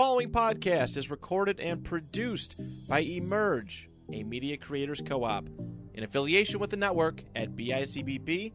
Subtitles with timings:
[0.00, 5.46] following podcast is recorded and produced by Emerge, a media creators co op,
[5.92, 8.50] in affiliation with the network at bicbb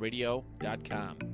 [0.00, 1.31] radio.com.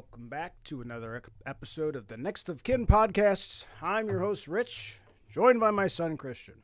[0.00, 3.66] welcome back to another episode of the Next of Kin podcasts.
[3.82, 4.98] I'm your host Rich,
[5.30, 6.54] joined by my son Christian.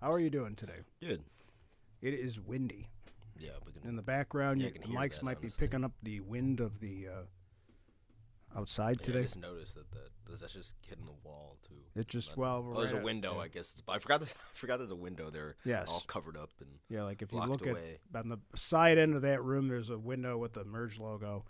[0.00, 0.82] How are you doing today?
[1.00, 1.24] Good.
[2.00, 2.86] It is windy.
[3.40, 3.88] Yeah, we can.
[3.88, 6.78] In the background, Yeah, you- the mics that, might be picking up the wind of
[6.78, 7.22] the uh,
[8.56, 12.00] outside yeah, I just noticed that, that that's just hitting the wall too.
[12.00, 13.40] It just Not- well, oh, there's a window.
[13.40, 13.82] I guess.
[13.88, 14.22] I forgot.
[14.22, 15.56] I forgot there's a window there.
[15.64, 15.88] Yes.
[15.90, 16.70] All covered up and.
[16.88, 17.98] Yeah, like if you look away.
[18.14, 21.46] at on the side end of that room, there's a window with the Emerge logo,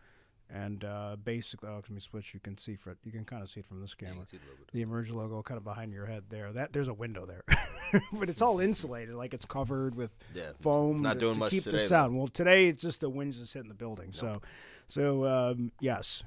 [0.48, 2.32] and uh, basically, oh, let me switch.
[2.34, 4.26] You can see for you can kind of see it from this Yeah, camera.
[4.30, 6.52] see the the emerge logo kind of behind your head there.
[6.52, 7.42] That there's a window there,
[8.12, 10.52] but it's all insulated, like it's covered with Yeah.
[10.60, 11.88] foam to, doing to much keep today, the though.
[11.88, 12.16] sound.
[12.16, 14.12] Well, today it's just the wind's just hitting the building.
[14.12, 14.40] So,
[14.86, 16.22] so um, yes,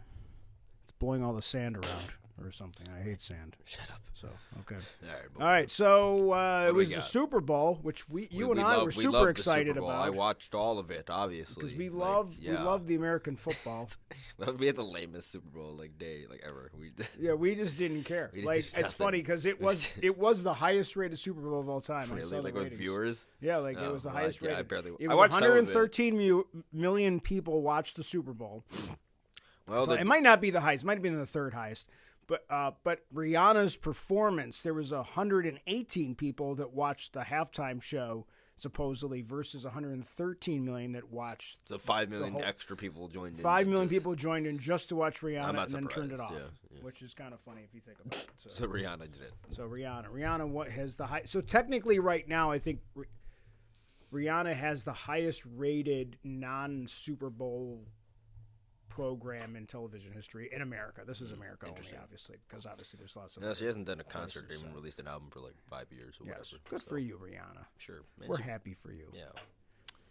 [0.84, 2.12] it's blowing all the sand around
[2.44, 2.86] or something.
[2.96, 3.56] I hate sand.
[3.66, 4.02] Shut up.
[4.14, 4.28] So
[4.62, 4.76] okay.
[5.04, 5.26] All right.
[5.40, 7.02] All right, so uh, it was the?
[7.02, 9.90] Super Bowl, which we, you we, and we I love, were super the excited Bowl.
[9.90, 11.62] I watched all of it, obviously.
[11.64, 12.52] because we like, love yeah.
[12.52, 13.90] we love the American football.
[14.58, 16.72] we had the lamest Super Bowl like day like ever.
[16.80, 18.32] We Yeah, we just didn't care.
[18.34, 21.60] Just like did it's funny because it was it was the highest rated Super Bowl
[21.60, 22.12] of all time.
[22.12, 23.26] I really like with viewers.
[23.42, 24.68] Yeah, like it Oh, was the well, highest yeah, I rated.
[24.68, 26.14] barely- It I was watched some of it.
[26.14, 28.64] mu- million people watched the Super Bowl.
[29.68, 30.84] Well, So the, it might not be the highest.
[30.84, 31.88] It might have been the third highest.
[32.30, 39.22] But uh, but Rihanna's performance, there was 118 people that watched the halftime show supposedly
[39.22, 41.58] versus 113 million that watched.
[41.70, 43.44] the five million whole- extra people joined in.
[43.44, 46.32] Five million just- people joined in just to watch Rihanna and then turned it off,
[46.32, 46.40] yeah,
[46.72, 46.84] yeah.
[46.84, 48.30] which is kind of funny if you think about it.
[48.38, 48.50] So.
[48.54, 49.34] So Rihanna did it.
[49.56, 51.24] So Rihanna, Rihanna what has the high?
[51.26, 52.82] So technically, right now, I think
[54.14, 57.88] Rihanna has the highest rated non Super Bowl
[59.00, 61.02] program in television history in America.
[61.08, 63.44] This is mm, America only, obviously, because obviously there's lots of.
[63.44, 66.18] No, she hasn't done a concert or even released an album for like five years
[66.20, 66.58] or Yes, whatever.
[66.70, 67.66] good so, for you, Rihanna.
[67.78, 68.02] Sure.
[68.20, 69.08] Man, We're she- happy for you.
[69.14, 69.24] Yeah.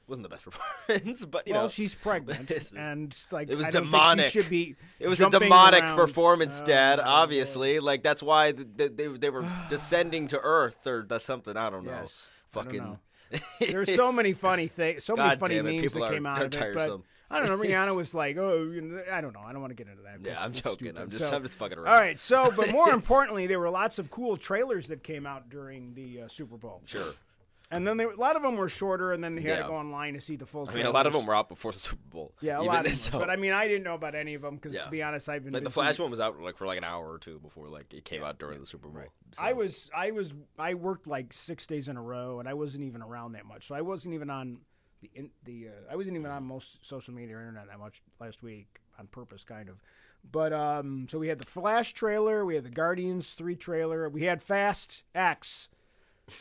[0.06, 0.44] Wasn't the best
[0.88, 4.32] performance, but you well, know, she's pregnant, and like it was I don't demonic.
[4.32, 4.74] Should be.
[4.98, 5.96] it was a demonic around.
[5.98, 6.98] performance, Oh, Dad.
[6.98, 11.58] my Obviously, like that's why th th they they were descending to Earth or something.
[11.58, 11.90] I don't know.
[11.90, 12.78] Yes, don't Fucking.
[12.82, 12.98] know.
[13.60, 16.54] There's so many funny things, so many funny it, memes that are- came out of
[16.54, 16.58] it.
[16.58, 17.02] tiresome.
[17.02, 17.58] But I don't know.
[17.64, 19.40] Rihanna was like, "Oh, you know, I don't know.
[19.44, 20.88] I don't want to get into that." Yeah, I'm joking.
[20.88, 21.92] stupid." I'm just So- I'm just fucking around.
[21.94, 22.18] All right.
[22.18, 26.22] So, but more importantly, there were lots of cool trailers that came out during the
[26.22, 27.12] uh, Super Bowl, Sure.
[27.70, 29.74] and then there, a lot of them were shorter, and then you had to go
[29.76, 30.66] online to see the full.
[30.70, 32.32] I mean, a lot of them were out before the Super Bowl.
[32.40, 32.94] Yeah, a lot of them.
[32.94, 34.84] so- But I mean, I didn't know about any of them because, Yeah.
[34.84, 35.70] to be honest, I've been like the.
[35.70, 38.24] Flash one was out like for like an hour or two before like it came
[38.24, 39.02] out during the Super Bowl.
[39.32, 42.54] So- I was I was I worked like six days in a row, and I
[42.54, 43.66] wasn't even around that much.
[43.66, 44.60] So I wasn't even on
[45.00, 48.02] the in, the uh, I wasn't even on most social media or internet that much
[48.20, 49.76] last week on purpose, kind of.
[50.30, 54.24] But um, so we had the Flash trailer, we had the Guardians three trailer, we
[54.24, 55.68] had Fast X,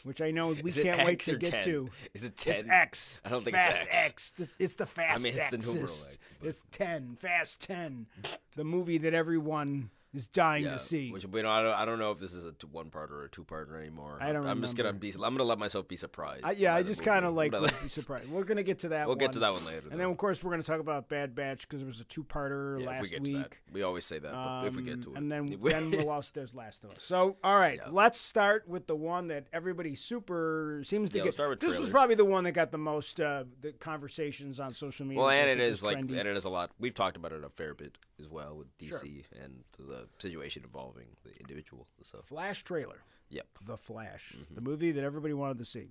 [0.04, 1.64] which I know we can't wait to get 10?
[1.66, 1.90] to.
[2.14, 2.54] Is it 10?
[2.54, 3.22] It's X.
[3.24, 4.32] I don't think it's Fast X.
[4.34, 5.20] Th- It's the Fast X.
[5.20, 6.08] I mean, it's the numeral Xist.
[6.08, 7.18] X, but- It's ten.
[7.20, 8.08] Fast ten.
[8.56, 11.12] the movie that everyone is dying yeah, to see.
[11.12, 11.74] Which we don't, I don't.
[11.74, 14.18] I don't know if this is a one part or a two part anymore.
[14.20, 15.06] I don't I'm just gonna remember.
[15.06, 15.14] be.
[15.14, 16.42] I'm gonna let myself be surprised.
[16.44, 18.30] I, yeah, I just kind of like be surprised.
[18.30, 19.08] We're gonna get to that.
[19.08, 19.20] We'll one.
[19.20, 19.88] get to that one later.
[19.90, 22.04] And then, of course, we're going to talk about Bad Batch because it was a
[22.06, 23.32] two-parter yeah, if last we get week.
[23.34, 24.32] to that, we always say that.
[24.34, 26.92] But if we get Um, to it, and then then we'll also there's Last of
[26.92, 27.04] Us.
[27.04, 27.90] So, all right, Yeah.
[27.92, 31.34] let's start with the one that everybody super seems to Yeah, get.
[31.34, 34.74] start with this was probably the one that got the most uh, the conversations on
[34.74, 35.22] social media.
[35.22, 36.18] well, and it is like, trendy.
[36.20, 36.72] and it is a lot.
[36.80, 39.00] We've talked about it a fair bit as well with Sure.
[39.00, 41.88] DC and the situation involving the individual.
[42.04, 43.02] So, Flash trailer.
[43.30, 43.48] yep.
[43.66, 44.56] The Flash, Mm-hmm.
[44.56, 45.90] the movie that everybody wanted to see.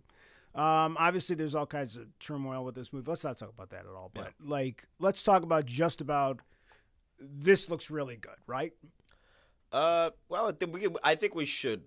[0.54, 3.10] Um, obviously, there's all kinds of turmoil with this movie.
[3.10, 4.10] Let's not talk about that at all.
[4.14, 6.40] But like, let's talk about just about.
[7.18, 8.72] This looks really good, right?
[9.72, 10.48] Uh, well,
[11.02, 11.82] I think we, we should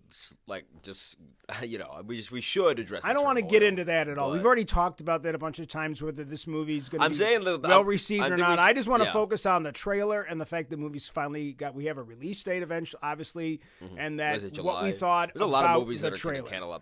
[0.47, 1.17] like just
[1.63, 3.05] you know we just, we should address.
[3.05, 4.31] I don't want to get into that at all.
[4.31, 6.01] We've already talked about that a bunch of times.
[6.01, 8.53] Whether this movie's going to be saying that- well I'm- received I or we not.
[8.53, 9.13] s- I just want to yeah.
[9.13, 11.73] focus on the trailer and the fact the movie's finally got.
[11.73, 13.61] We have a release date eventually, obviously,
[13.97, 16.49] and that it what we thought There's a lot of movies that are going to
[16.49, 16.81] cannibalize.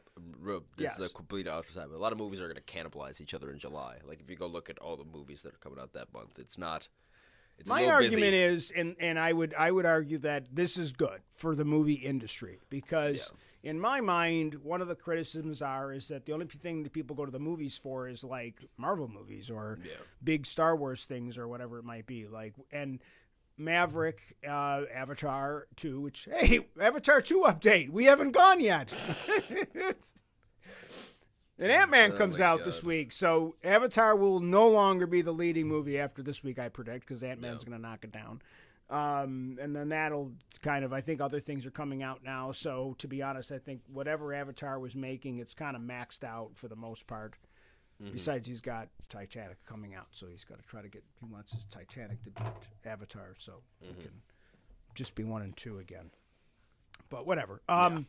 [0.77, 1.87] This is a complete opposite.
[1.89, 3.97] But a lot of movies are going to cannibalize each other in July.
[4.05, 6.39] Like if you go look at all the movies that are coming out that month,
[6.39, 6.87] it's not.
[7.59, 8.37] It's My argument busy.
[8.37, 11.93] is, and and I would I would argue that this is good for the movie
[11.93, 13.31] industry because
[13.63, 17.15] in my mind, one of the criticisms are is that the only thing that people
[17.15, 19.91] go to the movies for is like Marvel movies or Yeah.
[20.23, 22.27] big Star Wars things or whatever it might be.
[22.27, 22.99] Like and
[23.57, 28.93] Maverick, uh, Avatar two, which hey, Avatar two update, we haven't gone yet.
[31.59, 35.31] And Ant Man Oh comes out this week, so Avatar will no longer be the
[35.31, 38.41] leading movie after this week, I predict, because Ant Man's going to knock it down.
[38.89, 40.31] Um, and then that'll
[40.61, 42.51] kind of, I think other things are coming out now.
[42.51, 46.51] So to be honest, I think whatever Avatar was making, it's kind of maxed out
[46.53, 47.33] for the most part.
[48.01, 48.13] Mm-hmm.
[48.13, 51.03] Besides, he's got Titanic coming out, so he's got to try to get.
[51.19, 52.47] He wants his Titanic to beat
[52.85, 53.95] Avatar, so Mm-hmm.
[53.95, 54.11] he can
[54.93, 56.11] just be one and two again.
[57.09, 57.61] But whatever.
[57.67, 58.05] Um,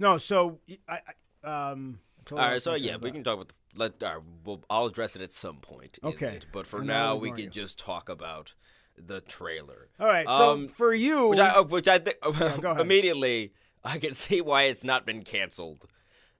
[0.00, 0.18] no.
[0.18, 0.58] So
[0.88, 0.98] I,
[1.44, 2.00] I um.
[2.32, 3.54] All right, so yeah, we can talk about the.
[3.76, 5.98] Let, all right, we'll, I'll address it at some point.
[6.02, 6.36] Okay.
[6.36, 7.50] it, but for And now, we can you.
[7.50, 8.54] just talk about
[8.96, 9.88] the trailer.
[10.00, 10.26] All right.
[10.26, 12.80] So Um, for you, which I, uh, which I think ahead.
[12.80, 13.52] immediately
[13.84, 15.86] I can see why it's not been canceled.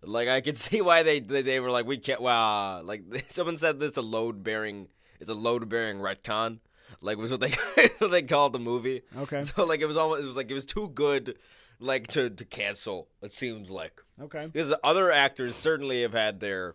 [0.03, 2.21] Like I can see why they they, they were like we can't.
[2.21, 4.89] Wow, like someone said this a load bearing.
[5.21, 6.59] It's a load bearing retcon.
[7.01, 7.51] Like was what they
[7.99, 9.03] what they called the movie.
[9.17, 9.43] Okay.
[9.43, 11.37] So like it was almost it was like it was too good,
[11.79, 13.09] like to to cancel.
[13.23, 14.47] It seems like okay.
[14.47, 16.75] because other actors certainly have had their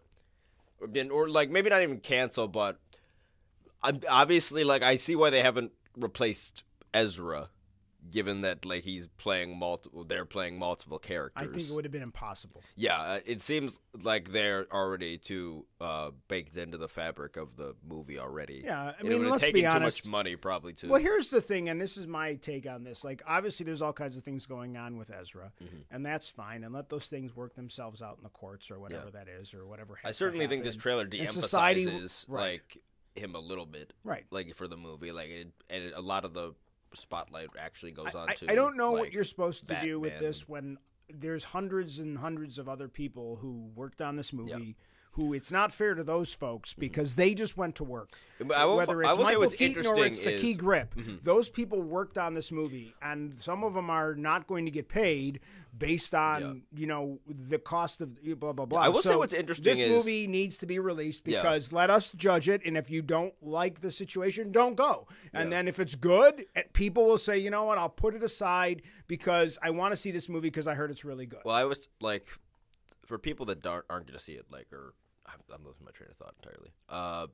[0.92, 2.80] been or like maybe not even cancel, but
[4.10, 6.64] obviously like I see why they haven't replaced
[6.94, 7.50] Ezra,
[8.12, 11.48] given that like he's playing multiple, they're playing multiple characters.
[11.50, 12.62] I think it would have been impossible.
[12.76, 17.76] yeah, uh, it seems like they're already too uh, baked into the fabric of the
[17.88, 18.62] movie already.
[18.66, 20.06] Yeah, I mean, it would have let's taken be too honest.
[20.06, 20.88] much money probably to.
[20.90, 23.04] Well, here's the thing, and this is my take on this.
[23.04, 25.78] Like, obviously, there's all kinds of things going on with Ezra, Mm-hmm.
[25.96, 26.64] and that's fine.
[26.64, 29.66] And let those things work themselves out in the courts or whatever that is, or
[29.66, 29.96] whatever.
[29.96, 30.10] Happens.
[30.16, 32.42] I certainly think this trailer de-emphasizes society- right.
[32.42, 32.78] like
[33.16, 33.94] him a little bit.
[34.04, 34.26] Right.
[34.32, 35.12] like for the movie.
[35.12, 36.54] Like it, and it, a lot of the
[36.96, 38.52] spotlight actually goes on I, to.
[38.52, 40.78] I don't know what you're supposed to do with this when
[41.10, 44.76] there's hundreds and hundreds of other people who worked on this movie.
[45.16, 48.10] Who it's not fair to those folks because they just went to work.
[48.54, 50.66] I will- Whether I it's Michael what's Keaton or it's the key is- Mm-hmm.
[50.66, 54.72] grip, those people worked on this movie, and some of them are not going to
[54.72, 55.40] get paid
[55.78, 58.80] based on you know the cost of blah blah blah.
[58.82, 61.44] I will say what's interesting This is- movie needs to be released Yeah.
[61.44, 65.08] because let us judge it, and if you don't like the situation, don't go.
[65.32, 65.58] And Yeah.
[65.58, 68.82] then if it's good, eh, people will say, you know what, I'll put it aside
[69.08, 71.42] because I want to see this movie because I heard it's really good.
[71.46, 72.26] Well, I was like,
[73.06, 74.94] for people that aren't going to see it, like, or
[75.54, 76.72] I'm, losing my train of thought entirely.
[76.90, 77.28] Uh,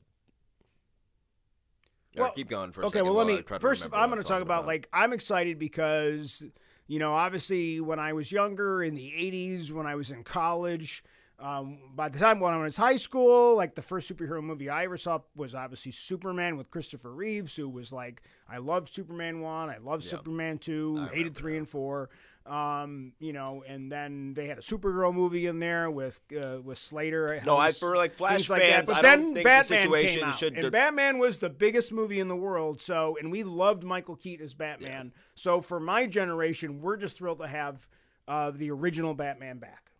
[2.15, 3.05] Well, keep going for a okay, second.
[3.07, 3.87] well, let me I try to first.
[3.93, 6.43] I'm going to talk about like I'm excited because
[6.87, 11.03] you know obviously when I was younger in the '80s when I was in college.
[11.41, 14.83] Um, by the time when I was high school, like the first superhero movie I
[14.83, 19.69] ever saw was obviously Superman with Christopher Reeves, who was like, I loved Superman one,
[19.69, 20.03] I loved.
[20.03, 21.59] Superman two, I hated three that.
[21.59, 22.09] and four.
[22.49, 26.79] Um, you know, and then they had a superhero movie in there with uh, with
[26.79, 27.39] Slater.
[27.45, 28.69] No, I for like Flash things like that.
[28.71, 30.57] fans, But I then don't think Batman the situation came out, should.
[30.57, 32.81] and Batman was the biggest movie in the world.
[32.81, 35.13] So, and we loved Michael Keaton as Batman.
[35.35, 37.87] So, for my generation, we're just thrilled to have
[38.27, 39.91] uh, the original Batman back.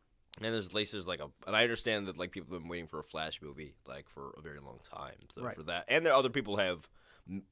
[0.42, 2.98] and there's laces like a, and I understand that like people have been waiting for
[3.00, 5.16] a Flash movie like for a very long time.
[5.36, 5.56] So Right.
[5.56, 6.88] for that, and there other people have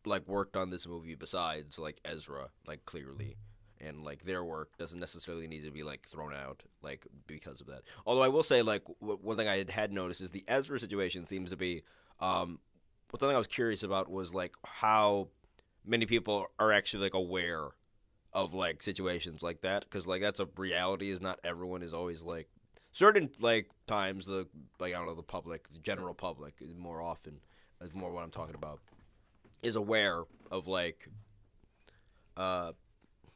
[0.06, 3.38] like worked on this movie besides like Ezra, like clearly,
[3.80, 7.68] and like their work doesn't necessarily need to be like thrown out like because of
[7.68, 7.82] that.
[8.06, 11.26] Although I will say like w- one thing I had, noticed is the Ezra situation
[11.26, 11.84] seems to be,
[12.20, 12.60] um,
[13.10, 15.30] one thing I was curious about was like how
[15.86, 17.70] many people are actually like aware
[18.34, 22.24] of like situations like that because like that's a reality is not everyone is always
[22.24, 22.50] like
[22.92, 24.48] certain like times the
[24.80, 27.40] like I don't know the public the general public more often
[27.82, 28.80] is more what I'm talking about
[29.64, 31.08] is aware of like
[32.36, 32.74] uh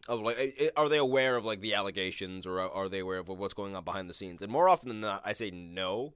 [0.08, 3.54] of like are they aware of like the allegations or are they aware of what's
[3.54, 4.42] going on behind the scenes?
[4.42, 6.14] And more often than not I say no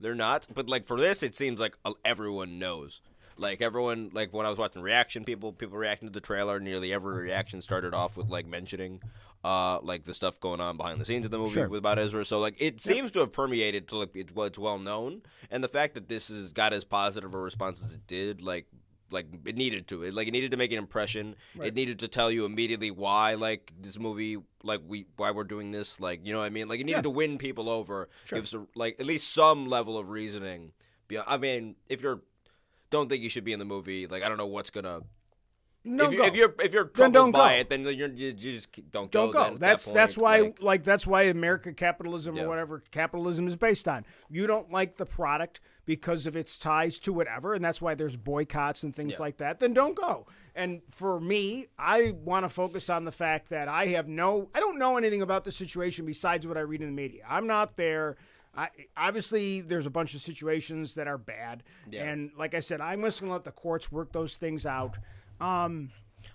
[0.00, 0.46] they're not.
[0.52, 3.00] But like for this it seems like uh, everyone knows.
[3.36, 6.92] Like everyone like when I was watching reaction people people reacting to the trailer nearly
[6.92, 9.00] every reaction started off with like mentioning
[9.42, 11.68] uh like the stuff going on behind the scenes of the movie Sure.
[11.68, 12.24] with about Ezra.
[12.24, 15.22] So like it seems to have permeated to like it's, well, it's well known.
[15.50, 18.66] And the fact that this has got as positive a response as it did like
[19.14, 22.08] like it needed to it like it needed to make an impression it needed to
[22.08, 26.32] tell you immediately why like this movie like we why we're doing this like you
[26.32, 27.02] know what i mean like it needed Yeah.
[27.02, 28.36] to win people over Sure.
[28.38, 30.72] give us a, like at least some level of reasoning
[31.26, 32.20] i mean if you're
[32.90, 35.00] don't think you should be in the movie like i don't know what's gonna
[35.84, 36.24] No, if, you, go.
[36.26, 37.60] if you're if you're troubled don't by go.
[37.60, 39.32] it, then you're, you just don't don't go.
[39.32, 39.44] go.
[39.44, 42.44] then at That's that that's why like- like, that's why America capitalism Yeah.
[42.44, 44.06] or whatever capitalism is based on.
[44.30, 48.16] You don't like the product because of its ties to whatever, and that's why there's
[48.16, 49.18] boycotts and things Yeah.
[49.20, 49.60] like that.
[49.60, 50.26] Then don't go.
[50.54, 54.60] And for me, I want to focus on the fact that I have no, I
[54.60, 57.24] don't know anything about the situation besides what I read in the media.
[57.28, 58.16] I'm not there.
[58.56, 62.04] I, obviously, there's a bunch of situations that are bad, Yeah.
[62.04, 64.96] and like I said, I'm just going to let the courts work those things out.
[65.40, 65.90] Um,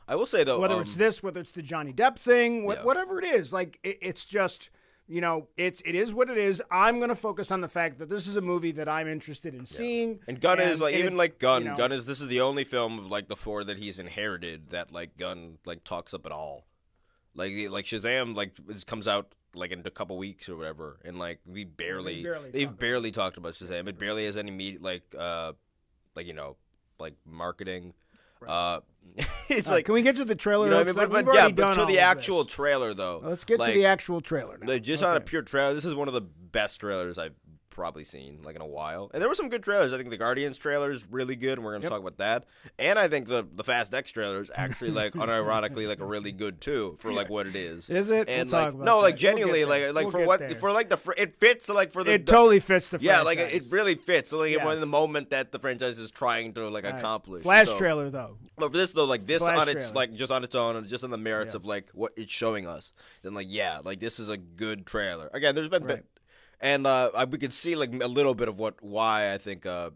[0.08, 2.74] I will say though, whether um, it's this, whether it's the Johnny Depp thing, wh-
[2.74, 2.84] Yeah.
[2.84, 4.70] whatever it is, like it, it's just
[5.10, 6.62] you know, it's it is what it is.
[6.70, 9.56] I'm going to focus on the fact that this is a movie that I'm interested
[9.56, 10.20] in seeing.
[10.28, 11.64] And Gunn is like even it- like Gunn.
[11.64, 13.98] you know, Gunn is this is the only film of like the four that he's
[13.98, 16.66] inherited that like Gunn like talks up at all.
[17.34, 21.18] Like like Shazam like this comes out like in a couple weeks or whatever, and
[21.18, 23.88] like we barely, barely they've talk about barely talked about Shazam.
[23.88, 25.54] It barely has any like uh
[26.16, 26.56] like you know
[27.00, 27.94] like marketing.
[28.48, 28.80] Uh,
[29.50, 30.66] it's right, like can we get to the trailer?
[30.66, 30.96] you know I mean?
[30.96, 32.54] But, but yeah, but to the actual this.
[32.54, 33.22] trailer though.
[33.24, 34.68] Let's get like, to the actual trailer now.
[34.68, 37.36] like, just on a pure trailer, this is one of the best trailers I've
[37.70, 39.10] probably seen like in a while.
[39.14, 39.94] And there were some good trailers.
[39.94, 41.92] I think the Guardians trailer is really good, and we're gonna Yep.
[41.92, 42.46] talk about that.
[42.78, 46.32] And I think the the Fast X trailer is actually like unironically like a really
[46.32, 47.90] good too for like what it is.
[47.90, 48.28] Is it?
[48.30, 49.02] And We'll like talk about no, that.
[49.04, 50.56] like We'll genuinely, like like We'll for what there.
[50.56, 53.22] for like the fr- it fits like for the it the- totally fits the yeah
[53.22, 56.84] like it, really fits like in the moment that the franchise is trying to like
[56.86, 56.96] right.
[56.96, 57.44] accomplish.
[57.44, 58.38] Flash So- trailer though.
[58.58, 59.96] but for this though, like this Flash on its trailer.
[59.96, 61.58] like just on its own and just on the merits Yeah.
[61.58, 65.30] of like what it's showing us, then like yeah, like this is a good trailer.
[65.34, 66.04] Again, there's been, Right.
[66.62, 69.92] And uh, we could see like a little bit of what why I think uh,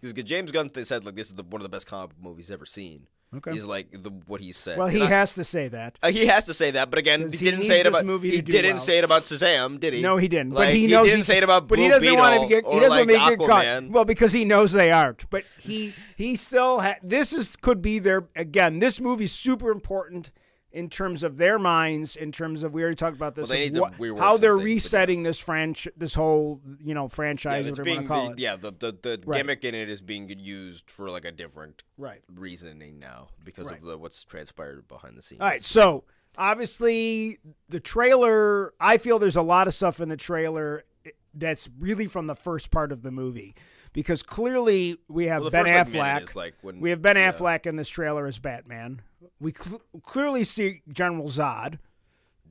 [0.00, 2.22] because James Gunn th- said like this is the, one of the best comic book
[2.22, 3.06] movies ever seen.
[3.34, 3.50] Okay.
[3.50, 4.78] He's like the what he said.
[4.78, 5.98] well, And he I- has to say that.
[6.04, 7.90] uh, he has to say that, but again, he 'Cause he didn't say it this
[7.90, 8.04] about.
[8.06, 8.78] movie He didn't well.
[8.84, 10.02] say it about Shazam, did he?
[10.02, 10.52] No, he didn't.
[10.54, 12.46] Like, but he knows he didn't he- say it about But he doesn't want to
[12.48, 12.64] get.
[12.64, 13.64] He doesn't like, make it cut.
[13.64, 13.90] Aquaman.
[13.90, 15.28] Well, because he knows they aren't.
[15.30, 18.78] But he he still ha- this is could be their again.
[18.78, 20.30] This movie's super important
[20.74, 22.16] in terms of their minds.
[22.16, 23.48] In terms of we already talked about this.
[23.48, 24.64] Well, they of to what- how they're yeah.
[24.64, 28.38] resetting this franchise, this whole you know franchise, whatever you being call the, it.
[28.40, 29.38] yeah the the, the Right.
[29.38, 32.22] gimmick in it is being used for like a different Right.
[32.34, 33.78] reasoning now because Right.
[33.80, 35.40] of the what's transpired behind the scenes.
[35.40, 36.04] All right, so
[36.36, 37.38] obviously
[37.68, 38.74] the trailer.
[38.80, 42.34] I feel there's a lot of stuff in the trailer eh, that's really from the
[42.36, 43.54] first part of the movie,
[43.92, 46.28] because clearly we have Well, Ben first, like, Affleck.
[46.28, 47.32] is, like, when- we have Ben yeah.
[47.32, 49.02] Affleck in this trailer as Batman.
[49.40, 51.78] We cl- clearly see General Zod,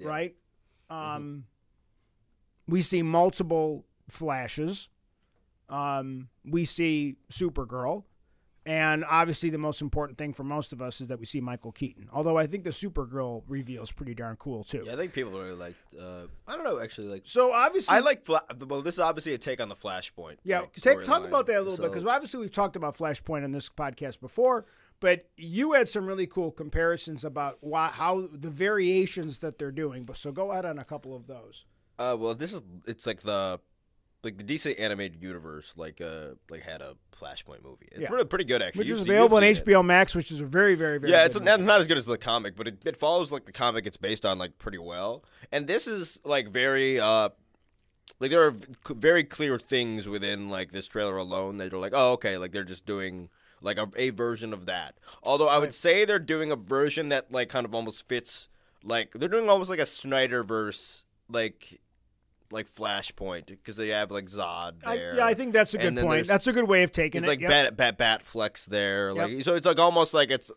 [0.01, 0.35] right?
[0.89, 1.45] Um,
[2.67, 4.89] we see multiple flashes.
[5.69, 8.03] Um, we see Supergirl.
[8.65, 11.73] And obviously, the most important thing for most of us is that we see Michael
[11.73, 12.07] Keaton.
[12.13, 14.83] Although I think the Supergirl reveal is pretty darn cool too.
[14.85, 15.75] Yeah, I think people really like.
[15.99, 17.23] Uh, I don't know, actually, like.
[17.25, 18.25] So obviously, I like.
[18.25, 20.37] Fla- well, this is obviously a take on the Flashpoint.
[20.45, 21.27] Yeah, like, take, talk storyline.
[21.27, 24.65] about that a little bit because obviously we've talked about Flashpoint on this podcast before,
[25.03, 30.03] but you had some really cool comparisons about why, how the variations that they're doing.
[30.05, 31.65] But so go ahead on a couple of those.
[31.99, 33.59] Uh, well, this is it's like the
[34.23, 37.89] like the DC animated universe like uh like had a Flashpoint movie.
[37.91, 38.11] It's Yeah.
[38.11, 38.79] really pretty good actually.
[38.85, 39.65] Which is available on seen it.
[39.65, 41.97] HBO Max, which is a very, very, very yeah, good it's not, not as good
[41.97, 44.77] as the comic, but it, it follows like the comic it's based on like pretty
[44.77, 45.25] well.
[45.51, 47.27] And this is like very uh
[48.21, 48.55] like there are
[48.91, 52.63] very clear things within like this trailer alone that are like, oh okay, like they're
[52.63, 53.27] just doing
[53.63, 54.95] like a, a version of that.
[55.23, 58.49] Although I would say they're doing a version that like kind of almost fits
[58.83, 61.79] like they're doing almost like a Snyder verse like
[62.51, 65.15] like Flashpoint because they have like Zod I, there.
[65.15, 66.27] yeah, I think that's a good point.
[66.27, 67.29] That's a good way of taking It's it.
[67.29, 67.49] like Yep.
[67.49, 69.41] bat, bat bat flex there, Yep.
[69.43, 69.55] so.
[69.55, 70.51] It's like almost like it's.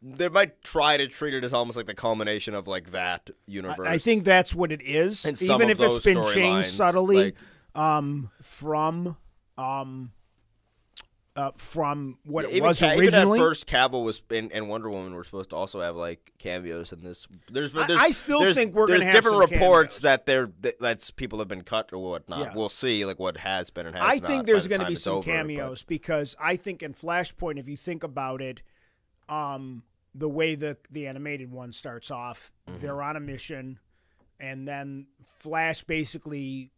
[0.00, 3.86] They might try to treat it as almost like the culmination of like that universe.
[3.88, 5.24] I, I think that's what it is.
[5.26, 7.36] And Even if it's been changed subtly like-
[7.74, 9.16] um, from
[9.58, 10.12] um,
[11.38, 13.38] uh, from what it was Ca- even originally.
[13.38, 16.92] at first, Cavill was and, and Wonder Woman were supposed to also have like cameos
[16.92, 17.28] in this.
[17.50, 20.02] There's, I- there's I still there's, think we're there's gonna have different reports cameos.
[20.02, 22.40] that they're that that's people have been cut or whatnot.
[22.40, 22.52] Yeah.
[22.56, 24.10] We'll see like what has been and has not.
[24.10, 26.82] I not think there's the going to be some over, but- cameos because I think
[26.82, 28.62] in Flashpoint, if you think about it,
[29.28, 32.80] um, the way the the animated one starts off, Mm-hmm.
[32.82, 33.78] they're on a mission,
[34.40, 35.06] and then
[35.38, 36.72] Flash basically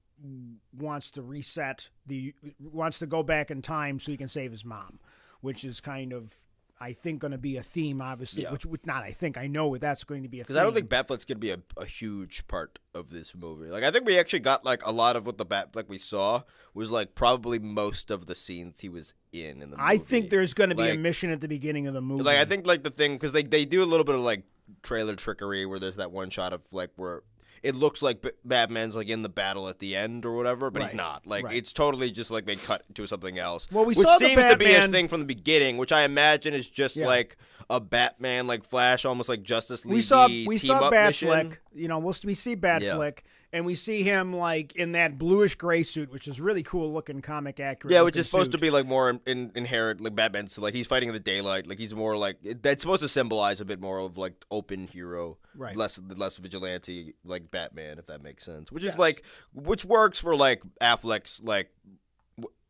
[0.77, 4.65] wants to reset the wants to go back in time so he can save his
[4.65, 4.99] mom,
[5.41, 6.35] which is kind of.
[6.83, 8.45] I think going to be a theme, obviously.
[8.45, 8.53] Yeah.
[8.53, 10.57] Which, which not I think I know that's going to be a Because.
[10.57, 13.69] I don't think Batfleck's gonna be a, a huge part of this movie.
[13.71, 16.43] Like I think we actually got like a lot of what the Batfleck we saw
[16.73, 19.83] was like probably most of the scenes he was in in the movie.
[19.83, 22.23] I think there's going to be a mission at the beginning of the movie.
[22.23, 24.45] like I think like the thing because they they do a little bit of like
[24.83, 27.23] trailer trickery where there's that one shot of like where
[27.63, 30.83] it looks like B- Batman's like in the battle at the end or whatever, but
[30.83, 31.27] he's not.
[31.27, 31.57] Like right.
[31.57, 33.69] it's totally just like they cut to something else.
[33.71, 36.03] Well, we which saw the seems to be a thing from the beginning, which I
[36.03, 37.07] imagine is just Yeah.
[37.07, 37.37] like
[37.69, 39.95] a Batman like Flash, almost like Justice League.
[39.95, 41.29] we saw we team saw up mission.
[41.29, 41.59] Batfleck.
[41.75, 43.19] You know, we'll, we see Batfleck,
[43.53, 47.21] and we see him like in that bluish gray suit, which is really cool looking,
[47.21, 47.93] comic accurate.
[47.93, 50.87] Yeah, which is supposed to be like more in, in, inherent, like Batman's like he's
[50.87, 53.99] fighting in the daylight, like he's more like that's supposed to symbolize a bit more
[53.99, 55.77] of like open hero, Right.
[55.77, 58.71] Less less vigilante, like Batman, if that makes sense.
[58.71, 61.71] Which is like which works for like Affleck's like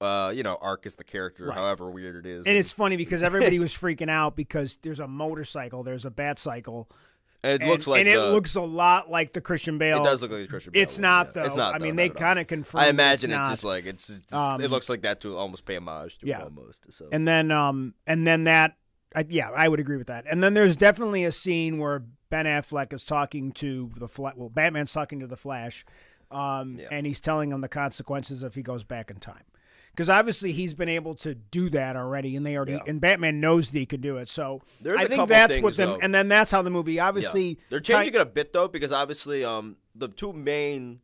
[0.01, 1.59] uh you know arc as the character, Right.
[1.59, 2.47] however weird it is.
[2.47, 6.39] And it's funny because everybody was freaking out because there's a motorcycle, there's a bat
[6.39, 6.97] cycle, And
[7.43, 10.01] it and, looks like and it looks a lot like the Christian Bale.
[10.01, 11.33] It does look like the Christian Bale It's one, not yeah.
[11.33, 11.45] though.
[11.47, 11.75] It's not.
[11.75, 12.85] I though, mean, they kind of confirmed.
[12.85, 13.51] I imagine it's, not.
[13.51, 16.43] just like it's, it's Um, it looks like that to almost pay homage to Yeah.
[16.43, 16.93] almost.
[16.93, 18.77] So And then, um, and then that,
[19.15, 20.25] I, yeah, I would agree with that.
[20.31, 24.35] And then there's definitely a scene where Ben Affleck is talking to the Flash.
[24.37, 25.85] Well, Batman's talking to the Flash,
[26.31, 26.89] um, Yeah.
[26.93, 29.43] and he's telling him the consequences if he goes back in time.
[29.91, 32.85] Because obviously he's been able to do that already, and they already Yeah.
[32.87, 34.29] and Batman knows that he could do it.
[34.29, 35.99] So There's I think that's things, what them, though.
[36.01, 37.09] and then that's how the movie Yeah.
[37.09, 41.01] obviously They're changing it a bit though because obviously um the two main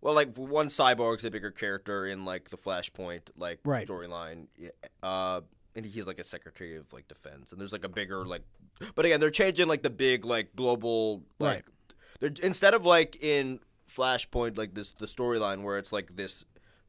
[0.00, 3.86] well like one cyborg's a bigger character in like the Flashpoint like Right.
[3.86, 4.46] storyline
[5.02, 5.40] uh
[5.74, 8.42] and he's like a secretary of like defense and there's like a bigger like
[8.94, 11.64] but again they're changing like the big like global like
[12.20, 16.44] they're instead of like in Flashpoint like this the storyline where it's like this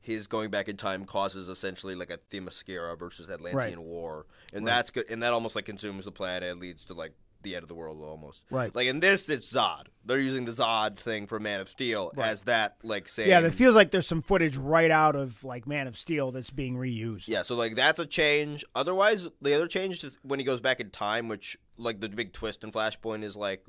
[0.07, 4.89] his going back in time causes essentially like a Themyscira versus Atlantean war, and that's
[4.89, 5.05] good.
[5.09, 7.11] And that almost like consumes the planet, and leads to like
[7.43, 8.41] the end of the world almost.
[8.49, 8.73] Right.
[8.73, 9.87] Like in this, it's Zod.
[10.05, 13.27] They're using the Zod thing for Man of Steel as that like same.
[13.27, 16.51] Yeah, it feels like there's some footage right out of like Man of Steel that's
[16.51, 17.27] being reused.
[17.27, 18.63] Yeah, so like that's a change.
[18.75, 22.31] Otherwise, the other change is when he goes back in time, which like the big
[22.31, 23.65] twist in Flashpoint is like.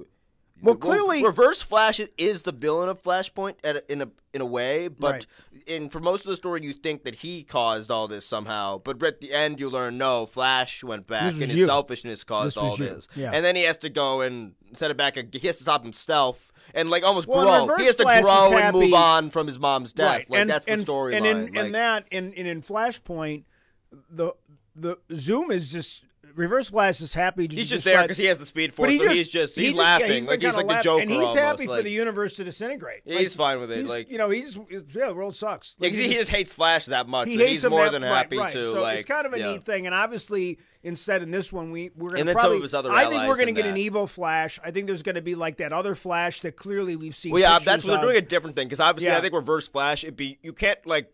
[0.63, 4.89] Well, clearly- Reverse Flash is- the villain of Flashpoint a, in a in a way,
[4.89, 5.27] but Right.
[5.67, 8.79] in for most of the story, you think that he caused all this somehow.
[8.79, 11.67] But at the end, you learn no, Flash went back, This and his you.
[11.67, 13.09] selfishness caused This all this.
[13.17, 13.31] Yeah.
[13.33, 15.17] And then he has to go and set it back.
[15.17, 17.77] He has to stop himself and like almost Well, grow.
[17.79, 20.07] He has to Flash grow and move on from his mom's death.
[20.19, 20.31] Right.
[20.31, 21.17] Like and, that's the and, storyline.
[21.17, 23.45] And in, like, in that, in, in in Flashpoint,
[24.11, 24.33] the
[24.77, 26.05] the Zoom is just
[26.39, 27.49] Reverse Flash is happy.
[27.49, 28.87] To He's just let- there because he has the speed force.
[28.87, 30.73] But he so just, he's just he he's just- yeah, laughing like he's like the
[30.73, 31.03] laughing, Joker.
[31.03, 33.01] and he's almost, happy like, for the universe to disintegrate.
[33.05, 35.77] Yeah, Like, he's fine with it, he's- like- you know, he's yeah, the world sucks.
[35.79, 37.29] Yeah, Like, 'cause he just hates Flash that much.
[37.29, 38.53] he he's more that- than right, happy right.
[38.53, 38.99] to So like.
[38.99, 39.53] it's kind of a yeah.
[39.53, 42.57] neat thing, and obviously, instead in this one, we we're gonna And then some probably.
[42.59, 44.61] of his other I think we're gonna get an evil Flash.
[44.65, 47.33] I think there's gonna be like that other Flash that clearly we've seen.
[47.33, 50.05] Well, yeah, that's they're doing a different thing because obviously I think Reverse Flash.
[50.05, 51.11] It be you can't like.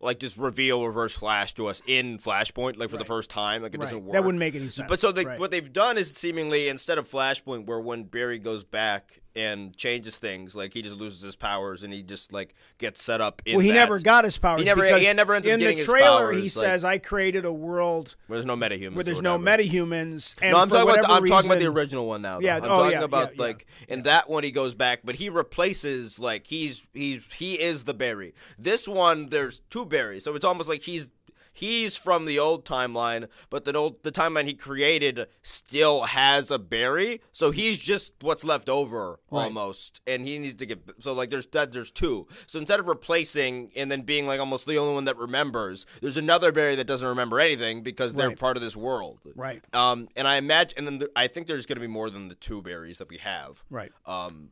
[0.00, 3.74] Like just reveal Reverse Flash to us in Flashpoint, like for the first time, like
[3.74, 4.12] it doesn't work.
[4.12, 4.86] That wouldn't make any sense.
[4.88, 5.40] But so they, Right.
[5.40, 10.16] what they've done is seemingly instead of Flashpoint, where when Barry goes back and changes
[10.18, 13.42] things, like he just loses his powers and he just like gets set up.
[13.44, 13.74] In Well, he that.
[13.74, 14.60] never got his powers.
[14.60, 16.32] He never- because he never ends up in the trailer.
[16.32, 18.94] he like- says, "I created a world Where there's no metahumans.
[18.94, 22.06] where there's no metahumans." And No, I'm talking about the, I'm talking about the original
[22.06, 22.38] one now.
[22.40, 22.46] though.
[22.46, 25.16] Yeah, I'm oh, talking yeah, about yeah, like in that one he goes back, but
[25.16, 28.34] he replaces like he's he's he is the Barry.
[28.58, 31.08] This one there's two Barrys, so it's almost like he's
[31.56, 36.58] he's from the old timeline, but the old the timeline he created still has a
[36.58, 39.44] Barry, so he's just what's left over Right.
[39.44, 42.28] almost, and he needs to get so like there's that there's two.
[42.46, 46.16] So instead of replacing and then being like almost the only one that remembers, there's
[46.16, 48.38] another Barry that doesn't remember anything because they're Right.
[48.38, 49.20] part of this world.
[49.34, 49.64] Right.
[49.74, 52.28] Um, and I imagine, and then there, I think there's going to be more than
[52.28, 53.64] the two Barrys that we have.
[53.70, 53.92] Right.
[54.04, 54.50] Um,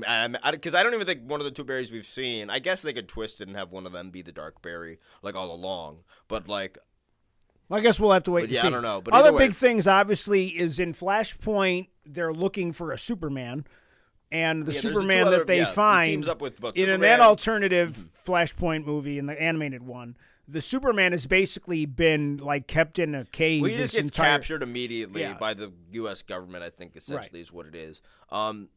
[0.00, 2.50] because I, don't even think one of the two Barrys we've seen.
[2.50, 4.98] I guess they could twist it and have one of them be the dark Barry,
[5.22, 6.04] like all along.
[6.28, 6.78] But like,
[7.68, 8.68] Well, I guess we'll have to wait and yeah, see.
[8.68, 11.88] I don't know, but Other way- big things, obviously, is in Flashpoint.
[12.04, 13.64] They're looking for a Superman,
[14.30, 17.20] and the Yeah, there's the Superman other- that they yeah, find with, in Superman- that
[17.20, 20.16] alternative Flashpoint movie in the animated one.
[20.48, 23.62] The Superman has basically been like kept in a cave.
[23.62, 25.34] well, he just gets entire, captured immediately Yeah.
[25.34, 26.22] by the U.S.
[26.22, 26.64] government.
[26.64, 28.02] I think essentially is what it is.
[28.28, 28.68] Um,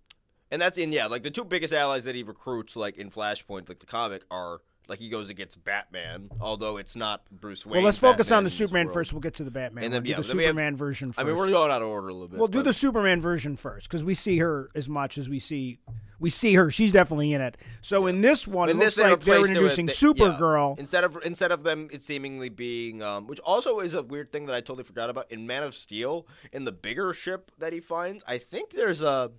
[0.52, 3.68] and that's in yeah, like the two biggest allies that he recruits, like in Flashpoint,
[3.70, 7.78] like the comic, are like he goes against Batman, although it's not Bruce Wayne.
[7.78, 9.14] Well, let's focus Batman on the Superman first.
[9.14, 9.86] We'll get to the Batman.
[9.86, 10.04] And then, one.
[10.04, 11.20] Do yeah, the then we have- Superman version first.
[11.20, 12.38] I mean, we're going out of order a little bit.
[12.38, 15.80] We'll do the Superman version first because we see her as much as we see
[16.18, 16.72] we see her.
[16.72, 17.58] She's definitely in it.
[17.82, 20.14] So in this one, In it this, looks like they're with- introducing they- yeah.
[20.14, 20.78] Supergirl.
[20.80, 24.46] instead of instead of them it seemingly being um, which also is a weird thing
[24.46, 27.80] that I totally forgot about in Man of Steel in the bigger ship that he
[27.80, 28.24] finds.
[28.28, 29.32] I think there's a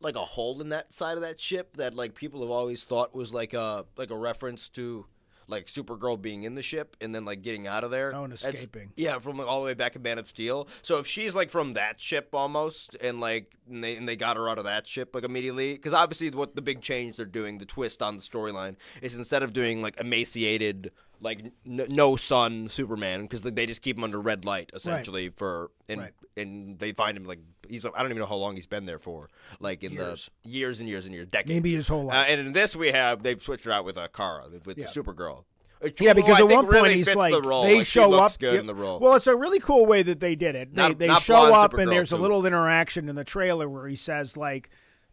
[0.00, 3.14] like a hole in that side of that ship that like people have always thought
[3.14, 5.06] was like a like a reference to
[5.50, 8.14] like Supergirl being in the ship and then like getting out of there.
[8.14, 8.92] Oh, and That's- escaping.
[8.96, 10.68] yeah, from like, all the way back in Man of Steel.
[10.82, 14.36] So if she's like from that ship almost, and like and they, and they got
[14.36, 17.56] her out of that ship like immediately, because obviously what the big change they're doing,
[17.58, 22.68] the twist on the storyline, is instead of doing like emaciated, like n- no sun
[22.68, 26.12] Superman, because they just keep him under red light essentially for and Right.
[26.36, 28.98] and they find him like he's I don't even know how long he's been there
[28.98, 29.28] for,
[29.60, 30.30] like in Years.
[30.44, 31.48] the years and years and years, decades.
[31.50, 32.26] Maybe his whole Uh, life.
[32.28, 34.86] and in this we have they've switched her out with uh, Kara with Yeah.
[34.86, 35.44] the Supergirl.
[35.80, 38.36] Which- Yeah, because at one point really he's like the they Like, show up.
[38.38, 38.98] good yeah, in the role.
[38.98, 40.74] Well, it's a really cool way that they did it.
[40.74, 43.68] They Not- they not show up and Supergirl there's a little interaction in the trailer
[43.68, 44.70] where he says like,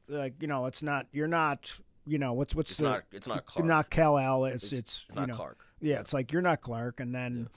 [0.08, 3.28] like you know, it's not you're not you know what's what's It's the not- it's
[3.28, 3.66] not Clark.
[3.66, 4.46] not Kal El.
[4.46, 5.65] It's it's, It's you not know, Clark.
[5.86, 7.50] Yeah, it's like you're not Clark, and then.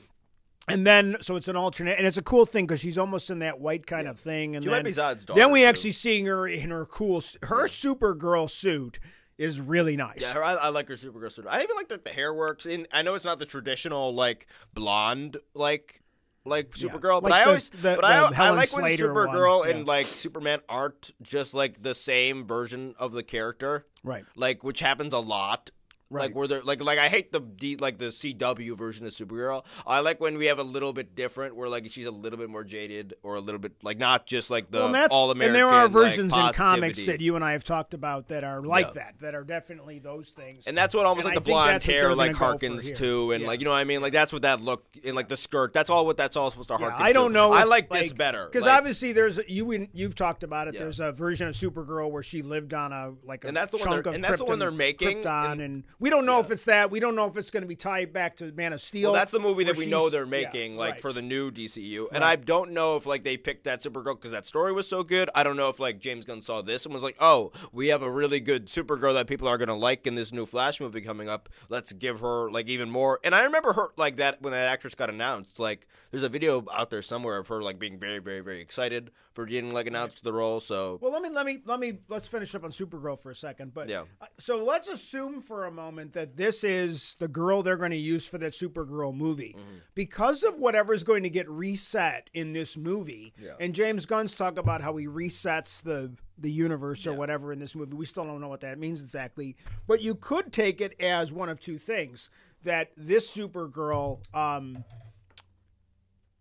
[0.70, 3.38] And then, so it's an alternate, and it's a cool thing because she's almost in
[3.38, 4.54] that white kind of thing.
[4.54, 5.66] And She then, might be Zod's then we too.
[5.66, 8.98] actually seeing her in her cool, her Supergirl suit
[9.38, 10.20] is really nice.
[10.20, 11.46] Yeah, I, I like her Supergirl suit.
[11.48, 12.66] I even like that the hair works.
[12.66, 16.02] In I know it's not the traditional like blonde like
[16.44, 18.82] like Yeah, Supergirl, but like I the- always the- but the I, I like when
[18.82, 19.70] Slater Supergirl yeah.
[19.74, 24.26] and like Superman aren't just like the same version of the character, Right.
[24.36, 25.70] like which happens a lot.
[26.10, 26.22] Right.
[26.22, 29.62] Like where they're like like I hate the D, like the CW version of Supergirl.
[29.86, 32.48] I like when we have a little bit different, where like she's a little bit
[32.48, 35.30] more jaded or a little bit like not just like the well, and that's all
[35.30, 38.42] and there are versions like, in comics that you and I have talked about that
[38.42, 38.92] are like Yeah.
[38.94, 40.66] that, that are definitely those things.
[40.66, 43.46] And that's what almost And like I the blonde hair like harkens to, and Yeah.
[43.48, 44.00] like you know what I mean.
[44.00, 45.74] Like that's what that look in like the skirt.
[45.74, 47.04] That's all what that's all supposed to Yeah, harken.
[47.06, 47.34] I don't to.
[47.34, 47.52] know.
[47.52, 50.74] I if, like, this better because like, obviously there's you you've talked about it.
[50.74, 50.80] Yeah.
[50.80, 53.76] There's a version of Supergirl where she lived on a like a And that's the
[53.76, 56.38] one chunk of and that's the one they're making, Krypton, and- and, we don't know
[56.38, 56.90] if it's that.
[56.90, 59.10] We don't know if it's going to be tied back to Man of Steel.
[59.10, 61.02] Well, that's the movie that we know they're yeah, making, like right.
[61.02, 62.06] for the new DCU.
[62.12, 62.32] And Right.
[62.32, 65.28] I don't know if like they picked that Supergirl because that story was so good.
[65.34, 68.02] I don't know if like James Gunn saw this and was like, "Oh, we have
[68.02, 71.28] a really good Supergirl that people are gonna like in this new Flash movie coming
[71.28, 71.48] up.
[71.68, 74.94] Let's give her like even more." And I remember her like that when that actress
[74.94, 75.58] got announced.
[75.58, 79.10] Like, there's a video out there somewhere of her like being very, very, very excited
[79.32, 80.60] for getting like announced to the role.
[80.60, 83.34] So Well, let me let me let me let's finish up on Supergirl for a
[83.36, 83.74] second.
[83.74, 84.04] But Yeah.
[84.38, 88.26] so let's assume for a moment that this is the girl they're going to use
[88.26, 89.76] for that Supergirl movie, Mm-hmm.
[89.94, 93.32] because of whatever's going to get reset in this movie.
[93.42, 93.52] Yeah.
[93.60, 97.74] And James Gunn's talk about how he resets the the universe or whatever in this
[97.74, 97.94] movie.
[97.96, 101.48] We still don't know what that means exactly, but you could take it as one
[101.48, 102.30] of two things:
[102.64, 104.18] that this Supergirl.
[104.34, 104.84] Um,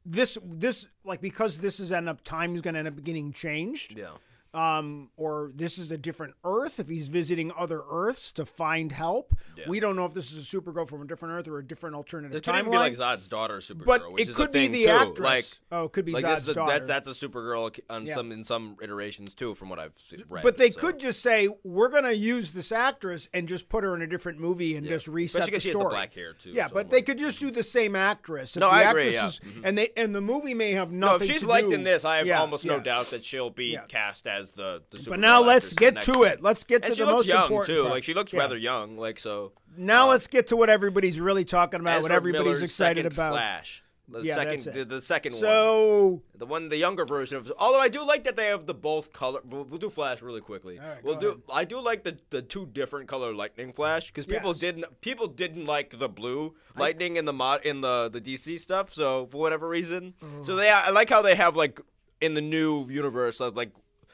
[0.10, 3.34] this this like because this is end up time is going to end up getting
[3.34, 4.12] changed yeah.
[4.58, 6.80] Um, or this is a different Earth.
[6.80, 9.66] If he's visiting other Earths to find help, Yeah.
[9.68, 11.96] we don't know if this is a Supergirl from a different Earth or a different
[11.96, 12.60] alternative It could timeline.
[12.60, 14.90] even be like Zod's daughter Supergirl, but which it is could a be the too.
[14.90, 15.20] actress.
[15.20, 16.72] Like oh, it could be like Zod's a, daughter.
[16.74, 18.16] that's that's a Supergirl on Yeah.
[18.16, 19.94] some in some iterations too, from what I've
[20.30, 20.44] read.
[20.44, 20.80] but they so.
[20.80, 24.08] could just say we're going to use this actress and just put her in a
[24.08, 24.94] different movie and Yeah.
[24.94, 25.92] just reset Especially the 'cause she has the story.
[25.94, 28.56] black hair, too, Yeah, so but I'm they like- could just do the same actress.
[28.56, 29.28] If No, the I agree, yeah.
[29.28, 29.62] is- Mhm.
[29.64, 31.28] and they and the movie may have No, nothing.
[31.30, 34.26] if she's liked do- in this, I have almost no doubt that she'll be cast
[34.28, 34.84] as the.
[34.92, 36.42] the But now let's get to it.
[36.42, 37.82] Let's get And to the most young important too.
[37.84, 37.92] part.
[37.94, 38.40] Like she looks Yeah.
[38.40, 38.98] rather young.
[38.98, 39.52] Like so.
[39.78, 42.02] Now uh, let's get to what everybody's really talking about.
[42.02, 43.34] what everybody's Miller's excited about.
[43.34, 43.84] Flash.
[44.10, 45.42] The Yeah, second, the, the second one.
[45.42, 47.52] So The one, the younger version of.
[47.60, 49.42] Although I do like that they have the both color.
[49.44, 50.80] We'll, we'll do Flash really quickly.
[50.80, 51.28] Right, we'll do.
[51.28, 51.42] ahead.
[51.52, 54.60] I do like the the two different color Lightning Flash because people Yes.
[54.60, 58.94] didn't people didn't like the blue Lightning in the mod in the the DC stuff.
[58.94, 61.82] So for whatever reason, so they I like how they have like
[62.22, 63.72] in the new universe like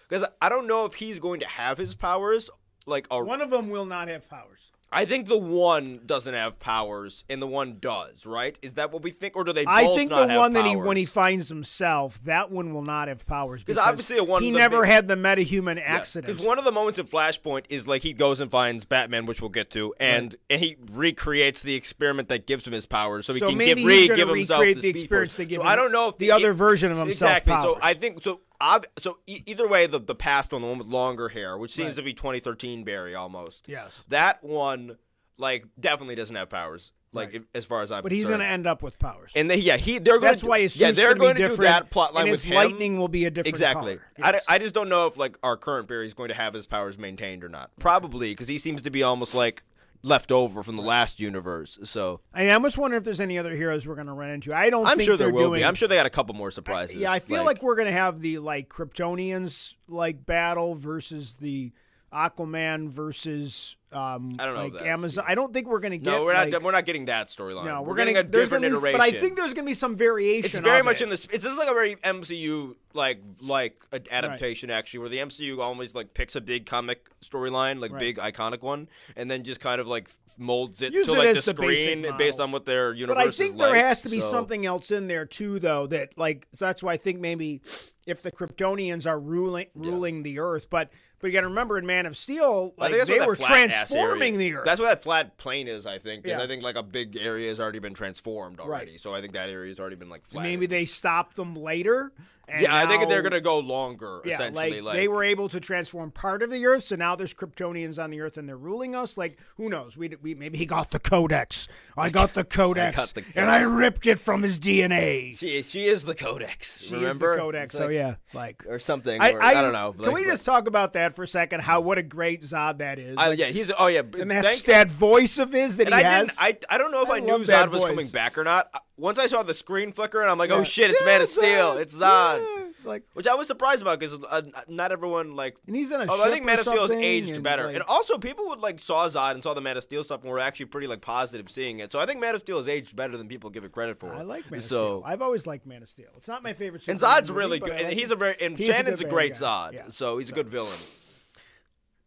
[0.08, 2.50] because I don't know if he's going to have his powers
[2.86, 4.60] like a, one of them will not have powers.
[4.96, 8.60] I think the one doesn't have powers and the one does, right?
[8.62, 9.66] Is that what we think, or do they?
[9.66, 9.92] Both have powers?
[9.92, 13.26] I think the one that he when he finds himself, that one will not have
[13.26, 16.32] powers because obviously a one he the never big- had the metahuman accident.
[16.32, 19.42] Because one of the moments in Flashpoint is like he goes and finds Batman, which
[19.42, 23.34] we'll get to, and and he recreates the experiment that gives him his powers, so
[23.34, 25.38] he So can maybe give, re give himself recreate the, the experience Force.
[25.38, 27.54] they give So him- I don't know if the other version of himself exactly.
[27.64, 27.80] So.
[27.82, 28.42] I think so.
[28.64, 31.74] Ob- so e- either way, the the past one, the one with longer hair, which
[31.74, 31.96] seems Right.
[31.98, 33.66] to be 2013 Barry almost.
[33.68, 34.00] Yes.
[34.08, 34.98] that one
[35.38, 36.92] like definitely doesn't have powers.
[37.12, 37.36] Like Right.
[37.36, 39.32] if, as far as I'm but he's going to end up with powers.
[39.36, 41.50] And they, yeah, he they're going That's to why his yeah they're going to do
[41.50, 42.56] different, that plot line with his him.
[42.56, 43.98] lightning will be a different exactly.
[43.98, 44.08] color.
[44.24, 44.46] I, Yes.
[44.48, 46.98] I just don't know if like our current Barry is going to have his powers
[46.98, 47.70] maintained or not.
[47.80, 49.62] Probably because he seems to be almost like
[50.04, 51.80] left over from the last universe.
[51.84, 54.54] So I am just wondering if there's any other heroes we're going to run into.
[54.54, 54.86] I don't.
[54.86, 55.66] I'm think sure there they're will doing, be.
[55.66, 56.98] I'm sure they got a couple more surprises.
[56.98, 61.72] Yeah, I feel like, we're going to have the like Kryptonians like battle versus the
[62.14, 65.26] Aquaman versus um, I don't know like Amazon.
[65.28, 66.12] I don't think we're gonna get.
[66.12, 66.50] No, we're not.
[66.50, 67.66] like- we're not getting that storyline.
[67.66, 69.00] No, we're, we're, getting gonna a different gonna be, iteration.
[69.00, 70.46] But I think there's gonna be some variation.
[70.46, 71.06] it's very much it.
[71.06, 71.28] in this.
[71.32, 76.14] It's just like a very MCU like like adaptation actually, where the MCU always like
[76.14, 78.00] picks a big comic storyline, like Right.
[78.00, 81.36] big iconic one, and then just kind of like molds it Use to it like
[81.36, 83.74] the screen based on what their universe But I think like.
[83.74, 85.88] there has to be so- something else in there too, though.
[85.88, 87.62] That like that's why I think maybe
[88.06, 91.86] if the Kryptonians are ruling ruling the Earth, but but you got to remember in
[91.86, 94.66] Man of Steel, like they were transforming the Earth.
[94.66, 96.24] That's what that flat plane is, I think.
[96.24, 96.44] Because Yeah.
[96.44, 98.92] I think like a big area has already been transformed already.
[98.92, 99.00] Right.
[99.00, 100.44] So I think that area has already been like flat.
[100.44, 102.12] maybe they stopped them later.
[102.48, 104.22] And Yeah, I think they're gonna go longer.
[104.26, 107.34] Yeah, essentially, like, they were able to transform part of the Earth, so now there's
[107.34, 109.18] Kryptonians on the Earth and they're ruling us.
[109.18, 109.96] Like, who knows?
[109.96, 111.70] We, we maybe he got the Codex.
[111.98, 115.38] I got the Codex, got the and I ripped it from his DNA.
[115.38, 116.82] She, she is the Codex.
[116.82, 117.66] She remember is the Codex.
[117.74, 119.22] It's So yeah, like or something.
[119.22, 119.94] I, or, I, don't know.
[119.94, 121.62] Can like, we just talk about that for a second?
[121.62, 123.18] How what a great Zod that is.
[123.18, 123.72] I, yeah, he's.
[123.78, 126.28] Oh yeah, and that's that voice of his that he I has.
[126.28, 126.66] didn't.
[126.70, 127.90] I, I don't know if I I, knew Zod was voice.
[127.90, 128.70] coming back or not.
[128.96, 130.58] Once I saw the screen flicker, and I'm like, Yeah.
[130.58, 131.74] oh shit, it's Yeah, Man of Steel.
[131.74, 131.82] Zod.
[131.82, 132.40] It's Zod.
[132.42, 132.60] Yeah.
[132.86, 135.56] Like, Which I was surprised about because uh, not everyone like.
[135.68, 137.76] and he's in a Although I think Man of Steel has aged and, better, like-
[137.76, 140.30] and also people would like saw Zod and saw the Man of Steel stuff and
[140.30, 141.92] were actually pretty like positive seeing it.
[141.94, 144.14] So I think Man of Steel has aged better than people give it credit for.
[144.14, 145.04] I like Man of so, Steel.
[145.06, 146.10] I've always liked Man of Steel.
[146.18, 146.86] It's not my favorite.
[146.90, 149.00] And Zod's movie, really good, I and like he's a very and He's a Shannon's
[149.02, 149.72] a, great guy.
[149.74, 150.78] Zod, so he's a good villain.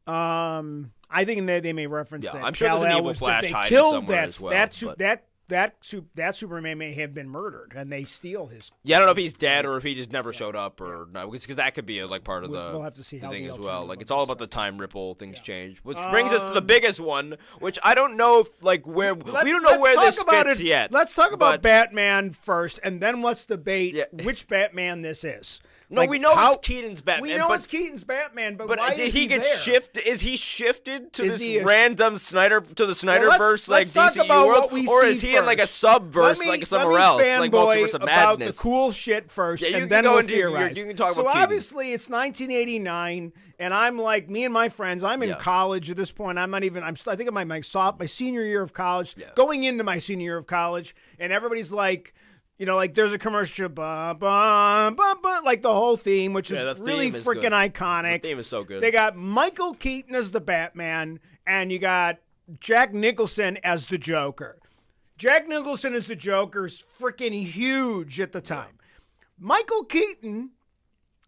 [0.06, 2.44] Um, I think they they may reference Yeah, that.
[2.44, 4.74] I'm sure there's an evil was Flash they hiding killed somewhere that, as well, That
[4.74, 5.74] su- but- that that
[6.14, 8.72] that Superman may have been murdered, and they steal his.
[8.82, 11.08] Yeah, I don't know if he's dead or if he just never showed up or
[11.12, 13.28] no, because that could be a, like part of the, we'll have to see the
[13.28, 13.86] thing as well.
[13.86, 16.66] Like it's all about the time ripple, things change, which brings us to the Um,
[16.66, 20.46] biggest one, which I don't know if like where we don't know where this about
[20.46, 20.66] fits it.
[20.66, 20.92] yet.
[20.92, 24.04] Let's talk about Batman first, and then let's debate Yeah.
[24.24, 25.60] which Batman this is.
[25.88, 27.22] No, Like, we know how- it's Keaton's Batman.
[27.30, 30.04] We know but, it's Keaton's Batman, but, but why did he, he get shifted?
[30.04, 34.16] Is he shifted to Is this a- random Snyder to the Snyderverse let's- like let's
[34.16, 35.80] DCU about world, or is he in like a first.
[35.82, 38.56] subverse me- like somewhere else, like Multiverse of about Madness?
[38.56, 41.14] the cool shit first, Yeah, you and then go we'll into your- you can talk
[41.14, 41.42] so about Keaton.
[41.44, 45.04] obviously it's 1989, and I'm like me and my friends.
[45.04, 45.36] I'm in Yeah.
[45.36, 46.36] college at this point.
[46.38, 46.82] I'm not even.
[46.82, 46.96] I'm.
[47.06, 49.26] I think I'm my my soft my senior year of college, Yeah.
[49.36, 52.12] going into my senior year of college, and everybody's like.
[52.58, 56.50] You know, like there's a commercial, bum, bum, bum, bum, like the whole theme, which
[56.50, 57.52] Yeah, is the really is freaking good.
[57.52, 58.22] iconic.
[58.22, 58.82] The theme is so good.
[58.82, 62.18] They got Michael Keaton as the Batman, and you got
[62.58, 64.58] Jack Nicholson as the Joker.
[65.18, 68.78] Jack Nicholson as the Joker's freaking huge at the time.
[69.38, 70.50] Michael Keaton,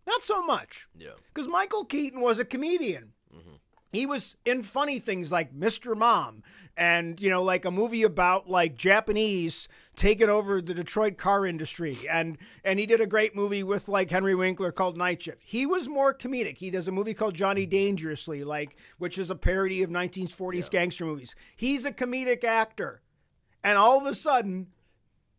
[0.06, 0.88] not so much.
[0.96, 1.10] Yeah.
[1.32, 3.12] Because Michael Keaton was a comedian.
[3.34, 3.56] Mm-hmm.
[3.92, 5.94] He was in funny things like Mr.
[5.96, 6.42] Mom
[6.78, 11.98] and, you know, like a movie about like Japanese taking over the Detroit car industry.
[12.10, 15.38] And and he did a great movie with like Henry Winkler called Night Shift.
[15.42, 16.58] He was more comedic.
[16.58, 21.04] He does a movie called Johnny Dangerously, like which is a parody of 1940s gangster
[21.04, 21.34] movies.
[21.56, 23.02] He's a comedic actor.
[23.64, 24.68] And all of a sudden,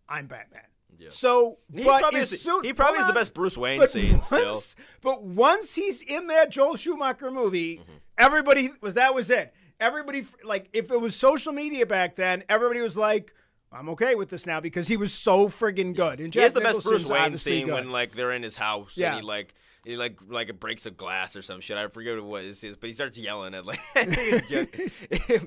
[0.07, 0.63] I'm Batman.
[1.07, 4.51] So, He probably, is, soon- he probably is the best Bruce Wayne But scene still.
[4.55, 7.91] once, but once he's in that Joel Schumacher movie, Mm-hmm.
[8.17, 9.53] everybody was that was it.
[9.79, 13.33] Everybody like if it was social media back then, everybody was like,
[13.71, 16.19] "I'm okay with this now" because he was so friggin' good.
[16.19, 17.73] And He has Jack the best Bruce Wayne scene good.
[17.75, 19.13] when like they're in his house Yeah.
[19.13, 19.53] and he like
[19.89, 21.75] he like like it breaks a glass or some shit.
[21.77, 23.79] I forget what it is, but he starts yelling at like.
[23.95, 24.05] but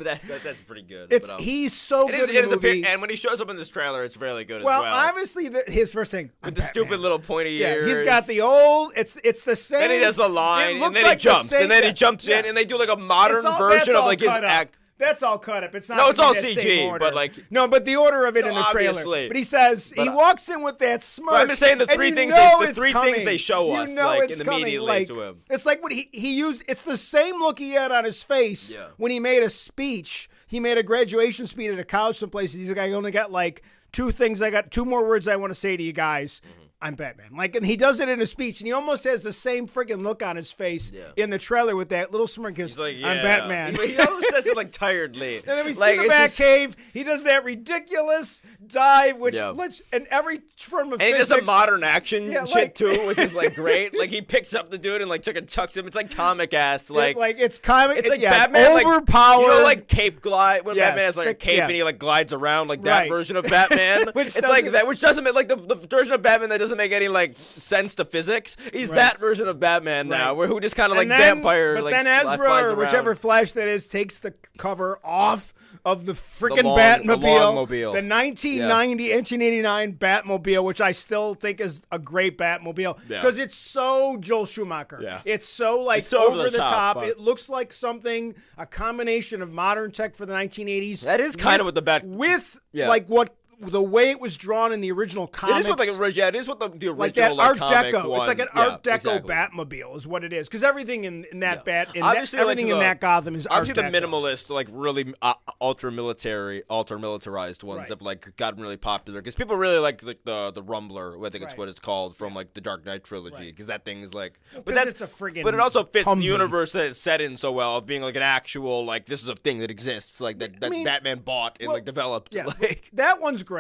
[0.05, 1.13] that's that, that's pretty good.
[1.13, 2.83] it's but, um, he's so good is, in the movie.
[2.83, 5.09] pic- and when he shows up in this trailer, it's fairly good well, as well.
[5.09, 7.93] obviously the, his first thing with the stupid little pointy Yeah, ears.
[7.93, 8.93] he's got the old.
[8.97, 9.81] It's it's the same.
[9.81, 11.93] Then he does the line, and then like he the jumps, same- and then he
[11.93, 14.77] jumps in, and they do like a modern all- version of like his act.
[15.03, 15.75] That's all cut up.
[15.75, 15.97] It's not.
[15.97, 18.63] No, it's all CG, but, like- no, but the order of it No, in the
[18.71, 18.91] trailer.
[18.91, 19.27] obviously.
[19.29, 21.35] But he says But, he uh, walks in with that smirk.
[21.35, 24.07] I'm just saying the three things they- the three things they show You us, know
[24.07, 24.79] like, it's coming.
[24.81, 25.43] like, to him.
[25.51, 26.63] It's like when he he used.
[26.69, 28.87] It's the same look he had on his face Yeah.
[28.97, 30.29] when he made a speech.
[30.47, 32.53] He made a graduation speech at a college someplace.
[32.53, 34.41] He's like, I only got like two things.
[34.43, 36.41] I got two more words I want to say to you guys.
[36.83, 37.29] I'm Batman.
[37.37, 40.03] Like, and he does it in a speech, and he almost has the same freaking
[40.03, 41.05] look on his face Yeah.
[41.17, 42.57] in the trailer with that little smirk.
[42.57, 43.07] He's like, yeah.
[43.09, 43.77] I'm Batman.
[43.77, 45.37] He, he always says it like tiredly.
[45.47, 46.77] And then we like, see the just- cave.
[46.93, 49.55] He does that ridiculous dive, which, Yeah.
[49.93, 53.19] and every form of And he does a modern action Yeah, shit like- too, which
[53.19, 53.97] is like great.
[53.99, 55.87] like he picks up the dude and like chicken chucks him.
[55.87, 56.91] It's like comic ass.
[56.91, 57.99] Like like it's comic.
[57.99, 59.43] it's like yeah, Batman, like overpowered.
[59.43, 61.99] you know, like cape glide when Yes, Batman has like a cape and he like
[61.99, 63.09] glides around like that Right.
[63.09, 64.09] version of Batman.
[64.15, 66.72] Which it's like that, which doesn't make like the, the version of Batman that doesn't
[66.73, 68.57] doesn't make any like sense to physics.
[68.73, 68.97] He's Right.
[68.97, 71.95] that version of Batman now, where who just kind of like then- vampire, But like
[71.95, 75.53] then Ezra or whichever Flash that is takes the cover off
[75.85, 82.39] of the freaking Batmobile, the 1990 1989 Batmobile, which I still think is a great
[82.39, 83.21] Batmobile Yeah.
[83.21, 85.01] because it's so Joel Schumacher.
[85.03, 85.23] Yeah.
[85.25, 86.97] It's so like It's so over, the, top.
[86.97, 91.01] but- It looks like something a combination of modern tech for the 1980s.
[91.03, 92.89] That is kind of with- what the Bat- with Yeah.
[92.89, 93.35] like what
[93.71, 96.35] the way it was drawn in the original It comics is what like yeah, it
[96.35, 98.09] is what the, the original like that like, Art comic Deco.
[98.09, 98.19] One.
[98.21, 99.35] It's like an Yeah, Art Deco exactly.
[99.35, 100.49] Batmobile is what it is.
[100.49, 101.85] Because everything in, in that Yeah.
[101.85, 104.03] bat, in Obviously, that, like, everything in that Gotham is Art Obviously, the Deco.
[104.05, 107.89] minimalist, like really uh, ultra military, ultra militarized ones Right.
[107.89, 111.17] have like gotten really popular because people really like like the the Tumbler.
[111.25, 111.59] I think it's Right.
[111.59, 114.41] what it's called from like the Dark Knight trilogy because that thing is like.
[114.65, 116.17] but that's it's a friggin' But it also fits Humvee.
[116.19, 119.23] the universe that it's set in so well of being like an actual like this
[119.23, 122.35] is a thing that exists like that that mean, Batman bought and well, like developed.
[122.35, 123.52] Yeah, Like that one's great.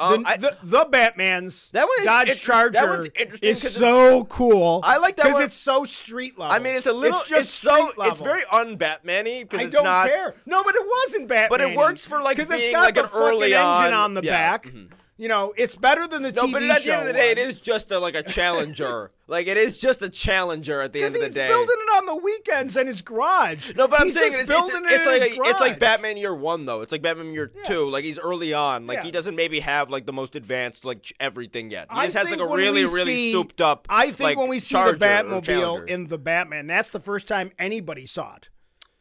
[0.00, 3.60] Um, the, I- the, the Batman's That one Dodge inter- Charger that one's interesting is
[3.74, 4.80] so cool.
[4.84, 6.54] I like that because it's so street level.
[6.54, 7.18] I mean, it's a little.
[7.18, 7.90] It's just It's, so.
[7.90, 10.06] street It's very un-Batman-y because I don't not.
[10.08, 10.36] care.
[10.46, 11.48] No, but it wasn't Batman.
[11.48, 13.84] But it works for, like, because it's being, got like, the an early fucking on-
[13.86, 14.84] engine on the yeah, mm-hmm.
[15.20, 17.32] You know, it's better than the No, TV but at the end of the day,
[17.32, 19.10] it show is just a, like a challenger.
[19.26, 21.46] like it is just a challenger at the end of the day.
[21.46, 23.74] he's building it on the weekends in his garage.
[23.74, 25.60] no, but I'm He's saying just it's, it's, it's it in like his a- it's
[25.60, 25.78] like.
[25.80, 26.82] Batman Year One though.
[26.82, 27.64] It's like Batman Year Yeah.
[27.64, 27.90] Two.
[27.90, 28.86] Like he's early on.
[28.86, 29.04] Like Yeah.
[29.06, 31.88] he doesn't maybe have like the most advanced like everything yet.
[31.90, 33.86] He I just has like a really really see- souped up.
[33.90, 37.50] I think like, when we see the Batmobile in the Batman, that's the first time
[37.58, 38.50] anybody saw it.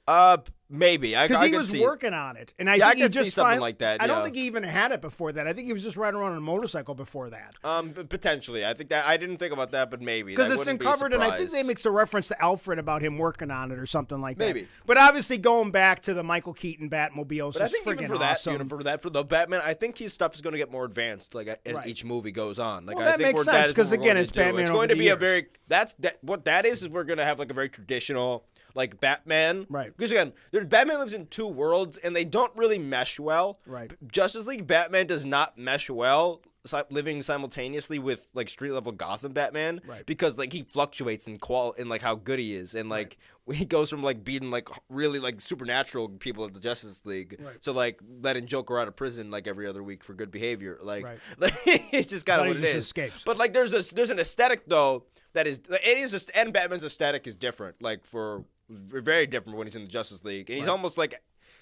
[0.07, 0.37] uh
[0.69, 1.81] maybe I, Because he was see.
[1.81, 4.01] working on it, and I Yeah, I think he could see just something like that,
[4.01, 5.47] I don't think he even had it before that.
[5.47, 7.55] I think he was just riding around on a motorcycle before that.
[7.63, 8.65] Um, potentially.
[8.65, 11.23] I think that I didn't think about that, but maybe Because it's be uncovered, and
[11.23, 14.21] I think they makes a reference to Alfred about him working on it or something
[14.21, 14.45] like that.
[14.45, 14.67] Maybe.
[14.85, 18.31] But obviously, going back to the Michael Keaton Batmobiles But I think even for that,
[18.37, 18.57] awesome.
[18.57, 20.85] know, for that, for the Batman, I think his stuff is going to get more
[20.85, 21.87] advanced, like as Right.
[21.87, 22.85] each movie goes on.
[22.85, 24.31] Like Well, I that think makes sense, that is what 'cause we're again, it's.
[24.31, 27.17] Batman It's going to be a very that's that what that is is we're going
[27.17, 29.95] to have like a very traditional like Batman, Right.
[29.95, 33.59] Because again, Batman lives in two worlds and they don't really mesh well.
[33.65, 33.91] Right.
[34.11, 36.41] Justice League Batman does not mesh well.
[36.65, 40.05] si- Living simultaneously with like street level Gotham Batman, Right.
[40.05, 43.17] Because like he fluctuates in qual in like how good he is, and like
[43.49, 47.61] he goes from like beating like really like supernatural people of the Justice League Right.
[47.61, 50.77] to like letting Joker out of prison like every other week for good behavior.
[50.81, 51.19] Like, Right.
[51.37, 52.85] like it's just kind of what it just is.
[52.85, 53.23] escapes.
[53.23, 56.83] But like there's this there's an aesthetic though that is it is just and Batman's
[56.83, 57.81] aesthetic is different.
[57.81, 61.19] Like for very different when he's in the Justice League, and he's almost like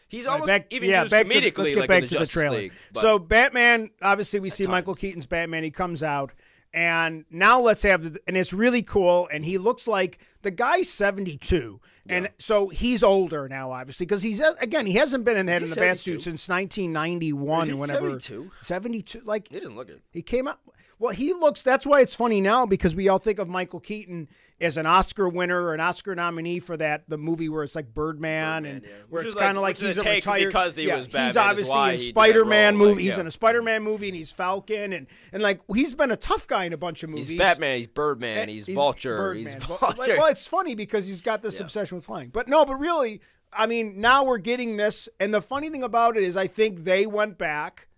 [0.08, 2.14] he's almost back, even yeah, used back to, let's get like back in the to
[2.14, 2.58] the Justice trailer.
[2.58, 2.74] League.
[2.96, 4.68] So Batman, obviously, we see.
[4.68, 5.64] Michael Keaton's Batman.
[5.64, 6.32] He comes out,
[6.74, 9.30] and now let's have the, and it's really cool.
[9.32, 14.22] And he looks like the guy's seventy two, and so he's older now, obviously, because
[14.22, 16.94] he's again he hasn't been in the head in he the bat suit since nineteen
[16.94, 17.78] ninety one.
[17.78, 18.52] Whenever 72?
[18.62, 20.02] seventy two, like he didn't look it.
[20.12, 20.60] he came out.
[20.98, 21.62] Well, he looks.
[21.62, 24.30] That's why it's funny now because we all think of Michael Keaton
[24.62, 27.94] as an Oscar winner or an Oscar nominee for that the movie where it's like
[27.94, 28.90] Birdman, Birdman, and yeah.
[29.10, 31.28] where Which it's kind of like- like he's a retired because he yeah, was Batman
[31.28, 32.94] He's obviously in he Spider-Man movie.
[32.94, 36.16] like, He's in a Spider-Man movie and he's Falcon and and like he's been a
[36.16, 37.28] tough guy in a bunch of movies.
[37.28, 37.76] He's Batman.
[37.76, 38.38] He's Birdman.
[38.38, 39.18] Eh, and He's, Vulture.
[39.18, 39.54] Birdman.
[39.56, 40.16] He's Vulture.
[40.18, 41.66] Well, it's funny because he's got this Yeah.
[41.66, 42.30] obsession with flying.
[42.30, 43.20] But no, but really,
[43.52, 45.10] I mean, now we're getting this.
[45.20, 47.90] And the funny thing about it is, I think they went back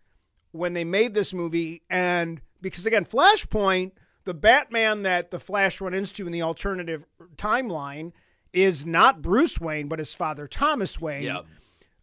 [0.52, 3.92] when they made this movie, and because again, Flashpoint,
[4.26, 7.06] the Batman that the Flash run into in the alternative
[7.38, 8.12] timeline
[8.54, 11.24] is not Bruce Wayne, but his father Thomas Wayne.
[11.24, 11.42] Yeah.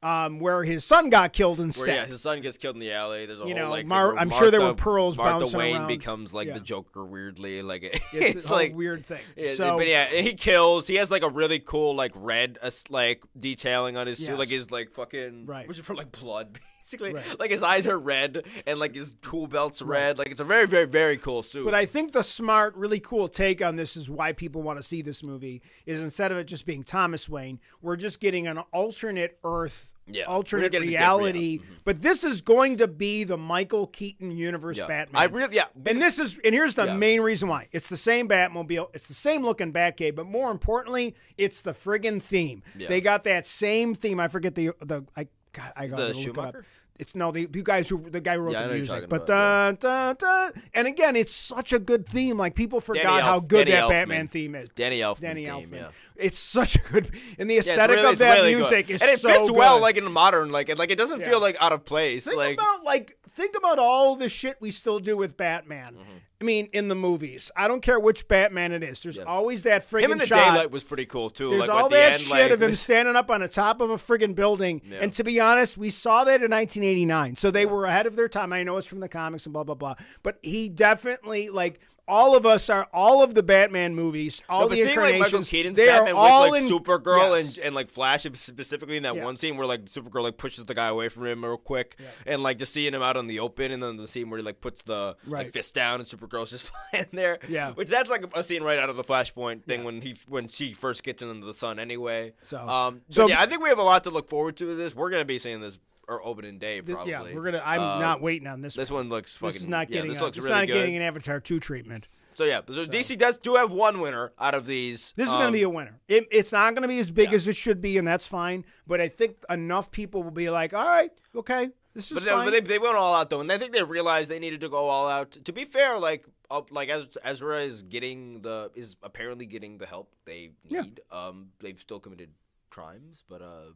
[0.03, 1.87] Um, where his son got killed instead.
[1.87, 3.25] Where, yeah, his son gets killed in the alley.
[3.25, 5.77] There's a You whole know, like Mar- I'm sure there were pearls Martha bouncing Wayne
[5.77, 5.89] around.
[5.89, 6.53] becomes like Yeah.
[6.55, 7.63] the Joker weirdly.
[7.63, 9.23] Like it's, it's, a like weird thing.
[9.37, 10.87] Yeah, so, but yeah, he kills.
[10.89, 14.51] He has like a really cool like red uh, like detailing on his suit, like
[14.51, 15.67] his like fucking Right.
[15.67, 17.15] which is for like blood basically.
[17.15, 17.41] Right.
[17.41, 20.19] Like his eyes are red and like his tool belt's red.
[20.19, 21.65] Like it's a very very very cool suit.
[21.65, 24.83] But I think the smart, really cool take on this is why people want to
[24.83, 28.59] see this movie is instead of it just being Thomas Wayne, we're just getting an
[28.73, 31.59] alternate Earth, Yeah, alternate getting a different- reality.
[31.59, 31.75] Mm-hmm.
[31.85, 34.87] But this is going to be the Michael Keaton universe yeah.
[34.87, 35.21] Batman.
[35.21, 35.67] I really yeah.
[35.87, 36.97] and this is, and here's the Yeah.
[36.97, 41.15] main reason why it's the same Batmobile, it's the same looking Batcave, but more importantly,
[41.39, 42.63] it's the friggin' theme.
[42.75, 44.21] They got that same theme.
[44.21, 46.57] I forget the the I God, I got the to look it up.
[46.97, 49.27] It's no the you guys who the guy who wrote Yeah, the music, but about,
[49.27, 50.63] dun, dun, dun.
[50.75, 52.37] and again, it's such a good theme.
[52.37, 53.89] Like people forgot how good Danny that Elfman.
[53.89, 54.69] Batman theme is.
[54.77, 55.73] Danny Elfman Danny theme, Elfman.
[55.73, 55.89] yeah.
[56.15, 58.59] It's such a good, and the Yeah, aesthetic really- of that really good.
[58.61, 61.19] music is and it so fits well like in modern like it like it doesn't
[61.21, 61.29] Yeah.
[61.31, 64.71] feel like out of place Think like about like think about all the shit we
[64.71, 65.95] still do with Batman.
[65.95, 66.11] Mm-hmm.
[66.41, 69.01] I mean, in the movies, I don't care which Batman it is.
[69.01, 69.23] There's Yeah.
[69.25, 70.53] always that friggin' Him in the shot.
[70.53, 71.49] daylight was pretty cool too.
[71.51, 73.89] There's like all that end, shit like, of him standing up on the top of
[73.91, 74.83] a friggin' building.
[74.85, 74.99] Yeah.
[75.01, 77.37] And to be honest, we saw that in 1989.
[77.37, 78.53] So they were ahead of their time.
[78.53, 79.95] I know it's from the comics and blah blah blah.
[80.23, 84.69] But he definitely like all of us are all of the Batman movies, all No,
[84.69, 85.49] the but seeing like Michael incarnations.
[85.49, 87.57] Keaton's they Batman are all with like in, Supergirl yes.
[87.57, 89.25] and and like Flash specifically in that Yeah.
[89.25, 92.43] one scene where like Supergirl like pushes the guy away from him real quick and
[92.43, 94.61] like just seeing him out on the open and then the scene where he like
[94.61, 95.45] puts the Right.
[95.45, 97.39] like fist down and Supergirl's just flying there.
[97.49, 97.73] Yeah.
[97.73, 100.73] Which that's like a scene right out of the Flashpoint thing when he when she
[100.73, 102.35] first gets into the sun anyway.
[102.43, 104.77] So- um so- yeah, I think we have a lot to look forward to with
[104.79, 104.95] this.
[104.95, 107.13] We're gonna be seeing this or opening day This- probably.
[107.13, 107.63] yeah, we're gonna.
[107.65, 108.75] I'm Um, not waiting on this.
[108.75, 109.05] This one.
[109.05, 110.11] one looks fucking This is not yeah, getting.
[110.13, 110.75] this a- looks really not good.
[110.75, 112.09] getting an Avatar two treatment.
[112.35, 115.13] So yeah, so DC does do have one winner out of these.
[115.17, 116.01] This is Um, going to be a winner.
[116.09, 118.65] It, it's not going to be as big as it should be, and that's fine.
[118.89, 122.39] But I think enough people will be like, "All right, okay, this is But, fine."
[122.41, 124.61] they, but they, they went all out though, and I think they realized they needed
[124.63, 125.31] to go all out.
[125.31, 129.87] To be fair, like uh, like Ez- Ezra is getting the is apparently getting the
[129.87, 131.01] help they need.
[131.13, 131.17] Yeah.
[131.27, 132.31] Um, they've still committed
[132.69, 133.67] crimes, but uh,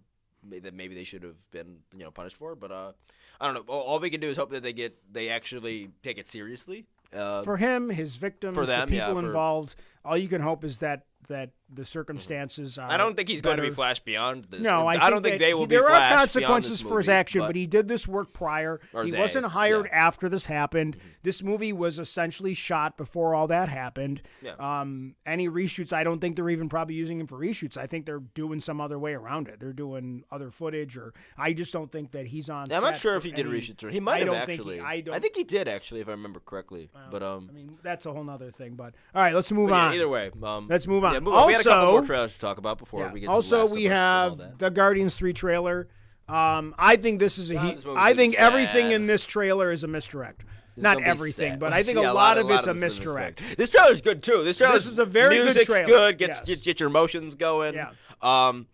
[0.50, 2.54] that maybe they should have been you know punished for.
[2.54, 2.92] But uh,
[3.40, 3.72] I don't know.
[3.72, 6.86] All, we can do is hope that they get they actually take it seriously.
[7.12, 9.74] Uh, for him, his victims, For them, the yeah, people for- involved,
[10.04, 12.90] all you can hope is that that the circumstances are.
[12.90, 14.60] I don't think he's going to be flashed beyond this.
[14.60, 17.48] No, I, don't think they will he- be There are consequences for his action, but,
[17.48, 18.80] but he did this work prior.
[19.04, 20.06] He they, wasn't hired yeah.
[20.06, 20.96] after this happened.
[21.22, 24.22] This movie was essentially shot before all that happened.
[24.40, 24.54] Yeah.
[24.58, 27.76] Um, any reshoots, I don't think they're even probably using him for reshoots.
[27.76, 29.60] I think they're doing some other way around it.
[29.60, 32.68] They're doing other footage, or I just don't think that he's on.
[32.70, 34.48] Yeah, I'm not sure if he did any- reshoots or he might I have think
[34.48, 34.80] he- actually.
[34.80, 35.20] I don't.
[35.20, 36.88] think he did actually, if I remember correctly.
[37.10, 38.74] but um, I mean, that's a whole nother thing.
[38.74, 39.92] But all right, let's move on.
[39.94, 41.24] either way, um, Let's move on.
[41.58, 43.12] Yeah, we had a couple Also- more trailers to talk about before Yeah.
[43.12, 43.26] we get.
[43.26, 45.88] to Also, we Us and all have the Guardians Three trailer.
[46.28, 47.56] Um, I think this is a.
[47.56, 50.44] Ah, he- this I think everything in this trailer is a misdirect.
[50.76, 53.42] It's Not everything, but I think Yeah, a lot of it's a this misdirect.
[53.56, 54.44] This trailer's good too.
[54.44, 55.86] This trailer is a very good music's trailer.
[55.86, 56.18] good.
[56.18, 56.46] Gets Yes.
[56.46, 57.74] get, get your emotions going.
[57.74, 57.90] Yeah.
[58.22, 58.66] Um,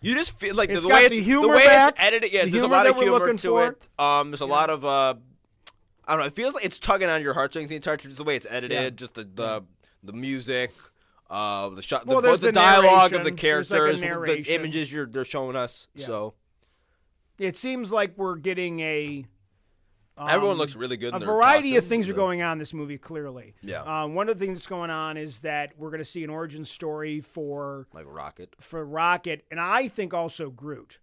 [0.00, 2.32] you just feel like It's the way the it's, humor way back, it's edited.
[2.32, 3.66] Yeah, the there's a lot of humor to for.
[3.68, 3.82] it.
[4.00, 5.14] Um, there's a lot of uh,
[6.04, 6.26] I don't know.
[6.26, 8.10] It feels like it's tugging on your heartstrings the entire time.
[8.10, 8.90] Just the way it's edited, Yeah.
[8.90, 9.62] just the the
[10.02, 10.72] the music.
[11.32, 13.68] Uh, the shot, Well, the, there's the, the dialogue of the narration.
[13.74, 15.88] There's like characters, the images you're they're showing us.
[15.94, 16.04] Yeah.
[16.06, 16.34] So
[17.38, 19.24] It seems like we're getting a.
[20.18, 21.14] um, everyone looks really good.
[21.14, 22.98] a in their variety of costumes, things are going on in this movie.
[22.98, 23.80] Clearly, Yeah.
[23.80, 26.28] Um, one of the things that's going on is that we're going to see an
[26.28, 28.54] origin story for like Rocket.
[28.60, 30.98] for Rocket, and I think also Groot.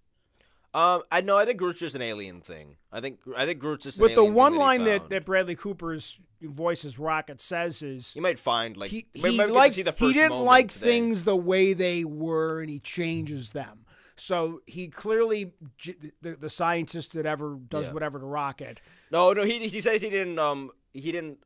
[0.73, 1.37] Um, I know.
[1.37, 2.75] I think Groot's just an alien thing.
[2.91, 6.19] I think I think Groot's just an With the one line that, that Bradley Cooper's
[6.41, 9.91] voice voices Rocket says is you might find like he, he might liked- see the
[9.91, 10.85] he didn't like today.
[10.85, 13.85] things the way they were and he changes them.
[14.15, 15.53] So he clearly
[16.21, 17.93] the, the scientist that ever does Yeah.
[17.93, 18.79] whatever to Rocket.
[19.11, 19.43] No, no.
[19.43, 20.37] He he says he didn't.
[20.39, 21.39] Um, he didn't.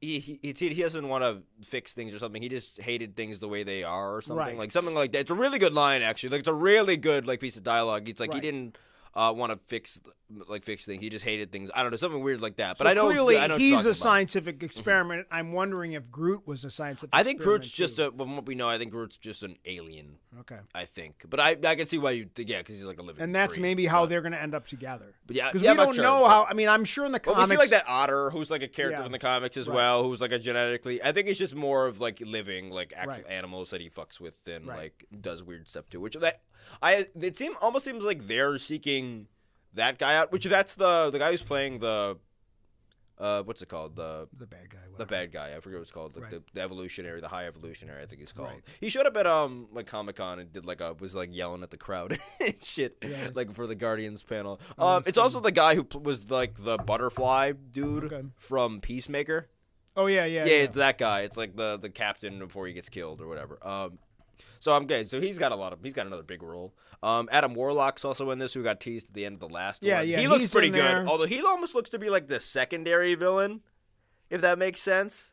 [0.00, 2.40] He he he, doesn't want to fix things or something.
[2.40, 4.56] He just hated things the way they are or something Right.
[4.56, 5.20] like something like that.
[5.20, 6.30] It's a really good line actually.
[6.30, 8.08] Like it's a really good like piece of dialogue.
[8.08, 8.42] It's like Right.
[8.42, 8.78] he didn't.
[9.14, 10.00] Uh, want to fix
[10.46, 11.02] like fix things.
[11.02, 11.70] He just hated things.
[11.74, 12.76] I don't know something weird like that.
[12.78, 13.96] But So I know clearly I know he's a talking about.
[13.96, 15.26] scientific experiment.
[15.30, 17.08] I'm wondering if Groot was a scientific.
[17.12, 18.10] I think Groot's experiment, just a.
[18.16, 20.16] From what we know, I think Groot's just an alien.
[20.40, 20.58] okay.
[20.74, 23.22] I think, but I I can see why you yeah because he's like a living.
[23.22, 25.14] And that's tree, maybe how but- they're going to end up together.
[25.26, 26.44] But yeah, Because yeah, we I'm don't sure, know how.
[26.44, 27.50] I mean, I'm sure in the Well, comics.
[27.50, 29.02] we see like that otter who's like a character Yeah.
[29.04, 29.74] from the comics as Right.
[29.76, 31.02] well, who's like a genetically.
[31.02, 33.26] I think it's just more of like living like actual Right.
[33.30, 34.78] animals that he fucks with and Right.
[34.78, 36.00] like does weird stuff too.
[36.00, 36.42] Which that
[36.82, 38.97] I it seem almost seems like they're seeking
[39.74, 40.32] that guy out.
[40.32, 42.18] Which that's the the guy who's playing the
[43.18, 44.78] uh what's it called the The bad guy.
[44.96, 45.54] the bad guy.
[45.56, 46.14] I forget what it's called.
[46.14, 46.32] Like Right.
[46.34, 48.02] the, the evolutionary, the high evolutionary.
[48.02, 48.50] I think he's called.
[48.50, 48.62] Right.
[48.80, 51.62] He showed up at um like Comic Con and did like a was like yelling
[51.64, 53.30] at the crowd, and shit, Yeah.
[53.34, 54.60] like for the Guardians panel.
[54.78, 58.22] Oh, um, it's also the guy who was like the butterfly dude Okay.
[58.36, 59.48] from Peacemaker.
[59.96, 60.62] Oh yeah, yeah, Yeah, yeah.
[60.62, 61.22] it's that guy.
[61.22, 63.58] It's like the the captain before he gets killed or whatever.
[63.66, 63.98] Um,
[64.58, 65.08] so I'm good.
[65.10, 65.80] So he's got a lot of.
[65.82, 66.74] He's got another big role.
[67.02, 69.82] Um, Adam Warlock's also in this, who got teased at the end of the last
[69.82, 70.08] Yeah, one.
[70.08, 71.06] yeah, He looks pretty good.
[71.06, 73.60] Although he almost looks to be like the secondary villain,
[74.30, 75.32] if that makes sense.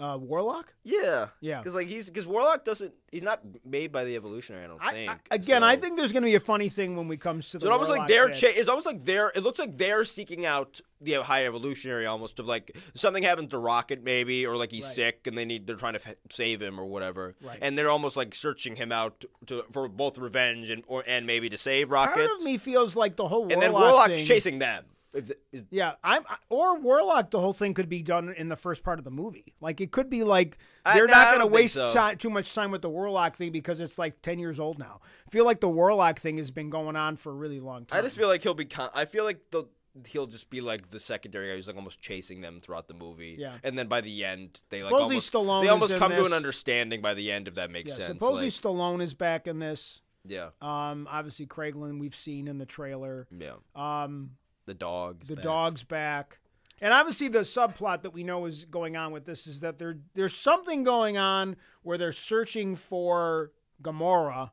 [0.00, 0.72] Uh, Warlock.
[0.82, 1.28] Yeah.
[1.40, 1.58] Yeah.
[1.58, 2.94] Because like he's because Warlock doesn't.
[3.12, 4.64] He's not made by the evolutionary.
[4.64, 5.10] I don't I, think.
[5.30, 7.58] I, again, I think there's going to be a funny thing when we comes to
[7.58, 7.62] the.
[7.62, 8.30] So it's almost like Warlock they're.
[8.52, 9.32] Cha- it's almost like they're.
[9.34, 13.58] It looks like they're seeking out the high evolutionary, almost of like something happens to
[13.58, 14.94] Rocket maybe, or like he's Right.
[14.94, 17.58] sick and they need they're trying to f- save him or whatever, Right.
[17.60, 21.48] and they're almost like searching him out to, for both revenge and or and maybe
[21.50, 22.14] to save Rocket.
[22.26, 24.84] Part of me feels like the whole and then Warlock's thing, chasing them.
[25.12, 27.30] If the, is, Yeah, I'm or Warlock.
[27.30, 29.54] The whole thing could be done in the first part of the movie.
[29.60, 30.58] Like it could be like
[30.94, 32.14] they're I not going to waste so.
[32.18, 35.00] too much time with the Warlock thing because it's like ten years old now.
[35.26, 37.98] I feel like the Warlock thing has been going on for a really long time.
[37.98, 38.64] I just feel like he'll be.
[38.66, 39.64] Con- I feel like the
[40.06, 43.34] he'll just be like the secondary guy who's like almost chasing them throughout the movie.
[43.38, 43.54] Yeah.
[43.64, 47.00] And then by the end, they like almost Stallone they almost come to an understanding
[47.02, 48.20] by the end, if that makes Yeah, sense.
[48.20, 50.00] supposedly Like, Stallone is back in this.
[50.24, 53.26] yeah, Um, obviously Kraglin we've seen in the trailer.
[53.36, 53.54] yeah.
[53.74, 54.36] Um,
[54.70, 55.26] The dogs.
[55.26, 55.42] the back.
[55.42, 56.38] dog's back.
[56.80, 59.98] And obviously the subplot that we know is going on with this is that there
[60.14, 63.50] there's something going on where they're searching for
[63.82, 64.52] Gamora.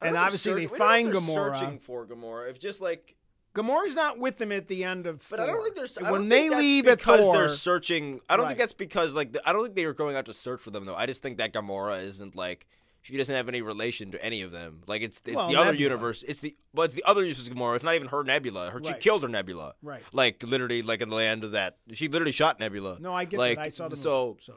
[0.00, 1.58] And obviously search- they we don't know find they're Gamora.
[1.58, 2.48] Searching for Gamora.
[2.48, 3.16] If just like,
[3.54, 5.98] Gamora's not with them at the end of but I don't think there's.
[5.98, 7.34] I when don't they think leave at because Thor.
[7.36, 8.20] they're searching.
[8.30, 10.32] I don't think that's because like the, I don't think they were going out to
[10.32, 10.94] search for them though.
[10.94, 12.68] I just think that Gamora isn't like.
[13.02, 14.82] She doesn't have any relation to any of them.
[14.86, 15.82] Like it's it's Well, the other Nebula.
[15.90, 16.22] universe.
[16.28, 17.74] It's the but it's the other universe of Gamora.
[17.76, 18.70] It's not even her Nebula.
[18.70, 19.74] Her she killed her Nebula.
[19.82, 20.02] Right.
[20.12, 22.98] Like literally, like in the end of that, she literally shot Nebula.
[23.00, 23.66] no, I get like, that.
[23.66, 24.36] I saw the so.
[24.38, 24.54] movie, so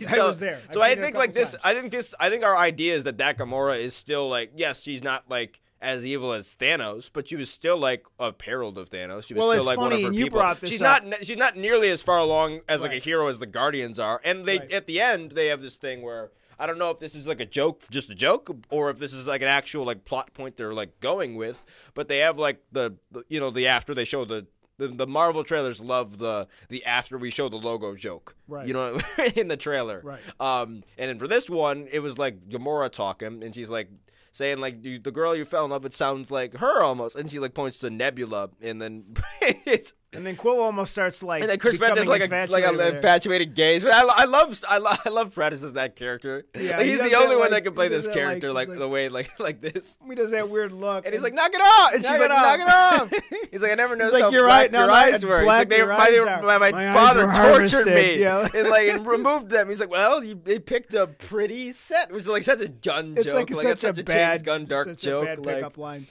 [0.08, 0.60] so, was there.
[0.70, 1.52] So I've I it a think like this.
[1.52, 1.62] times.
[1.64, 2.14] I think this.
[2.18, 5.60] I think our idea is that that Gamora is still like yes, she's not like
[5.80, 9.24] as evil as Thanos, but she was still like a herald of Thanos.
[9.24, 10.54] She was Well, still like one of her people.
[10.64, 11.04] she's up.
[11.04, 11.26] not.
[11.26, 14.20] She's not nearly as far along as like a hero as the Guardians are.
[14.24, 14.70] And they Right.
[14.72, 16.30] at the end they have this thing where.
[16.62, 19.12] I don't know if this is like a joke, just a joke, or if this
[19.12, 21.64] is like an actual like plot point they're like going with.
[21.92, 24.46] But they have like the, the you know the after they show the
[24.78, 28.36] the, the Marvel trailers love the the after we show the logo joke.
[28.46, 28.68] Right.
[28.68, 29.00] You know
[29.34, 30.02] in the trailer.
[30.04, 30.20] Right.
[30.38, 33.88] Um, and then for this one, it was like Gamora talking, and she's like
[34.30, 37.40] saying like the girl you fell in love with sounds like her almost, and she
[37.40, 41.58] like points to Nebula, and then it's and then Quill almost starts like and then
[41.58, 43.82] Chris Pratt does like a like infatuated a infatuated gaze.
[43.82, 46.44] But I, I love I love, I love Pratt as that character.
[46.54, 48.18] Yeah, Like, he's does the only that, one that can play he this that, like-
[48.18, 49.96] character like, like- the way like like this.
[50.06, 51.94] He does that weird look, And he's like, knock it off.
[51.94, 53.12] And she's like, knock it off.
[53.12, 53.20] off.
[53.50, 55.38] He's like, I never noticed like, "You're right, now your my- eyes were.
[55.40, 57.26] He's black like, they, my, my, my My father
[57.58, 58.18] tortured me.
[58.20, 58.48] Yeah.
[58.54, 59.68] and like and removed them.
[59.68, 63.14] He's like, well, you they picked a pretty set, which is like such a Gunn
[63.16, 63.34] it's joke.
[63.34, 65.28] like, like such, it's such a, bad Gunn dark joke.
[65.38, 66.06] Like, pickup line.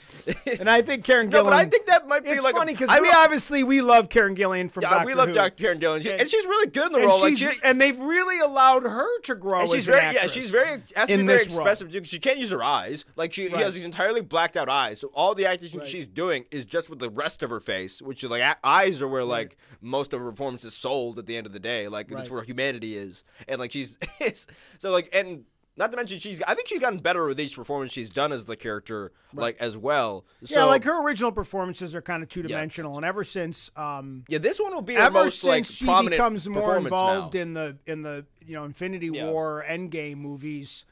[0.60, 1.32] And I think Karen Gillan.
[1.32, 4.10] no, but I think that might be like funny because I we obviously we love
[4.10, 5.34] Karen Gillan from yeah, Doctor we love Who.
[5.36, 5.52] Dr.
[5.78, 7.22] Karen She- And- she's really good in the and, role.
[7.22, 9.62] Like she's- she, and they've really allowed her to grow.
[9.62, 10.32] and she's as an very yeah actress.
[10.32, 11.68] she's very has to in be very this role.
[11.68, 13.64] expressive she can't use her eyes like she, Right.
[13.64, 17.00] has these entirely blacked out eyes so all the acting she's doing is just with
[17.00, 20.20] the rest of her face which is like a- eyes are where like most of
[20.22, 22.32] her performance is sold at the end of the day like that's Right.
[22.32, 25.46] where humanity is and like she's it's, so like and
[25.78, 28.46] not to mention she's I think she's gotten better with each performance she's done as
[28.46, 32.44] the character like as well Yeah, so like her original performances are kind of two
[32.44, 36.10] dimensional, and ever since um, yeah this one will be ever most since like she
[36.10, 37.42] becomes more involved now.
[37.42, 39.30] in the in the you know Infinity Yeah.
[39.30, 40.86] War Endgame movies.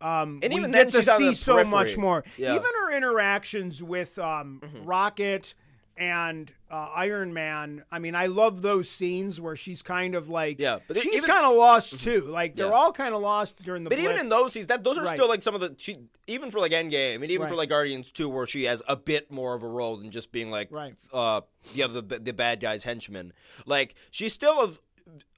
[0.00, 2.22] Um, And we even get then to see so much more.
[2.36, 2.48] Yeah.
[2.50, 2.56] Mm-hmm.
[2.56, 5.54] Even her interactions with um, Rocket
[5.96, 7.82] and uh, Iron Man.
[7.90, 11.46] I mean, I love those scenes where she's kind of like, Yeah, but she's kind
[11.46, 12.22] of lost too.
[12.22, 12.72] Like they're Yeah.
[12.72, 13.90] all kind of lost during the.
[13.90, 15.16] But even in those scenes, that those are Right.
[15.16, 15.96] still like some of the she
[16.26, 19.30] even for like Endgame and even for like Guardians two, where she has a bit
[19.30, 20.94] more of a role than just being like Right.
[21.12, 21.40] uh
[21.74, 23.32] the other the, the bad guy's henchman.
[23.66, 24.78] Like she's still of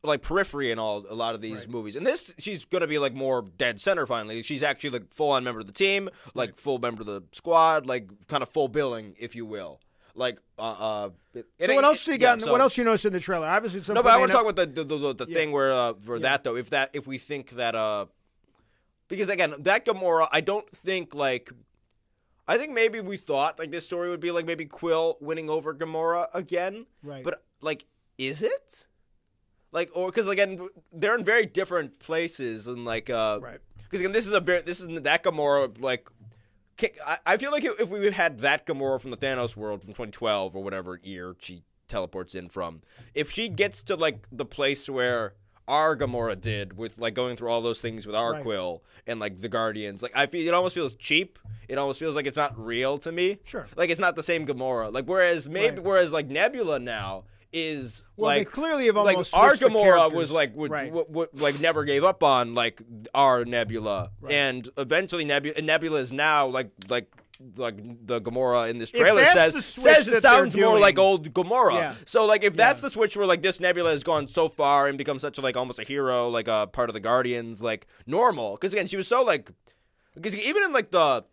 [0.03, 1.95] like periphery in all a lot of these movies.
[1.95, 4.43] And this she's gonna be like more dead center finally.
[4.43, 7.87] She's actually like full on member of the team, like full member of the squad,
[7.87, 9.81] like kind of full billing, if you will.
[10.20, 11.10] Like uh uh.
[11.32, 12.42] it- so what else you yeah, got?
[12.42, 13.46] so- what else you noticed in the trailer?
[13.48, 15.34] Obviously, some no, but I want to talk about the the, the, the Yeah.
[15.34, 18.04] thing where uh, for that though, if that if we think that uh,
[19.08, 21.50] because again that Gamora, I don't think like,
[22.46, 25.72] I think maybe we thought like this story would be like maybe Quill winning over
[25.74, 27.24] Gamora again, Right.
[27.24, 27.86] But like,
[28.18, 28.86] is it?
[29.72, 33.60] Like, or because again, they're in very different places and like uh, Right.
[33.84, 36.10] Because again, this is a very this is that Gamora like.
[37.26, 40.62] I feel like if we had that Gamora from the Thanos world from 2012 or
[40.62, 42.83] whatever year she teleports in from,
[43.14, 45.35] if she gets to like the place where
[45.68, 48.43] our Gamora did with like going through all those things with our Right.
[48.43, 51.39] Quill and like the Guardians, like I feel it almost feels cheap.
[51.68, 53.39] It almost feels like it's not real to me.
[53.45, 53.68] Sure.
[53.76, 54.93] Like it's not the same Gamora.
[54.93, 55.85] Like whereas maybe Right.
[55.85, 59.78] whereas like Nebula now is Well, they like clearly have like almost our switched the
[59.80, 60.92] Gamora was like would, Right.
[60.92, 62.80] would, would- like never gave up on like
[63.14, 64.32] our Nebula, Right.
[64.34, 67.11] and eventually Nebula Nebula is now like like
[67.57, 67.74] like
[68.07, 71.72] the Gamora in this trailer says says it sounds more like old Gamora.
[71.74, 71.94] Yeah.
[72.05, 72.88] So like if that's Yeah.
[72.88, 75.57] the switch where like this Nebula has gone so far and become such a like
[75.57, 78.57] almost a hero, like a part of the Guardians, like normal.
[78.57, 79.51] Because again, she was so like
[80.14, 81.24] because even in like the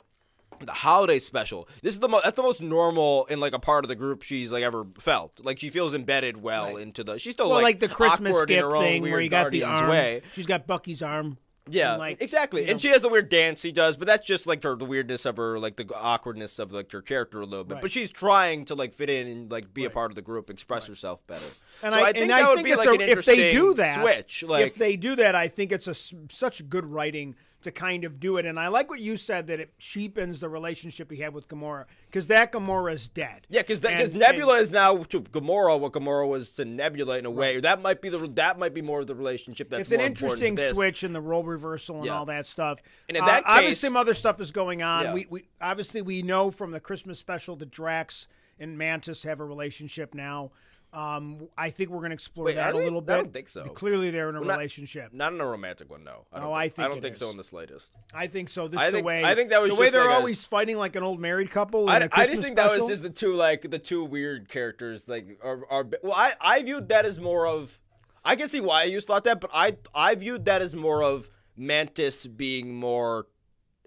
[0.63, 1.67] the holiday special.
[1.81, 4.23] This is the most that's the most normal in like a part of the group
[4.23, 5.39] she's like ever felt.
[5.43, 6.81] Like she feels embedded well Right.
[6.81, 7.19] into the.
[7.19, 9.89] She's still well, like, like, the Christmas gift thing where you got the arm.
[9.89, 10.21] way.
[10.33, 11.37] She's got Bucky's arm.
[11.69, 12.61] Yeah, and, like, exactly.
[12.61, 14.85] And know- she has the weird dance he does, but that's just like her the
[14.85, 17.75] weirdness of her, like the awkwardness of like her character a little bit.
[17.75, 17.81] Right.
[17.81, 20.49] But she's trying to like fit in and like be a part of the group,
[20.49, 21.45] express herself better.
[21.83, 23.09] And so I, I, think and that I would think be it's like a, an
[23.09, 24.43] if they do interesting that, switch.
[24.43, 28.19] Like if they do that, I think it's a such good writing to kind of
[28.19, 28.45] do it.
[28.45, 31.85] And I like what you said that it cheapens the relationship he had with Gamora
[32.05, 33.47] because that Gamora is dead.
[33.49, 37.31] Yeah, because And- Nebula is now to Gamora what Gamora was to Nebula in a
[37.31, 37.59] way.
[37.59, 40.07] That might be the that might be more of the relationship that's it's an more
[40.07, 42.17] important to interesting switch in the role reversal and Yeah.
[42.17, 42.79] all that stuff.
[43.07, 45.05] And in Uh, that obviously, some other stuff is going on.
[45.05, 45.13] Yeah.
[45.13, 48.27] We, we obviously we know from the Christmas special that Drax
[48.59, 50.51] and Mantis have a relationship now.
[50.93, 53.13] Um, I think we're going to explore Wait, that a little I bit.
[53.15, 53.65] don't think so.
[53.65, 55.11] Clearly, they're in a Well, not- relationship.
[55.13, 56.25] Not in a romantic one, no.
[56.31, 57.91] I don't Oh, think, I think don't it think so in the slightest.
[58.13, 58.67] I think so.
[58.69, 59.23] This I is the way.
[59.23, 61.51] I think that was the way they're like a- always fighting like an old married
[61.51, 61.89] couple.
[61.89, 64.47] I, in a I just think that was just the two like the two weird
[64.49, 67.79] characters like are, are well I I viewed that as more of
[68.23, 71.29] I can see why you thought that but I I viewed that as more of
[71.57, 73.27] Mantis being more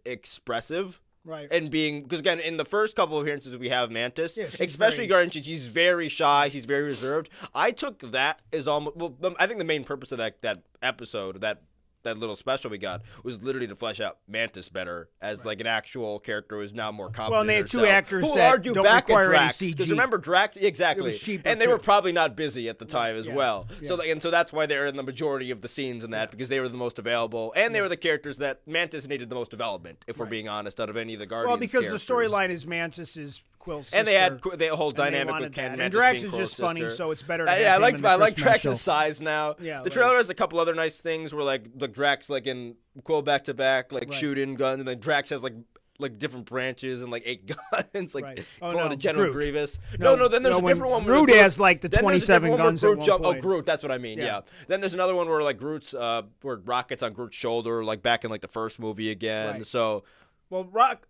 [0.04, 1.00] expressive
[1.30, 1.48] right.
[1.50, 5.06] and being because again in the first couple of appearances we have Mantis, Yeah, especially
[5.06, 7.30] very- Guardian, she's very shy, she's very reserved.
[7.54, 9.14] I took that as almost well.
[9.22, 11.62] Um, I think the main purpose of that that episode that.
[12.02, 15.66] That little special we got was literally to flesh out Mantis better as like an
[15.66, 17.30] actual character who's now more confident.
[17.32, 19.90] Well, and they had two actors who that argue don't back require at Drax because
[19.90, 23.66] remember Drax exactly, and they were probably not busy at the time as yeah, well.
[23.84, 23.98] So yeah.
[23.98, 26.48] like, and so that's why they're in the majority of the scenes in that because
[26.48, 29.50] they were the most available and they were the characters that Mantis needed the most
[29.50, 30.04] development.
[30.06, 31.48] If we're being honest, out of any of the Guardians.
[31.48, 32.06] well, because characters.
[32.06, 35.76] the storyline is Mantis is Quill's And they had sister, the whole dynamic with Ken
[35.76, 35.80] that.
[35.84, 37.44] And Drax is just funny, so it's better.
[37.44, 39.54] To Uh, have yeah, I like I like Drax's size now.
[39.60, 42.46] Yeah, the like- trailer has a couple other nice things where like the Drax like
[42.46, 44.14] in Quill back to back like Right.
[44.14, 45.54] shooting guns, and then Drax has like
[45.98, 47.44] like different branches and like eight
[47.94, 48.44] guns, like Right.
[48.62, 49.34] Oh, no, a General Groot.
[49.34, 49.78] Grievous.
[49.98, 51.04] No, No, no, then there's no, a different one.
[51.04, 53.26] where Groot has, like, the then 27 different one guns Groot one jump-.
[53.26, 54.16] Oh, Groot, that's what I mean.
[54.18, 54.24] Yeah.
[54.24, 54.40] Yeah.
[54.66, 58.24] Then there's another one where like Groot's uh where rockets on Groot's shoulder, like back
[58.24, 59.56] in like the first movie again.
[59.56, 59.66] Right.
[59.66, 60.04] So
[60.50, 61.06] Well, Rock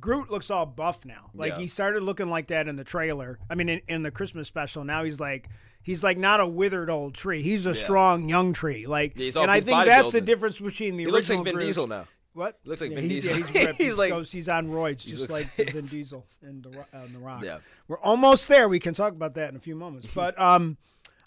[0.00, 1.30] Groot looks all buff now.
[1.34, 1.58] Like Yeah.
[1.60, 3.38] he started looking like that in the trailer.
[3.48, 4.82] I mean, in, in the Christmas special.
[4.84, 5.48] Now he's like
[5.82, 7.42] he's like not a withered old tree.
[7.42, 8.86] He's a strong young tree.
[8.86, 11.44] Like, Yeah, all- and I think that's the difference between the he looks like original
[11.44, 12.06] Vin Groot- Diesel now.
[12.34, 12.58] What?
[12.64, 13.38] Looks like Yeah, Vin he's, Diesel.
[13.38, 13.82] Yeah, he's ripped.
[13.82, 17.42] He's like- goes, he's on roids, just like Vin Diesel and the, uh, the Rock.
[17.44, 17.58] Yeah.
[17.88, 18.68] We're almost there.
[18.68, 20.08] We can talk about that in a few moments.
[20.14, 20.76] But um,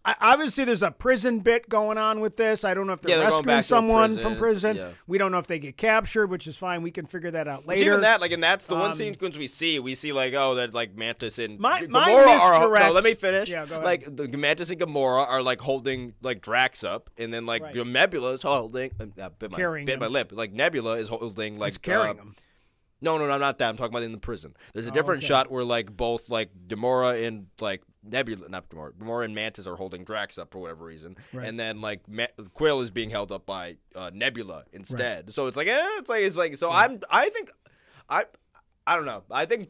[0.08, 2.64] I, obviously there's a prison bit going on with this.
[2.64, 4.24] I don't know if they're Yeah, they're rescuing someone prison.
[4.24, 4.78] from prison.
[4.78, 4.90] yeah.
[5.08, 6.84] We don't know if they get captured, which is fine.
[6.84, 7.90] We can figure that out But later.
[7.90, 9.80] Even that, like, and that's the one Um, sequence we see.
[9.80, 12.80] We see like, oh, that like Mantis and My- Gamora my are.
[12.80, 13.50] No, let me finish.
[13.50, 13.84] Yeah, go ahead.
[13.86, 17.76] Like the Mantis and Gamora are like holding like Drax up, and then like Right.
[17.88, 18.92] Nebula is holding.
[19.00, 20.32] Uh, bit my, Carrying bit my lip.
[20.32, 22.36] Like Nebula is holding like He's carrying uh, them.
[23.02, 23.70] No, no, no, not that.
[23.70, 24.56] I'm talking about in the prison.
[24.74, 25.28] There's a different okay.
[25.28, 29.76] shot where like both like Gamora and like Nebula, not Gamora, Gamora and Mantis are
[29.76, 31.48] holding Drax up for whatever reason, Right.
[31.48, 35.34] and then like Ma- Quill is being held up by uh, Nebula instead.
[35.34, 36.58] So it's like, eh, it's like it's like.
[36.58, 37.52] So I'm, I think,
[38.10, 38.26] I,
[38.88, 39.24] I don't know.
[39.32, 39.70] I think.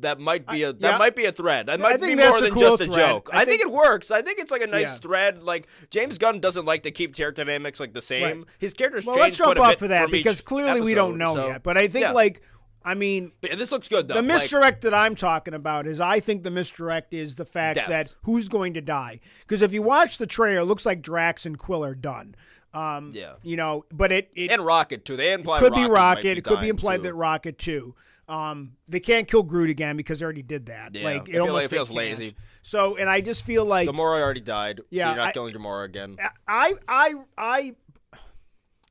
[0.00, 0.98] That might be a that yeah.
[0.98, 1.68] might be a thread.
[1.68, 2.96] That I might think be more than cool just a thread.
[2.96, 3.30] joke.
[3.32, 4.10] I I, think, think- it works.
[4.10, 4.98] I think it's like a nice Yeah.
[4.98, 5.42] thread.
[5.42, 8.22] Like James Gunn doesn't like to keep character dynamics like the same.
[8.40, 8.46] Right.
[8.58, 11.34] His characters Well, change let's jump quite off for that because clearly we don't know
[11.34, 11.62] so- yet.
[11.62, 12.12] But I think Yeah.
[12.12, 12.42] like,
[12.86, 14.14] I mean, But this looks good though.
[14.14, 17.74] the Like- misdirect that I'm talking about is I think the misdirect is the fact
[17.74, 17.88] Deaths.
[17.88, 19.18] that who's going to die.
[19.40, 22.36] Because if you watch the trailer, it looks like Drax and Quill are done.
[22.72, 23.34] Um, Yeah.
[23.42, 25.16] You know, but it, it and Rocket too.
[25.16, 26.38] They imply could Rocket be Rocket.
[26.38, 27.02] it could be implied too.
[27.04, 27.96] that Rocket too.
[28.28, 30.94] Um, they can't kill Groot again because they already did that.
[30.94, 32.36] Yeah, like it feel like almost it feels lazy.
[32.62, 34.80] So, and I just feel like Gamora already died.
[34.90, 36.16] Yeah, so you're not I- killing Gamora again.
[36.46, 37.74] I I I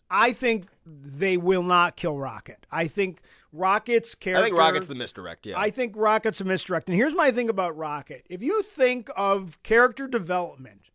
[0.09, 2.65] I think they will not kill Rocket.
[2.71, 3.19] I think
[3.55, 5.45] Rocket's I think Rocket's the misdirect.
[5.45, 6.89] Yeah, I think Rocket's a misdirect.
[6.89, 8.25] And here's my thing about Rocket.
[8.29, 10.89] If you think of character development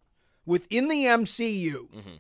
[0.45, 2.17] within the MCU, mm-hmm.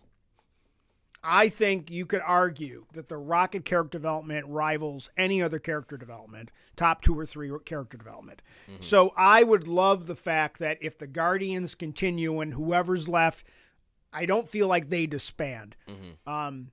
[1.22, 6.50] I think you could argue that the Rocket character development rivals any other character development,
[6.76, 8.40] top two or three character development.
[8.70, 8.82] Mm-hmm.
[8.82, 13.44] So I would love the fact that if the Guardians continue and whoever's left,
[14.12, 15.76] I don't feel like they disband.
[15.88, 16.30] Mm-hmm.
[16.30, 16.70] Um,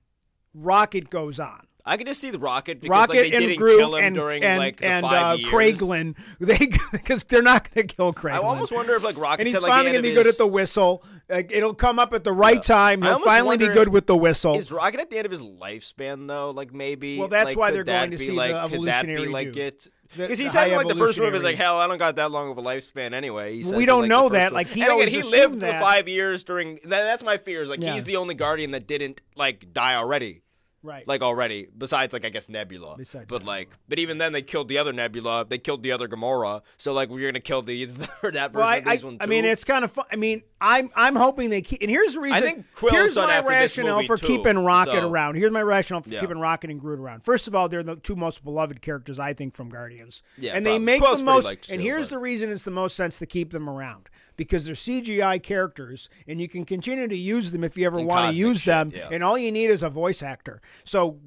[0.54, 1.66] Rocket goes on.
[1.88, 4.04] I can just see the Rocket because Rocket like, they and didn't Groot kill him
[4.04, 5.50] and during and, like the and five uh, years.
[5.52, 8.34] Kraglin, they because they're not going to kill Kraglin.
[8.34, 10.26] I almost wonder if like Rocket and he's said like finally going to be good
[10.26, 11.02] at the whistle.
[11.28, 13.02] Like, it'll come up at the right time.
[13.02, 14.56] He'll finally be good if- with the whistle.
[14.56, 16.50] Is Rocket at the end of his lifespan though?
[16.50, 17.18] Like maybe.
[17.18, 19.62] Well, that's like, why they're going to see the like, Could that be like view.
[19.62, 19.88] it?
[20.16, 21.78] Because he says like the first movie, is like hell.
[21.78, 23.60] I don't got that long of a lifespan anyway.
[23.60, 24.52] He Well, we don't like, know that.
[24.52, 24.54] one.
[24.54, 26.76] Like, he and again, he lived the five years during.
[26.84, 27.68] That, that's my fears.
[27.68, 27.92] Like Yeah.
[27.94, 30.42] he's the only Guardian that didn't like die already.
[30.82, 31.06] Right.
[31.06, 31.68] like already.
[31.76, 32.96] Besides, like I guess Nebula.
[32.96, 33.50] Besides but Nebula.
[33.56, 35.46] like, but even then, they killed the other Nebula.
[35.48, 36.62] They killed the other Gamora.
[36.76, 37.84] So like, we're gonna kill the
[38.22, 39.18] that version well, I, I, one too.
[39.20, 40.06] I mean, it's kind of fun.
[40.12, 41.82] I mean, I'm I'm hoping they keep.
[41.82, 42.36] And here's the reason.
[42.36, 45.36] I think Quill's here's my rationale for too, keeping Rocket so- around.
[45.36, 46.20] Here's my rationale for Yeah.
[46.20, 47.24] keeping Rocket and Groot around.
[47.24, 50.22] First of all, they're the two most beloved characters I think from Guardians.
[50.36, 51.48] Yeah, and they make Quill's the most.
[51.48, 54.08] and too, here's but- the reason it's the most sense to keep them around
[54.38, 58.32] because they're CGI characters, and you can continue to use them if you ever want
[58.32, 58.92] to use shit, them.
[58.94, 59.08] yeah.
[59.12, 60.62] And all you need is a voice actor.
[60.84, 61.18] So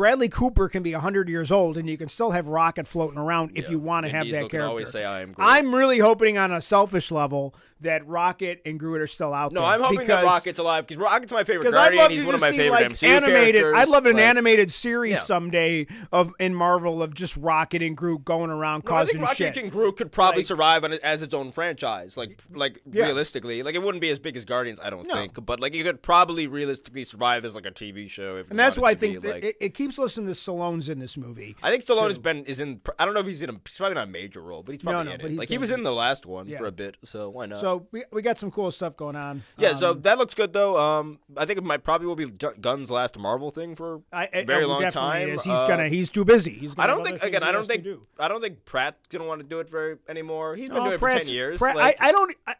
[0.00, 3.50] Bradley Cooper can be hundred years old, and you can still have Rocket floating around
[3.54, 3.72] if Yeah.
[3.72, 4.62] you want to have that character.
[4.64, 8.78] always say, "I am Groot." I'm really hoping on a selfish level that Rocket and
[8.78, 9.68] Groot are still out No, there.
[9.68, 12.20] No, I'm hoping because, that Rocket's alive because Rocket's my favorite because I'd love He's
[12.22, 13.54] to one of my see favorite like MCU animated.
[13.62, 13.74] characters.
[13.82, 15.18] I'd love an like- animated series Yeah.
[15.18, 19.24] someday of in Marvel of just Rocket and Groot going around No, I causing think
[19.24, 19.56] Rocket shit.
[19.56, 22.16] and Groot could probably Like- survive on as its own franchise.
[22.18, 23.04] Like, like Yeah.
[23.04, 25.14] realistically, like it wouldn't be as big as Guardians, I don't No.
[25.14, 25.44] think.
[25.46, 28.36] But like, you could probably realistically survive as like a TV show.
[28.36, 31.16] If and that's why I be, think it, it keeps listening to Stallone's in this
[31.16, 31.56] movie.
[31.62, 32.80] I think Stallone has been is in.
[32.98, 33.52] I don't know if he's in a.
[33.66, 35.36] He's probably not a major role, but he's probably no, in but it.
[35.36, 36.58] Like he was in the last one Yeah.
[36.58, 37.60] for a bit, so why not?
[37.60, 39.42] So we, we got some cool stuff going on.
[39.58, 40.76] yeah, so Um, that looks good though.
[40.78, 44.28] Um, I think it might probably will be Gu- Gunn's last Marvel thing for I,
[44.32, 45.28] I, very long time.
[45.30, 45.42] Is.
[45.44, 45.88] He's Uh, gonna.
[45.88, 46.52] He's too busy.
[46.52, 47.42] He's gonna I don't think again.
[47.42, 48.06] I don't think do.
[48.18, 50.56] I don't think Pratt's gonna want to do it very anymore.
[50.56, 51.58] He's been No, doing it for ten years.
[51.58, 52.34] Pratt- like, I, I don't.
[52.46, 52.54] I,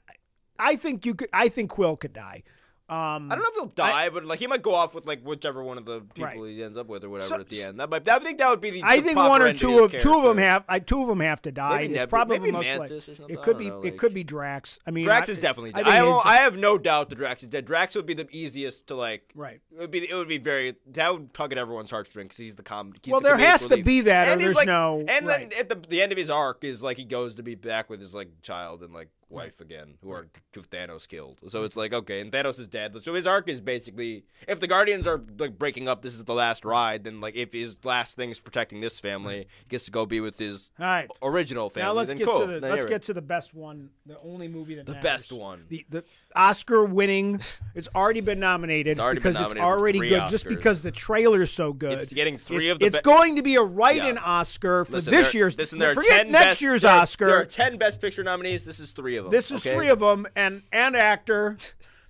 [0.59, 1.29] I think you could.
[1.33, 2.43] I think Quill could die.
[2.91, 5.23] Um, I don't know if he'll die, but like he might go off with like
[5.23, 6.39] whichever one of the people Right.
[6.57, 7.79] he ends up with or whatever So- at the end.
[7.79, 8.09] That might.
[8.09, 8.83] I think that would be the.
[8.83, 10.65] I the think one or two his of two of them have.
[10.69, 11.83] I, two of them have to die.
[11.83, 13.69] Maybe it's Neb- probably maybe most Mantis like, or It could be.
[13.69, 14.79] know, it could be Drax.
[14.87, 15.73] I mean, Drax I, is definitely.
[15.81, 17.65] I I, I have no doubt that Drax is dead.
[17.65, 19.31] Drax would be the easiest to like.
[19.37, 19.61] right.
[19.73, 20.11] It would be.
[20.11, 20.75] It would be very.
[20.89, 22.93] That would tug at everyone's heartstrings because he's the com.
[23.05, 25.27] He's Well, the there has to be that, or and he's there's like, no- And
[25.27, 25.49] right.
[25.51, 27.89] then at the the end of his arc is like he goes to be back
[27.89, 31.39] with his like child and like wife again, who are who Thanos killed.
[31.49, 32.95] So it's like okay, and Thanos is dead.
[33.03, 36.35] So his arc is basically if the Guardians are like breaking up, this is the
[36.35, 37.05] last ride.
[37.05, 40.21] Then like if his last thing is protecting this family, he gets to go be
[40.21, 41.11] with his All right.
[41.23, 41.87] original family.
[41.87, 42.41] Now let's then get cool.
[42.41, 45.03] to the Then let's get to the best one, the only movie that The matters.
[45.05, 45.65] best one.
[45.69, 46.05] the the
[46.37, 47.41] Oscar winning.
[47.75, 50.91] It's already been nominated It's already been because nominated it's already good, just because the
[50.93, 51.93] trailer's so good.
[51.93, 54.23] It's getting three It's- of the It's be- going to be a write-in Yeah.
[54.23, 55.59] Oscar for Listen, this there- year's.
[55.59, 57.27] Listen, there are forget 10 next best, year's there Oscar.
[57.27, 58.65] There are ten Best Picture nominees.
[58.65, 59.31] This is three of them.
[59.31, 59.77] This is okay?
[59.77, 61.57] three of them, and and actor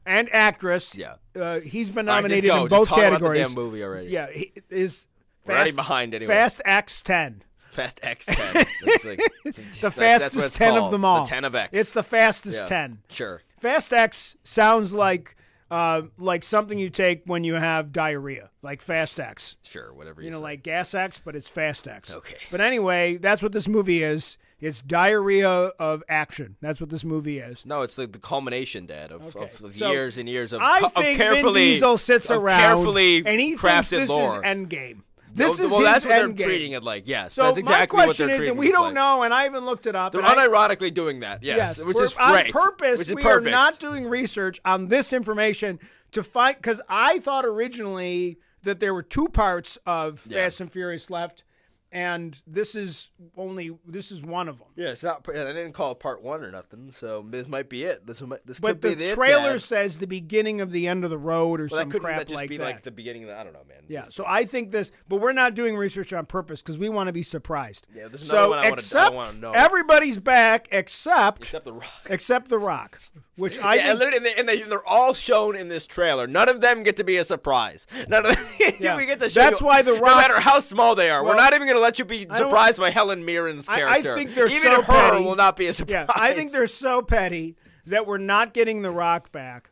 [0.06, 0.96] and actress.
[0.96, 1.14] Yeah.
[1.40, 2.62] uh, he's been right, nominated go.
[2.62, 3.46] in both talk about the categories.
[3.48, 4.08] damn movie already.
[4.08, 5.06] Yeah, he is.
[5.46, 6.32] We're already behind anyway.
[6.34, 7.42] Fast X ten.
[7.72, 8.54] Fast X ten.
[8.54, 8.66] Like,
[9.04, 11.22] The that's- that's fastest what it's ten of them all.
[11.24, 11.70] The ten of X.
[11.72, 12.66] It's the fastest Yeah.
[12.66, 12.98] ten.
[13.10, 13.42] Sure.
[13.58, 15.36] Fast X sounds like
[15.70, 19.54] uh, like something you take when you have diarrhea, like Fast X.
[19.62, 19.92] Sure.
[19.94, 20.42] Whatever you, You know, say.
[20.42, 22.12] like Gas X, but it's Fast X.
[22.12, 22.36] Okay.
[22.50, 24.36] But anyway, that's what this movie is.
[24.60, 26.56] It's diarrhea of action.
[26.60, 27.64] That's what this movie is.
[27.64, 29.44] No, it's like the culmination, Dad, of, Okay.
[29.46, 33.22] of, of So, years and years of, I of carefully Vin Diesel sits around carefully
[33.24, 34.36] and he crafted this lore.
[34.36, 35.02] is Endgame.
[35.32, 36.44] This well, is well, that's what they're Endgame.
[36.44, 37.04] treating it like.
[37.06, 38.94] Yes, So that's exactly my what they're question is, treating and we don't like.
[38.94, 40.10] know, and I haven't looked it up.
[40.12, 41.42] They're and I- unironically doing that.
[41.44, 42.46] Yes, yes which we're- is great.
[42.46, 43.46] On purpose, which is we perfect.
[43.46, 45.78] are not doing research on this information
[46.12, 50.38] to find because I thought originally that there were two parts of Yeah.
[50.38, 51.44] Fast and Furious left,
[51.92, 54.68] and this is only this is one of them.
[54.76, 55.26] Yeah, it's not.
[55.28, 58.06] I didn't call it part one or nothing, so this might be it.
[58.06, 58.46] This might.
[58.46, 59.62] This But could the be it, trailer Dad.
[59.62, 62.28] says the beginning of the end of the road or Well, some that crap that
[62.28, 62.64] just like be that.
[62.64, 63.38] like the beginning of the?
[63.38, 63.84] I don't know, man.
[63.88, 66.88] Yeah, This- so I think this, but we're not doing research on purpose because we
[66.88, 67.86] want to be surprised.
[67.94, 69.52] Yeah, there's another so one I except wanna know.
[69.52, 72.06] everybody's back except except the Rock.
[72.08, 72.98] except the Rock,
[73.40, 76.26] which I yeah, think, literally, and, they, and they, they're all shown in this trailer.
[76.26, 77.86] None of them get to be a surprise.
[78.08, 78.72] None of them.
[78.78, 78.96] Yeah.
[78.96, 81.22] we get to show That's you- why The Rock, no matter how small they are,
[81.24, 83.76] Well, we're not even going to let you be surprised by Helen Mirren's I- I
[83.78, 84.14] character.
[84.16, 85.24] think they're even so her petty.
[85.24, 86.06] will not be a surprise.
[86.08, 89.70] yeah, I think they're so petty that we're not getting the Rock back.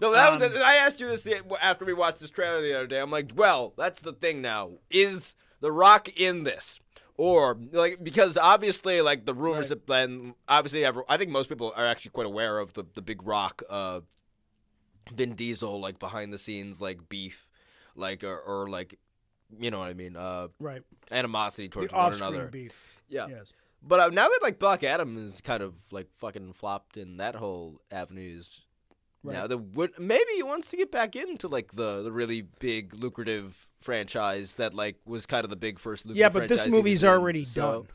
[0.00, 0.56] No, that Um, was.
[0.56, 1.28] I asked you this
[1.60, 2.98] after we watched this trailer the other day.
[2.98, 4.70] I'm like, well, that's the thing now.
[4.90, 6.80] Is The Rock in this?
[7.16, 9.78] Or like because obviously like the rumors Right.
[9.78, 13.22] have been obviously I think most people are actually quite aware of the the big
[13.26, 14.00] Rock uh
[15.14, 17.50] Vin Diesel like behind the scenes like beef
[17.94, 18.98] like or, or like
[19.58, 22.46] you know what I mean uh Right, animosity the towards one another.
[22.48, 22.86] beef.
[23.08, 23.26] Yeah.
[23.28, 23.52] Yes.
[23.82, 27.34] But uh, now that like Black Adam is kind of like fucking flopped in that
[27.34, 28.61] whole avenues
[29.24, 29.34] Right.
[29.34, 32.92] now, the would maybe he wants to get back into like the the really big
[32.94, 36.04] lucrative franchise that like was kind of the big first.
[36.06, 37.86] Lucrative Yeah, but this movie's already So, done.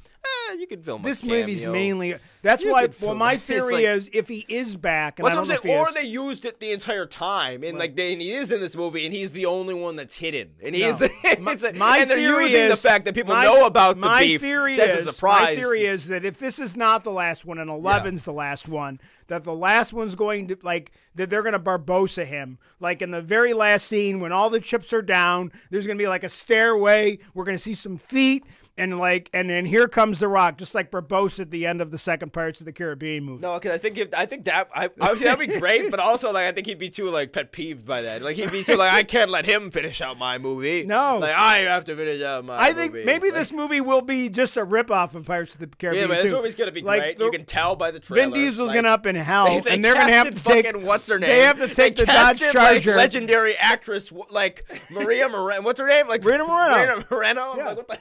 [0.49, 2.15] Eh, you can film This movie's mainly.
[2.41, 2.87] That's You why.
[3.01, 5.61] Well, my theory like- is if he is back, and I don't I'm know if
[5.61, 5.75] saying?
[5.75, 7.79] he Or is, they used it the entire time, and Right.
[7.89, 10.51] like they, and he is in this movie, and he's the only one that's hidden,
[10.63, 10.89] and he No.
[10.89, 10.99] is.
[10.99, 11.09] The,
[11.41, 13.95] My- a- my and they're theory using the is- fact that people my- know about
[13.95, 14.39] the my beef.
[14.41, 15.41] Theory is, a surprise.
[15.41, 18.67] My theory is that if this is not the last one and 11's the last
[18.69, 22.57] one, that the last one's going to like that they're going to Barbossa him.
[22.79, 26.01] Like in the very last scene when all the chips are down, there's going to
[26.01, 27.19] be like a stairway.
[27.33, 28.43] We're going to see some feet.
[28.79, 31.89] And like, and then here comes the Rock, just like Barbossa at the end of
[31.89, 33.41] the second Pirates of the Caribbean movie.
[33.41, 36.31] No, because I think if, I think that I, obviously that'd be great, but also
[36.31, 38.21] like I think he'd be too like pet peeved by that.
[38.21, 40.83] Like he'd be too like I can't let him finish out my movie.
[40.83, 41.17] No.
[41.17, 42.55] like I have to finish out my.
[42.59, 43.05] I think movie.
[43.05, 46.09] maybe Like, this movie will be just a ripoff of Pirates of the Caribbean.
[46.09, 46.37] Yeah, but this too.
[46.37, 47.17] movie's gonna be Like, great.
[47.17, 48.29] the- you can tell by the trailer.
[48.29, 50.71] Vin Diesel's like, gonna up in hell, They, they and they're gonna have to take.
[50.77, 51.29] what's her name?
[51.31, 52.91] They have to take They the Dodge Charger.
[52.91, 55.63] Like, legendary actress like Maria Moreno.
[55.63, 56.07] What's her name?
[56.07, 56.77] Like Rita Moreno.
[56.97, 57.55] Rita Moreno.
[57.57, 57.65] Yeah.
[57.69, 57.97] like what the.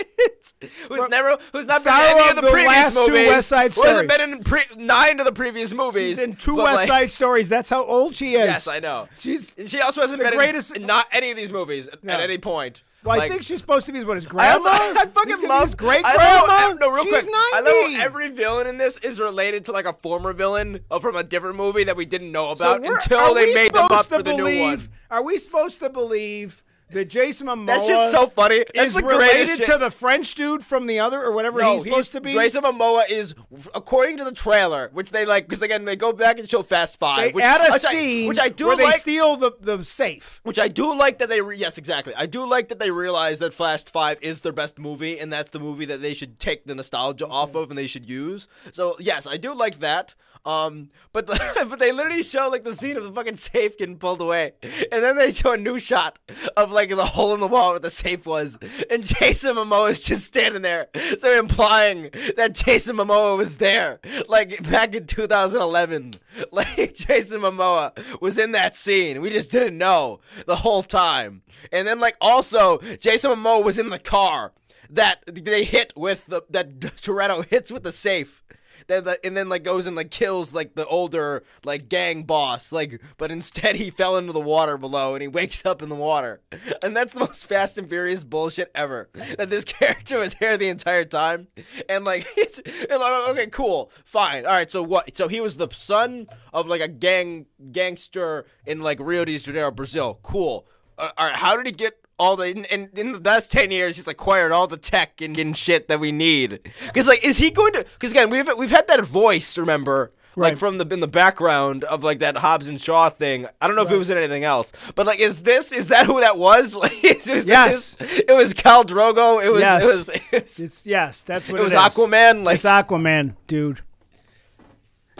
[0.88, 3.28] who's never who's not been Star in any of the, the previous last two movies.
[3.28, 6.16] West Side who hasn't been in pre- nine of the previous movies.
[6.18, 7.48] She's in two West like- Side Stories.
[7.48, 8.38] That's how old she is.
[8.46, 9.08] Yes, I know.
[9.18, 9.54] She's.
[9.66, 12.14] She also hasn't been greatest- in, not any of these movies at- No.
[12.14, 12.82] at any point.
[13.04, 14.68] Well, I think she's supposed to be what his I, grandma.
[14.68, 16.74] also, I fucking love great I grandma.
[16.80, 17.24] no, real She's quick.
[17.26, 17.36] 90.
[17.36, 21.22] I love every villain in this is related to like a former villain from a
[21.22, 24.22] different movie that we didn't know about we're- until they made them up for to
[24.24, 24.80] the new one.
[25.08, 28.64] Are we supposed to believe that Jason Momoa That's just so funny.
[28.74, 32.12] That's is related to the French dude from the other or whatever no, he's supposed
[32.12, 32.32] to be?
[32.32, 33.34] Grayson Momoa is,
[33.74, 36.98] according to the trailer, which they like, because again they go back and show Fast
[36.98, 38.94] Five, they which, add a which I- scene which I do where like.
[38.94, 40.40] they steal the, the safe.
[40.44, 43.38] Which I do like that they re- yes exactly I do like that they realize
[43.40, 46.66] that Flash Five is their best movie and that's the movie that they should take
[46.66, 47.62] the nostalgia off mm.
[47.62, 48.46] of and they should use.
[48.72, 50.14] So yes, I do like that.
[50.46, 51.26] Um, but
[51.68, 55.02] but they literally show like the scene of the fucking safe getting pulled away, and
[55.02, 56.20] then they show a new shot
[56.56, 58.56] of like the hole in the wall where the safe was,
[58.88, 60.86] and Jason Momoa is just standing there,
[61.18, 66.14] so implying that Jason Momoa was there, like back in 2011,
[66.52, 69.20] like Jason Momoa was in that scene.
[69.20, 71.42] We just didn't know the whole time,
[71.72, 74.52] and then like also Jason Momoa was in the car
[74.90, 78.44] that they hit with the that Toretto hits with the safe.
[78.86, 82.70] Then the, and then like goes and like kills like the older like gang boss
[82.72, 85.94] like but instead he fell into the water below and he wakes up in the
[85.94, 86.40] water.
[86.82, 89.08] And that's the most fast and furious bullshit ever.
[89.38, 91.48] That this character was here the entire time.
[91.88, 93.90] And like it's and like, okay cool.
[94.04, 94.46] Fine.
[94.46, 98.80] All right so what so he was the son of like a gang gangster in
[98.80, 100.18] like Rio de Janeiro Brazil.
[100.22, 100.66] Cool.
[100.98, 103.70] Uh, all right how did he get all the in, in, in the last 10
[103.70, 107.36] years he's acquired all the tech and, and shit that we need because like is
[107.38, 111.00] he going to because again we've we've had that voice remember like from the in
[111.00, 114.10] the background of like that Hobbs and Shaw thing I don't know if it was
[114.10, 117.46] in anything else but like is this is that who that was like is, was
[117.46, 117.94] Yes.
[117.94, 119.82] this- it was Khal Drogo it was Yes.
[119.84, 121.78] it was it was, It's yes, that's what it was is.
[121.80, 123.80] Aquaman like It's Aquaman, dude.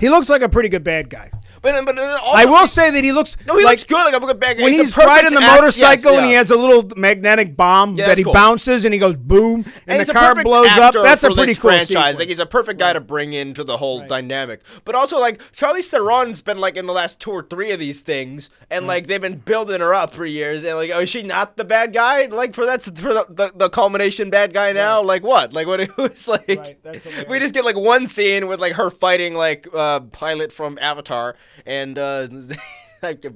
[0.00, 1.30] He looks like a pretty good bad guy.
[1.62, 4.14] but but also, I will say that he looks no he like looks good like
[4.14, 6.50] a good bad guy when a he's riding the act- motorcycle yes, and he has
[6.50, 8.34] a little magnetic bomb Yeah, that he cool.
[8.34, 10.92] bounces and he goes boom and, And the car blows up.
[10.94, 11.88] That's a pretty cool franchise.
[11.88, 12.18] sequence.
[12.18, 14.60] Like he's a perfect guy to bring into the whole dynamic.
[14.84, 18.02] But also like Charlize Theron's been like in the last two or three of these
[18.02, 20.62] things, and like they've been building her up for years.
[20.62, 22.26] And like, oh, is she not the bad guy?
[22.26, 25.02] Like for that's for the, the, the culmination bad guy now.
[25.02, 25.52] Like what?
[25.54, 25.80] Like what?
[25.86, 26.46] It was like
[26.84, 30.78] Right, we just get like one scene with like her fighting like uh pilot from
[30.80, 32.28] Avatar and uh.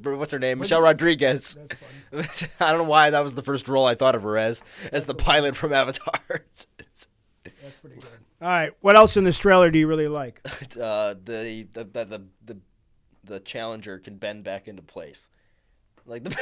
[0.02, 0.58] What's her name?
[0.58, 1.56] Michelle Rodriguez.
[2.12, 5.06] I don't know why that was the first role I thought of her as, as
[5.06, 6.14] the pilot from Avatar.
[6.58, 7.06] That's
[7.80, 8.08] pretty good.
[8.42, 10.40] All right, what else in this trailer do you really like?
[10.80, 12.58] uh, the, the, the the the
[13.22, 15.28] the challenger can bend back into place.
[16.06, 16.36] Like the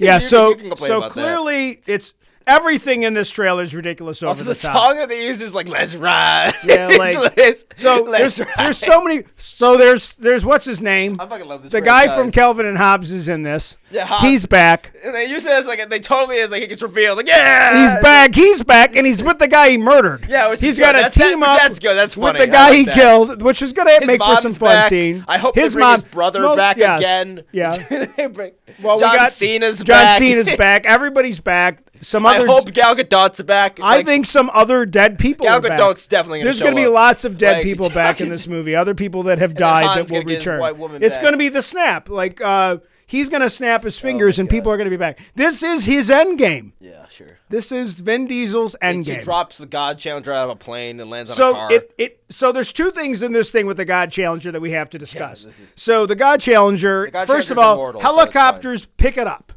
[0.00, 1.22] Yeah, so you so about that.
[1.22, 5.26] clearly it's everything in this trailer is ridiculous over Also, the, the song that they
[5.26, 9.24] use is like "Let's Ride." Yeah, like- let's- So let's there's, there's so many.
[9.32, 11.16] So there's there's what's his name?
[11.20, 11.72] I fucking love this.
[11.72, 13.76] The guy from Calvin and Hobbes is in this.
[13.90, 14.24] Yeah, Hobbs.
[14.28, 14.92] He's back.
[15.04, 17.92] and they use it as like they totally is like he gets revealed like yeah
[17.94, 18.34] He's back.
[18.34, 20.26] He's back, and he's with the guy he murdered.
[20.28, 21.58] Yeah, which he's got that- team which up.
[21.60, 21.94] that's good.
[21.94, 22.38] That's funny.
[22.40, 22.94] with the guy like he that.
[22.94, 24.88] killed, which is gonna His make for some mom's fun back.
[24.88, 25.24] scene.
[25.28, 26.98] I hope his they bring mom, his brother well, back yes.
[27.00, 27.44] again.
[27.52, 27.76] Yeah.
[28.82, 30.18] Well, John we got Cena's John back.
[30.18, 30.84] Cena's back.
[30.84, 31.78] Everybody's back.
[32.00, 32.46] Some I other.
[32.46, 33.80] hope Gal Gadot's back.
[33.80, 35.78] I Like, think some other dead people Gal are back.
[35.78, 36.92] Gadot's definitely gonna There's gonna be up.
[36.92, 38.74] lots of dead Like, people back in this movie.
[38.74, 40.60] Other people that have died that will gonna get his return.
[40.60, 42.08] white woman It's gonna be the snap.
[42.10, 44.54] Like uh, he's gonna snap his fingers, my and God.
[44.56, 45.18] people are gonna be back.
[45.34, 46.74] This is his end game.
[46.78, 47.38] Yeah, sure.
[47.48, 49.18] This is Vin Diesel's end game.
[49.20, 51.72] He drops the God Challenger out of a plane and lands on a So car.
[51.72, 54.72] it, it so there's two things in this thing with the God Challenger that we
[54.72, 55.44] have to discuss.
[55.44, 59.26] this is- so the God Challenger, God first of all, immortal, so helicopters pick it
[59.26, 59.52] up,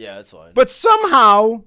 [0.00, 0.52] yeah, that's fine.
[0.54, 1.62] but somehow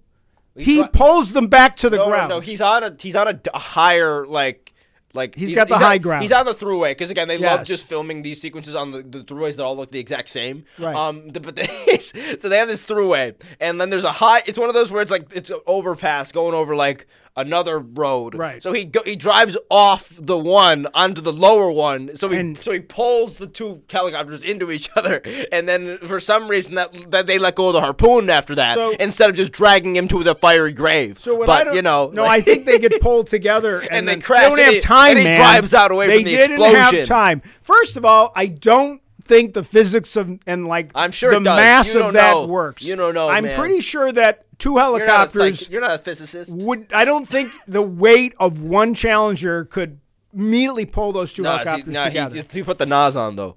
[0.55, 2.29] he dro- pulls them back to the no, no, ground.
[2.29, 4.69] no, he's on a he's on a higher like.
[5.15, 6.23] Like He's got the on- high ground.
[6.23, 9.19] He's on the throughway because again they love just filming these sequences on the, the
[9.23, 10.65] throughways that all look the exact same.
[10.79, 10.95] Right.
[10.95, 11.27] Um.
[11.29, 14.41] But they, so they have this throughway, and then there's a high.
[14.47, 17.05] It's one of those where it's like it's an overpass going over like
[17.35, 18.35] another road.
[18.35, 18.61] Right.
[18.61, 22.15] So he go, he drives off the one onto the lower one.
[22.15, 25.21] So he And- so he pulls the two helicopters into each other,
[25.51, 28.75] and then for some reason that that they let go of the harpoon after that
[28.75, 31.19] So- instead of just dragging him to the fiery grave.
[31.19, 34.13] So but you know, no, like- I think they get pulled together and, And they
[34.13, 35.39] then crash, They don't and have he- time, and he man.
[35.39, 36.99] drives out away they from the didn't explosion.
[36.99, 37.41] have time.
[37.61, 41.93] First of all, I don't think the physics of and like I'm sure the mass
[41.95, 42.47] of that know.
[42.47, 42.85] works.
[42.85, 43.57] You don't know, I'm man.
[43.59, 46.55] pretty sure that two you're not, helicopters you're not a physicist.
[46.57, 46.87] would.
[46.93, 49.99] I don't think the weight of one Challenger could
[50.33, 52.35] immediately pull those two No, see, helicopters no, together.
[52.35, 53.55] he, he put the nos on though.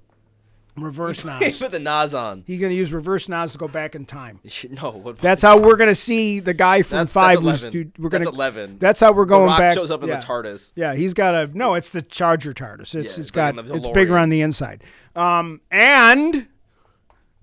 [0.77, 1.59] Reverse nos.
[1.59, 2.43] put the nos on.
[2.47, 4.39] He's going to use reverse nos to go back in time.
[4.69, 7.43] No, what, That's how we're going to see the guy from That's- Five.
[7.43, 7.71] that's who's 11.
[7.71, 8.77] dude, we're That's gonna, 11.
[8.79, 9.73] That's how we're the going Rock back.
[9.73, 10.19] shows up in yeah.
[10.19, 10.73] the TARDIS.
[10.75, 11.73] Yeah, he's got a no.
[11.73, 12.95] It's the Charger TARDIS.
[12.95, 14.21] It's it's got in the it's bigger DeLorean.
[14.21, 14.83] on the inside.
[15.15, 16.47] Um, and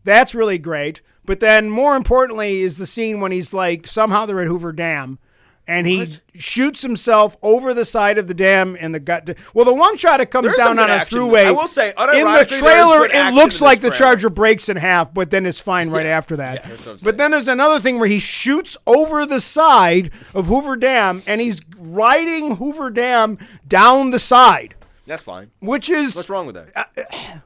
[0.04, 1.00] that's really great.
[1.24, 5.18] But then more importantly is the scene when he's like somehow they're at Hoover Dam.
[5.66, 9.36] And he shoots himself over the side of the dam and the gut.
[9.54, 11.18] Well, the one shot it comes down on a action.
[11.18, 11.46] throughway.
[11.46, 14.14] I will say, in the unironically, there is trailer, it looks like the trailer.
[14.14, 16.68] Charger breaks in half, but then it's fine right after that.
[16.68, 16.98] what saying.
[17.02, 21.40] but then there's another thing where he shoots over the side of Hoover Dam and
[21.40, 24.74] he's riding Hoover Dam down the side,
[25.06, 25.50] That's fine.
[25.60, 26.90] which is What's wrong with that?
[26.96, 27.38] Uh,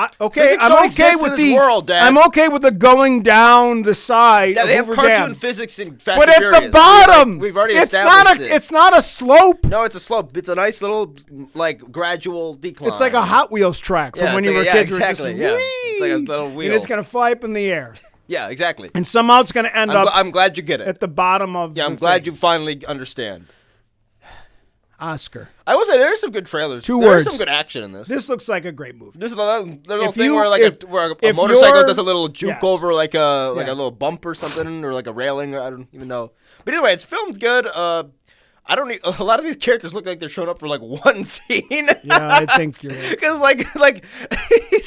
[0.00, 0.40] I, okay.
[0.42, 2.02] Physics I'm okay with the world, Dad.
[2.06, 5.34] I'm okay with the going down the side yeah, they have cartoon Dam.
[5.34, 8.42] physics in Fast But and at the We've, bottom, like, we've already it's not a
[8.42, 8.50] it.
[8.52, 9.64] it's not a slope.
[9.64, 10.36] no, it's a slope.
[10.36, 11.14] It's a nice little
[11.54, 12.90] like gradual decline.
[12.90, 14.90] It's like a Hot Wheels track from Yeah, when you were like a- yeah, kids.
[14.90, 15.56] it's just exactly, yeah.
[15.58, 16.72] It's like a little and wheel.
[16.72, 17.94] it's gonna fly up in the air,
[18.26, 18.90] Yeah, exactly.
[18.94, 20.88] and somehow it's gonna end I'm, up gl- I'm glad you get it.
[20.88, 21.76] at the bottom of.
[21.76, 22.32] yeah, I'm glad thing.
[22.32, 23.46] you finally understand.
[25.00, 25.48] Oscar.
[25.66, 26.84] I will say there are some good trailers.
[26.84, 27.24] Two There's words.
[27.24, 28.08] some good action in this.
[28.08, 29.18] This looks like a great movie.
[29.18, 32.02] This is a little, thing you- where like if- a, where a, motorcycle does a
[32.02, 33.72] little juke over like a like Yeah.
[33.72, 35.54] a little bump or something or like a railing.
[35.56, 36.32] I don't even know.
[36.64, 37.66] But anyway, it's filmed good.
[37.66, 38.04] Uh,
[38.66, 38.88] I don't.
[38.88, 41.66] Need, a lot of these characters look like they're showing up for like one scene.
[41.70, 43.10] Yeah, I think you're right.
[43.10, 44.04] Because like like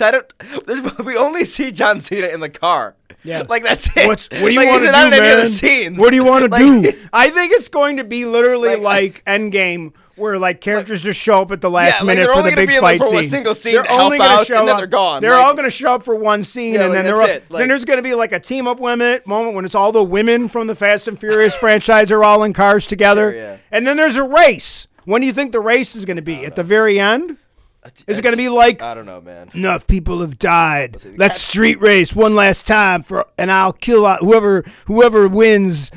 [0.02, 1.06] I don't.
[1.06, 2.96] We only see John Cena in the car.
[3.26, 3.44] Yeah.
[3.48, 4.06] Like that's it.
[4.08, 5.32] What's, what do you like, want to do, any man?
[5.38, 5.98] other scenes.
[5.98, 6.92] What do you want to Like, do?
[7.14, 11.42] I think it's going to be literally Like- like, Endgame, where like characters just show
[11.42, 12.98] up at the last Yeah, like, minute they're for only the big be in, like,
[13.00, 13.24] for a scene.
[13.30, 14.78] single scene they're to only gonna out, show up.
[14.78, 15.22] they're gone.
[15.22, 17.26] They're Like- all going to show up for one scene, Yeah, and like, then all,
[17.26, 17.44] it.
[17.50, 19.92] Like- then there's going to be like a team up moment moment when it's all
[19.92, 23.58] the women from the Fast and Furious franchise are all in cars together, Sure, yeah.
[23.72, 24.88] and then there's a race.
[25.06, 26.46] When do you think the race is going to be?
[26.46, 27.38] At the very end?
[27.86, 29.50] Uh, is it going to be like I don't know, man.
[29.54, 30.96] enough people have died.
[31.18, 35.92] Let's street race one last time for, and I'll kill whoever whoever wins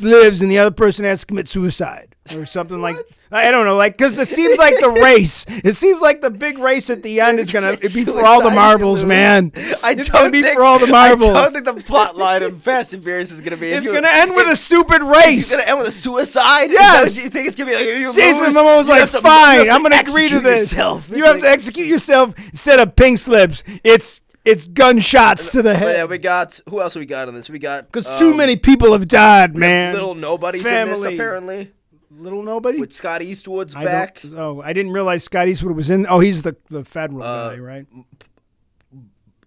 [0.00, 2.96] lives, and the other person has to commit suicide or something like.
[3.30, 5.44] I don't know, like because it seems like the race.
[5.48, 8.50] It seems like the big race at the end is gonna be for all the
[8.50, 9.52] marbles, man.
[9.82, 11.28] I it's don't gonna think, for all the marbles.
[11.28, 13.68] I don't think the plot line of Fast and Furious is gonna be.
[13.70, 15.50] it's you- gonna end with a stupid race.
[15.50, 16.70] It's gonna end with a suicide.
[16.70, 17.16] Yes.
[17.22, 17.84] you think it's gonna be like?
[17.86, 20.72] You Jason lose, Momoa was you like, to- "Fine, I'm going to agree to this.
[20.72, 23.62] yourself." You It's have like- to execute yourself instead of pink slips.
[23.84, 26.10] It's it's gunshots to the But yeah, head.
[26.10, 27.48] we got who else we got on this?
[27.48, 29.94] We got Because um, too many people have died, man.
[29.94, 31.72] little nobodies in this apparently.
[32.16, 32.78] Little nobody.
[32.78, 34.22] With Scott Eastwood's I back.
[34.36, 36.06] Oh, I didn't realize Scott Eastwood was in.
[36.08, 37.86] Oh, he's the the federal Uh, guy, right?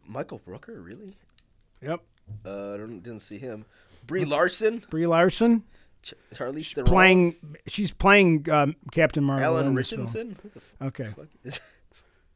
[0.05, 1.15] Michael Rooker, really?
[1.81, 2.01] Yep.
[2.45, 3.65] Uh, I don't, didn't see him.
[4.05, 5.63] Brie Larson, Brie Larson
[6.01, 7.35] Ch- Charlize Theron, playing.
[7.67, 9.45] She's playing um, Captain Marvel.
[9.45, 10.01] Alan in this film.
[10.03, 10.37] Ritchson.
[10.41, 11.13] Who the f- Okay,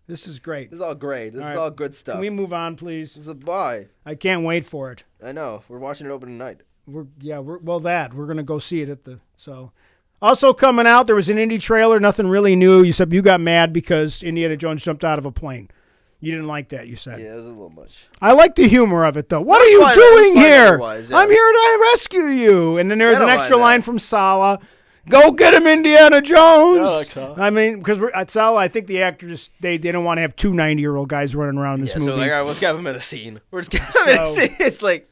[0.07, 0.69] this is great.
[0.69, 1.33] This is all great.
[1.33, 1.61] This All is right.
[1.61, 2.13] all good stuff.
[2.15, 3.13] Can we move on, please?
[3.13, 3.87] This is a bye.
[4.05, 5.03] I can't wait for it.
[5.23, 5.63] I know.
[5.69, 6.61] We're watching it open tonight.
[6.85, 7.39] We're yeah.
[7.39, 9.71] We're well that we're gonna go see it at the so.
[10.21, 11.99] Also coming out, there was an indie trailer.
[11.99, 12.83] Nothing really new.
[12.83, 15.69] You said you got mad because Indiana Jones jumped out of a plane.
[16.19, 16.87] You didn't like that.
[16.87, 17.19] You said.
[17.19, 18.05] Yeah, it was a little much.
[18.21, 19.41] I like the humor of it though.
[19.41, 19.95] What That are you fine.
[19.95, 20.77] Doing here?
[20.79, 21.17] yeah.
[21.17, 22.77] I'm here to rescue you.
[22.77, 23.85] And then there's I an extra line that.
[23.85, 24.59] from Sallah.
[25.09, 26.87] Go get him, Indiana Jones.
[26.87, 27.41] I like Sallah.
[27.41, 30.35] I mean, because at Sallah, I think the actors they, they don't want to have
[30.35, 32.11] two 90 year old guys running around in this Yeah, movie.
[32.11, 33.41] so like, all right, let's get him in a scene.
[33.49, 34.55] We're just getting him in a scene.
[34.59, 35.09] It's like,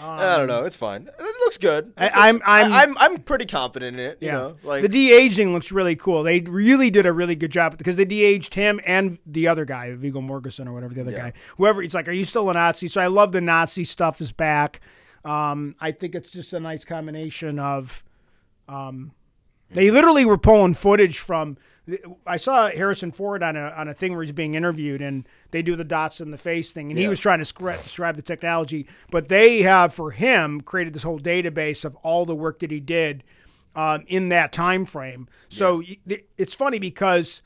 [0.00, 0.64] I don't know.
[0.64, 1.06] It's fine.
[1.06, 1.92] It looks good.
[1.96, 4.18] I- looks- I'm- I'm- I'm, I'm pretty confident in it.
[4.20, 6.22] You yeah, know, like the de aging looks really cool.
[6.22, 9.64] They really did a really good job because they de aged him and the other
[9.64, 11.18] guy, Viggo Mortensen or whatever the other Yeah.
[11.30, 11.32] guy.
[11.58, 12.88] Whoever, it's like, are you still a Nazi?
[12.88, 14.80] So I love the Nazi stuff is back.
[15.24, 18.02] Um, I think it's just a nice combination of.
[18.68, 19.12] Um,
[19.72, 21.58] they literally were pulling footage from.
[22.26, 25.62] I saw Harrison Ford on a on a thing where he's being interviewed, and they
[25.62, 28.22] do the dots in the face thing, and he was trying to scra- describe the
[28.22, 28.86] technology.
[29.10, 32.80] But they have for him created this whole database of all the work that he
[32.80, 33.24] did
[33.74, 35.28] um, in that time frame.
[35.48, 37.42] So y th- it's funny because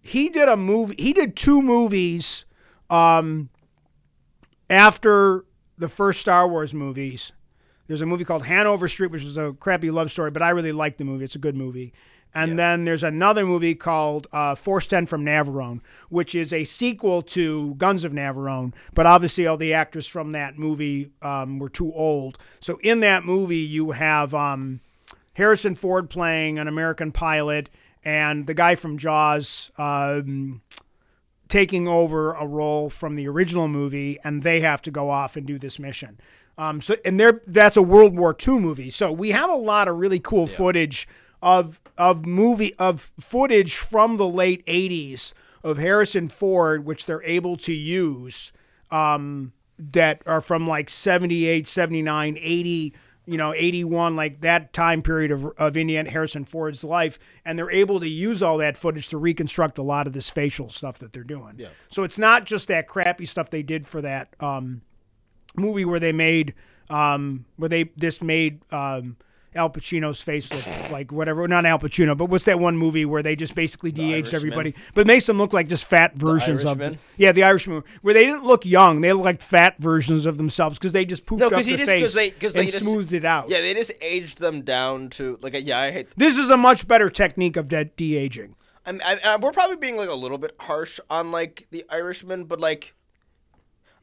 [0.00, 0.96] he did a movie.
[0.98, 2.44] He did two movies
[2.90, 3.50] um,
[4.68, 5.44] after
[5.78, 7.32] the first Star Wars movies.
[7.86, 10.72] There's a movie called Hanover Street, which is a crappy love story, but I really
[10.72, 11.24] like the movie.
[11.24, 11.92] It's a good movie.
[12.34, 17.20] And then there's another movie called uh, Force 10 from Navarone, which is a sequel
[17.22, 18.72] to Guns of Navarone.
[18.94, 22.38] But obviously, all the actors from that movie um, were too old.
[22.60, 24.80] So in that movie, you have um,
[25.34, 27.68] Harrison Ford playing an American pilot
[28.04, 30.62] and the guy from Jaws um,
[31.48, 35.46] taking over a role from the original movie, and they have to go off and
[35.46, 36.18] do this mission.
[36.58, 38.90] Um, so, and they're, that's a World War II movie.
[38.90, 41.08] So we have a lot of really cool footage
[41.42, 45.32] of of movie of footage from the late '80s
[45.64, 48.52] of Harrison Ford, which they're able to use
[48.90, 52.94] um, that are from like 78, 79, 80,
[53.26, 57.18] you know, 81, like that time period of, of Indiana Harrison Ford's life.
[57.44, 60.68] And they're able to use all that footage to reconstruct a lot of this facial
[60.68, 61.54] stuff that they're doing.
[61.58, 61.68] Yeah.
[61.88, 64.82] So it's not just that crappy stuff they did for that um,
[65.56, 66.54] movie where they made,
[66.90, 69.16] um, where they just made um,
[69.54, 71.46] Al Pacino's face look like whatever.
[71.46, 75.06] Not Al Pacino, but what's that one movie where they just basically de-aged everybody, but
[75.06, 76.98] makes them look like just fat versions of Irishman?
[77.16, 80.78] yeah, the Irishman, where they didn't look young, they looked like fat versions of themselves
[80.78, 82.84] because they just poofed No, up because the just face they because they and just
[82.84, 83.50] smoothed it out.
[83.50, 85.80] Yeah, they just aged them down to like a, yeah.
[85.80, 86.08] I hate.
[86.16, 88.56] This is a much better technique of de- de-aging.
[88.84, 92.44] I, mean, I, we're probably being like a little bit harsh on like the Irishman,
[92.44, 92.94] but like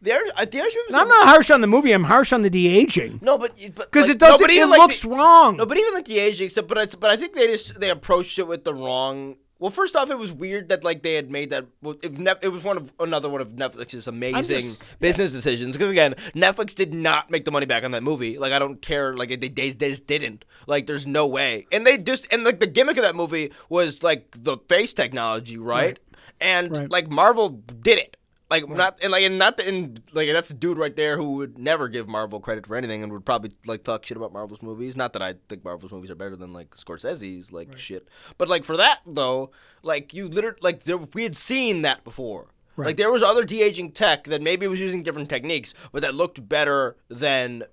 [0.02, 0.84] uh, the Irishman.
[0.88, 1.92] was I'm not harsh on the movie.
[1.92, 4.48] I'm harsh on the de-aging No, but because like, it doesn't.
[4.48, 5.58] No, it like looks the, wrong.
[5.58, 6.68] No, but even like the aging stuff.
[6.68, 9.36] But it's but I think they just they approached it with the wrong.
[9.62, 11.66] Well, first off, it was weird that like they had made that.
[11.82, 15.76] Well, it, it was one of another one of Netflix's amazing just- business decisions.
[15.76, 18.38] Because again, Netflix did not make the money back on that movie.
[18.38, 19.18] Like I don't care.
[19.18, 20.46] Like they, they they just didn't.
[20.66, 21.68] Like there's no way.
[21.74, 25.58] And they just and like the gimmick of that movie was like the face technology,
[25.58, 26.00] right?
[26.40, 26.90] And Right.
[26.90, 28.16] like Marvel did it.
[28.50, 31.34] Like not and like and not the, and like that's a dude right there who
[31.34, 34.64] would never give Marvel credit for anything and would probably like talk shit about Marvel's
[34.64, 34.98] movies.
[34.98, 38.08] Not that I think Marvel's movies are better than like Scorsese's like shit,
[38.40, 39.52] but like for that though,
[39.84, 42.48] like you literally like there, we had seen that before.
[42.76, 42.88] Right.
[42.88, 46.16] Like there was other de aging tech that maybe was using different techniques, but that
[46.16, 47.66] looked better than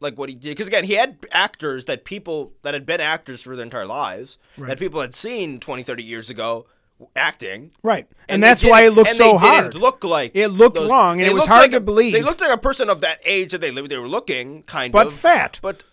[0.00, 0.50] like what he did.
[0.50, 4.38] Because again, he had actors that people that had been actors for their entire lives
[4.56, 4.68] Right.
[4.68, 6.66] that people had seen 20, 30 years ago
[7.16, 7.70] acting.
[7.82, 9.74] right, and, they that's why it looks and so they hard.
[9.74, 12.12] Look like It looked those- wrong, and it was looked hard like to a- believe.
[12.12, 15.06] They looked like a person of that age that they they were looking, kind but
[15.08, 15.58] of but fat.
[15.62, 15.84] But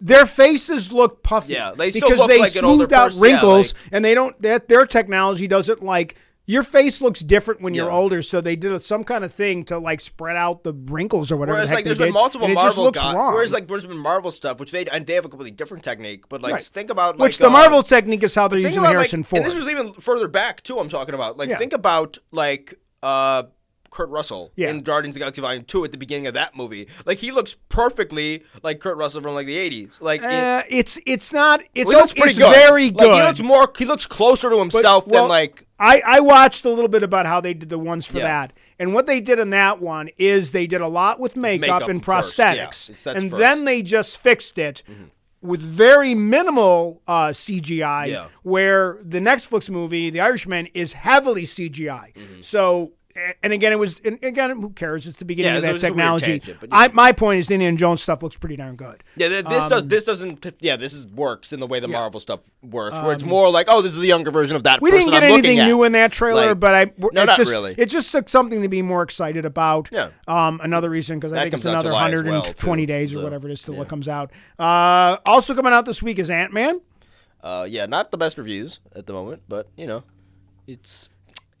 [0.00, 1.52] Their faces look puffy.
[1.52, 3.22] Yeah, they because they like smoothed out person.
[3.24, 4.40] Yeah, wrinkles, like- and they don't.
[4.42, 6.16] That their technology doesn't like
[6.50, 8.22] your face looks different when you're older.
[8.22, 11.56] So they did some kind of thing to like spread out the wrinkles or whatever.
[11.56, 13.14] Whereas the heck like they there's been did, multiple it just Marvel guys.
[13.14, 13.32] wrong.
[13.34, 16.28] Whereas like there's been Marvel stuff, which they and they have a completely different technique.
[16.28, 16.62] But like Right.
[16.62, 19.26] think about like, which the uh, Marvel technique is how they're using about, Harrison like,
[19.28, 19.42] Ford.
[19.42, 20.80] And this was even further back too.
[20.80, 21.58] I'm talking about like Yeah.
[21.58, 23.44] think about like uh
[23.90, 24.70] Kurt Russell Yeah.
[24.70, 26.86] in Guardians of the Galaxy Volume Two at the beginning of that movie.
[27.04, 30.00] Like he looks perfectly like Kurt Russell from like the 80s.
[30.00, 31.62] Like it- Uh, it's it's not.
[31.74, 32.54] It's well, he looks pretty it's good.
[32.54, 33.08] very good.
[33.08, 33.72] Like, he looks more.
[33.76, 35.66] He looks closer to himself well, than like.
[35.78, 38.24] I, I watched a little bit about how they did the ones for Yeah.
[38.24, 38.52] that.
[38.78, 41.88] And what they did in that one is they did a lot with makeup, makeup
[41.88, 42.04] and yeah.
[42.06, 42.90] prosthetics.
[42.90, 43.26] It's- and first.
[43.26, 43.38] Mm-hmm.
[43.38, 44.82] then they just fixed it
[45.42, 48.26] with very minimal uh, CGI, Yeah.
[48.42, 52.12] where the next Netflix movie, The Irishman, is heavily CGI.
[52.14, 52.40] Mm-hmm.
[52.42, 52.92] So.
[53.42, 54.00] And again, it was.
[54.04, 55.06] And again, who cares?
[55.06, 56.38] It's the beginning Yeah, of that technology.
[56.38, 56.68] tangent, yeah.
[56.70, 59.02] I, my point is, Indiana Jones stuff looks pretty darn good.
[59.16, 59.82] Yeah, th- this does.
[59.82, 60.46] Um, This doesn't.
[60.60, 63.50] Yeah, this is works in the way the Marvel stuff works, where it's Um, more
[63.50, 64.80] like, oh, this is the younger version of that.
[64.80, 67.36] We didn't get I'm anything new in that trailer, Like, but I no, it's not
[67.36, 67.74] just really.
[67.76, 69.88] it's just like something to be more excited about.
[69.90, 70.10] Yeah.
[70.28, 73.52] Um, another reason because I think it's another 120 well, days or so, whatever it
[73.52, 73.82] is till yeah.
[73.82, 74.30] it comes out.
[74.58, 76.80] Uh, also coming out this week is Ant Man.
[77.42, 80.04] Uh, yeah, not the best reviews at the moment, but you know,
[80.66, 81.08] it's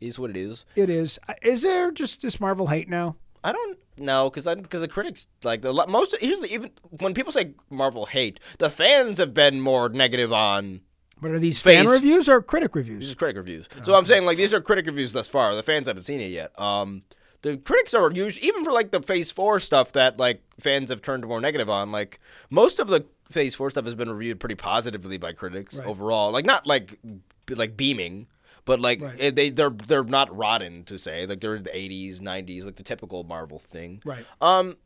[0.00, 0.64] is what it is.
[0.76, 1.18] It is.
[1.28, 3.16] Uh, Is there just this Marvel hate now?
[3.42, 7.54] I don't know because because the critics like the most usually even when people say
[7.70, 10.80] Marvel hate, the fans have been more negative on
[11.20, 13.12] But are these fan Phase- reviews or critic These reviews?
[13.12, 13.66] are critic reviews.
[13.84, 15.54] So I'm saying like these are critic reviews thus far.
[15.54, 16.58] The fans haven't seen it yet.
[16.60, 17.02] Um,
[17.42, 21.00] the critics are usually even for like the Phase Four stuff that like fans have
[21.00, 21.90] turned more negative on.
[21.90, 22.20] Like
[22.50, 25.88] most of the Phase Four stuff has been reviewed pretty positively by critics Right.
[25.88, 26.30] overall.
[26.30, 26.98] Like not like
[27.46, 28.26] b- like beaming.
[28.64, 29.16] But like Right.
[29.20, 32.76] eh, they they're they're not rotten to say like they're in the 80s 90s like
[32.76, 34.02] the typical Marvel thing.
[34.04, 34.24] Right.
[34.40, 34.76] Um,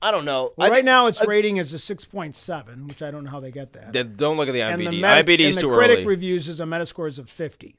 [0.00, 0.52] I don't know.
[0.56, 3.52] Well, I right now its rating is a 6.7, which I don't know how they
[3.52, 3.92] get that.
[3.92, 4.84] they- don't look at the and IMDb.
[4.86, 6.06] the, meta- IMDb is the too critic early.
[6.06, 7.76] reviews is a Metascore is of 50.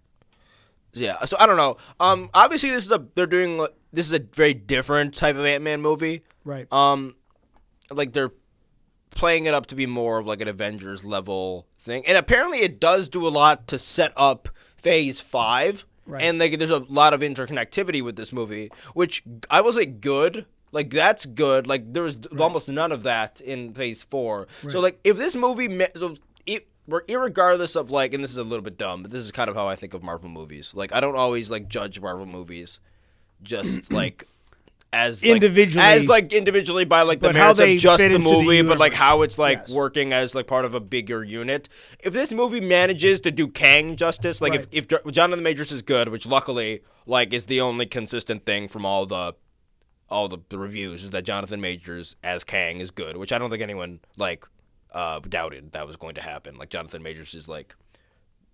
[0.93, 1.77] Yeah, so I don't know.
[1.99, 3.57] Um, obviously this is a they're doing
[3.91, 6.23] this is a very different type of Ant Man movie.
[6.45, 6.71] Right.
[6.71, 7.15] Um,
[7.91, 8.31] like they're
[9.09, 12.79] playing it up to be more of like an Avengers level thing, and apparently it
[12.79, 14.49] does do a lot to set up
[14.83, 16.21] Phase Five, Right.
[16.21, 20.45] and like there's a lot of interconnectivity with this movie, which I will say good.
[20.73, 21.65] Like that's good.
[21.65, 24.47] Like there was almost none of that in Phase Four.
[24.69, 28.63] So like if this movie, so, it, irregardless of like, and this is a little
[28.63, 30.73] bit dumb, but this is kind of how I think of Marvel movies.
[30.75, 32.79] Like I don't always like judge Marvel movies,
[33.41, 34.27] just like.
[34.93, 35.85] As like, Individually.
[35.85, 38.93] as like individually by like the merits of just the into the movie, but like
[38.93, 39.71] how it's like Yes.
[39.71, 41.67] working as like part of a bigger unit.
[41.99, 44.59] If this movie manages to do Kang justice, like Right.
[44.59, 48.67] if if Jo- Jonathan Majors is good, which luckily like is the only consistent thing
[48.67, 49.33] from all the
[50.09, 53.49] all the, the reviews is that Jonathan Majors as Kang is good, which I don't
[53.49, 54.45] think anyone like
[54.91, 56.55] uh, doubted that was going to happen.
[56.57, 57.75] Like Jonathan Majors is like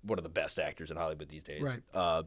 [0.03, 1.61] one of the best actors in Hollywood these days.
[1.61, 1.81] Right.
[1.93, 2.23] Uh,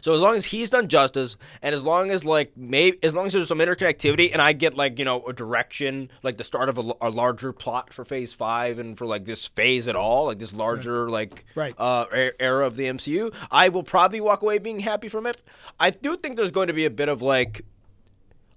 [0.00, 3.26] so as long as he's done justice, and as long as like maybe as long
[3.26, 6.68] as there's some interconnectivity, and I get like you know a direction, like the start
[6.68, 10.38] of a larger plot for Phase Five, and for like this phase at all, like
[10.38, 11.74] this larger like Right.
[11.78, 12.06] uh,
[12.40, 15.40] era of the MCU, I will probably walk away being happy from it.
[15.80, 17.62] I do think there's going to be a bit of like,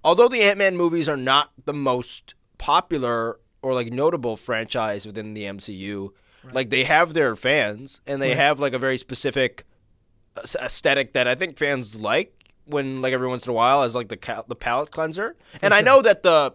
[0.04, 5.34] although the Ant Man movies are not the most popular or like notable franchise within
[5.34, 6.10] the MCU,
[6.52, 9.64] like they have their fans and they have like a very specific
[10.36, 12.32] aesthetic that I think fans like
[12.66, 15.36] when like every once in a while as like the cal- the palate cleanser.
[15.60, 16.54] and I know that the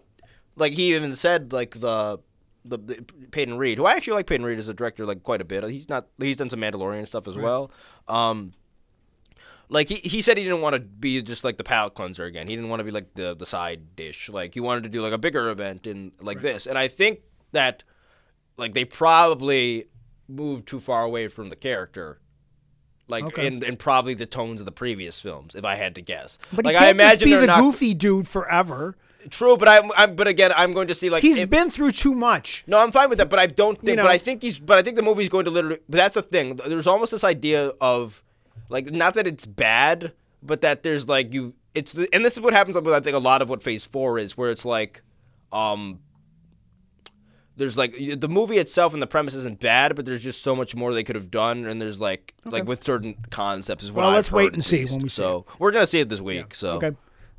[0.56, 2.20] like he even said like the
[2.68, 5.42] the, the Peyton Reed, who I actually like Peyton Reed as a director like quite
[5.42, 5.64] a bit.
[5.66, 7.72] He's not he's done some Mandalorian stuff as well.
[8.08, 8.54] Um
[9.68, 12.48] like he, he said he didn't want to be just like the palate cleanser again.
[12.48, 14.30] He didn't want to be like the the side dish.
[14.30, 16.68] Like he wanted to do like a bigger event in like this.
[16.68, 17.20] And I think
[17.52, 17.84] that
[18.58, 19.86] like they probably
[20.28, 22.20] moved too far away from the character.
[23.08, 23.46] Like Okay.
[23.48, 26.40] and, and probably the tones of the previous films, if I had to guess.
[26.52, 28.96] But like I imagine just be the not goofy dude forever.
[29.30, 31.92] true, but I'm, I'm but again I'm going to see like He's if- been through
[31.92, 32.64] too much.
[32.66, 33.98] no, I'm fine with that, but I don't think.
[33.98, 34.58] You But I think he's.
[34.60, 35.80] But I think the movie's going to literally.
[35.88, 36.56] But that's the thing.
[36.56, 38.24] There's almost this idea of,
[38.70, 41.54] like, not that it's bad, but that there's like you.
[41.76, 44.18] It's and this is what happens with I think a lot of what Phase Four
[44.18, 45.04] is, where it's like,
[45.52, 46.00] um.
[47.58, 50.76] There's like the movie itself and the premise isn't bad, but there's just so much
[50.76, 54.10] more they could have done, and there's like like with certain concepts is what Well,
[54.10, 54.94] I've let's wait and see least.
[54.94, 56.54] when we see So we're gonna see it this week.
[56.56, 56.92] So Okay.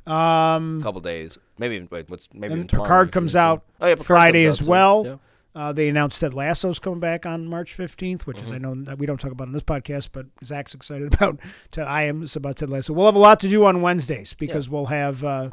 [0.07, 3.63] Um, a couple days, maybe even wait, what's maybe even and tomorrow Picard comes out
[3.81, 4.71] Oh, yeah, Picard Friday comes as out, too.
[4.71, 5.05] well.
[5.05, 5.15] Yeah.
[5.61, 8.45] Uh, they announced that Lasso's coming back on March 15th, which Mm-hmm.
[8.45, 11.39] is I know that we don't talk about on this podcast, but Zach's excited about.
[11.71, 12.93] Ted, I am it's about Ted Lasso.
[12.93, 15.49] We'll have a lot to do on Wednesdays because we'll have uh,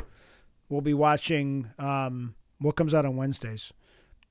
[0.69, 3.73] we'll be watching um, what comes out on Wednesdays.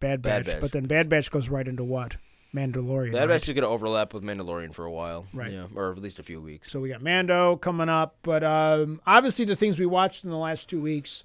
[0.03, 0.61] Bad Batch, Bad Batch.
[0.61, 2.17] but then Bad Batch goes right into what
[2.53, 3.13] Mandalorian.
[3.13, 3.41] That right?
[3.41, 5.51] is going to overlap with Mandalorian for a while, Right.
[5.51, 6.71] Yeah, or at least a few weeks.
[6.71, 10.37] So we got Mando coming up, but um, obviously the things we watched in the
[10.37, 11.23] last two weeks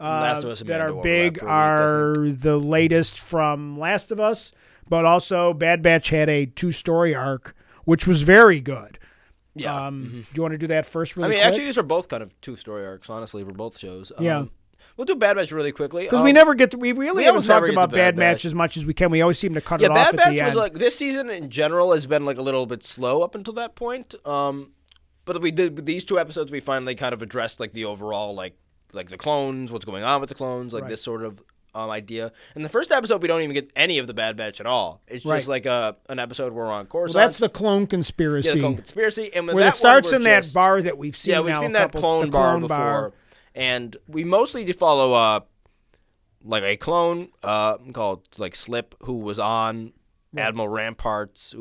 [0.00, 3.18] uh, Last of Us and that Mando are big for a week, are the latest
[3.18, 4.52] from Last of Us,
[4.88, 7.54] but also Bad Batch had a two-story arc,
[7.84, 8.98] which was very good.
[9.54, 9.86] Yeah.
[9.88, 10.10] Um, mhm.
[10.10, 11.16] Do you want to do that first?
[11.16, 11.46] Really I mean, quick?
[11.48, 14.10] actually, these are both kind of two story arcs, honestly, for both shows.
[14.18, 14.44] Yeah.
[15.00, 17.24] We'll do Bad Batch really quickly because we Um, never get to, we really we
[17.24, 18.34] haven't talked about Bad Bad Batch.
[18.34, 19.10] Match as much as we can.
[19.10, 20.94] We always seem to cut Yeah, it off Bad at Batch the was like this
[20.94, 24.14] season in general has been like a little bit slow up until that point.
[24.26, 24.72] Um,
[25.24, 26.50] but we did these two episodes.
[26.50, 28.58] We finally kind of addressed like the overall like
[28.92, 30.90] like the clones, what's going on with the clones, like Right.
[30.90, 31.42] this sort of
[31.74, 32.30] um, idea.
[32.54, 35.00] In the first episode, we don't even get any of the Bad Batch at all.
[35.08, 35.36] It's Right.
[35.36, 37.22] just like a an episode where we're on well, Coruscant.
[37.24, 40.20] that's the clone yeah, conspiracy, the clone conspiracy, and with where that it starts one,
[40.20, 41.32] in we're that bar that we've seen.
[41.32, 43.12] yeah, we've seen that clone, the bar clone before, bar.
[43.54, 45.40] And we mostly follow uh
[46.44, 49.92] like a clone uh called like Slip, who was on
[50.36, 51.54] Admiral Rampart's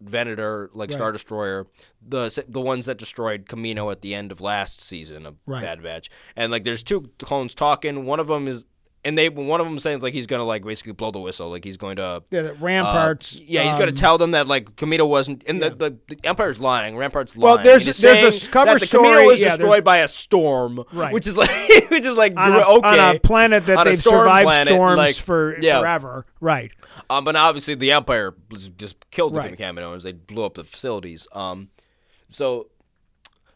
[0.00, 0.94] Venator, like Right.
[0.96, 1.66] Star Destroyer,
[2.06, 5.62] the the ones that destroyed Kamino at the end of last season of Right.
[5.62, 8.04] Bad Batch, and like there's two clones talking.
[8.04, 8.64] One of them is.
[9.04, 11.64] And they, one of them saying like he's gonna like basically blow the whistle, like
[11.64, 13.34] he's going to Yeah, the uh, ramparts.
[13.34, 15.70] yeah, he's going um, to tell them that like Kamino wasn't, and yeah.
[15.70, 16.96] the, the the Empire's lying.
[16.96, 20.08] Rampart's Well, there's- there's a cover that the Kamino story- was yeah, destroyed by a
[20.08, 21.12] storm, Right.
[21.12, 21.50] Which is like,
[21.90, 24.98] which is like on a, okay, on a planet that they've storm survived planet, storms
[24.98, 25.80] like, for yeah.
[25.80, 26.24] forever.
[26.40, 26.70] Right.
[27.10, 29.56] Um, but obviously the Empire was just killed Right.
[29.56, 30.02] the Kaminoans.
[30.04, 31.26] They blew up the facilities.
[31.32, 31.70] Um,
[32.30, 32.68] so,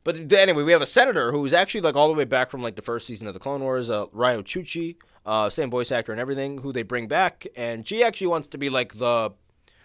[0.03, 2.75] but anyway, we have a senator who's actually like all the way back from like
[2.77, 3.91] the first season of the Clone Wars.
[3.91, 4.97] Uh, Riyo Chuchi,
[5.27, 8.59] uh, same voice actor and everything, who they bring back, and she actually wants to
[8.59, 9.33] be like the.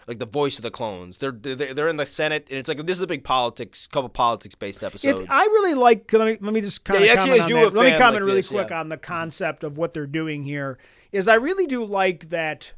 [0.08, 2.84] Like the voice of the clones, they're they're, they're in the Senate, and it's like
[2.86, 5.22] this is a big politics, couple politics based episode.
[5.22, 6.12] It's, I really like.
[6.12, 7.74] Let me, let me just kind Yeah, actually, comment on that.
[7.76, 8.80] Let me comment like really this, quick yeah.
[8.80, 10.80] on the concept of what they're doing here.
[11.12, 12.74] Is I really do like that.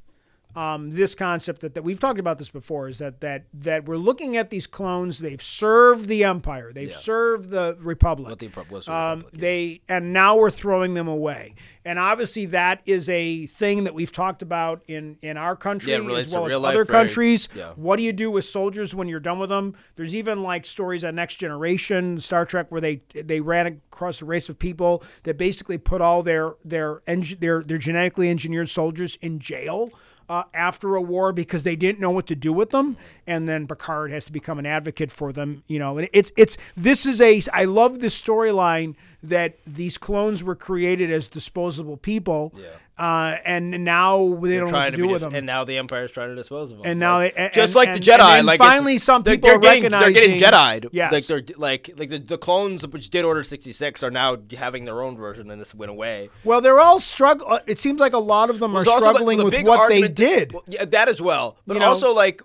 [0.56, 3.98] Um, this concept that, that we've talked about this before is that that that we're
[3.98, 5.20] looking at these clones.
[5.20, 6.72] They've served the empire.
[6.74, 6.98] They've Yeah.
[6.98, 8.38] served the republic.
[8.40, 9.40] The Repub- what's the Um, yeah.
[9.40, 11.56] they and now we're throwing them away.
[11.86, 15.98] And obviously, that is a thing that we've talked about in in our country Yeah,
[16.18, 17.50] as well as other very- countries.
[17.56, 17.72] yeah.
[17.76, 19.76] What do you do with soldiers when you're done with them?
[19.96, 24.26] There's even like stories on Next Generation, Star Trek, where they they ran across a
[24.26, 27.02] race of people that basically put all their their
[27.40, 29.90] their their genetically engineered soldiers in jail.
[30.30, 32.96] Uh, after a war, because they didn't know what to do with them,
[33.28, 35.64] and then Picard has to become an advocate for them.
[35.68, 40.44] You know, and it's it's this is a I love this storyline that these clones
[40.44, 42.54] were created as disposable people,
[42.98, 45.36] uh, and now they don't know what to to do with dis- them.
[45.36, 46.86] and now the Empire's trying to dispose of them.
[46.86, 49.34] And now Like, they- and- just like and- the Jedi, and like finally some they're-
[49.36, 50.90] people they're are getting, they're getting Jedi'd.
[50.92, 51.12] Yes.
[51.12, 54.86] like they're like like the, the clones which did Order sixty six are now having
[54.86, 56.30] their own version, and this went away.
[56.44, 57.60] Well, they're all struggle.
[57.66, 59.90] It seems like a lot of them are There's also, like, struggling the with what
[59.90, 61.88] they did, well, yeah, that as well, but You know?
[61.88, 62.42] also like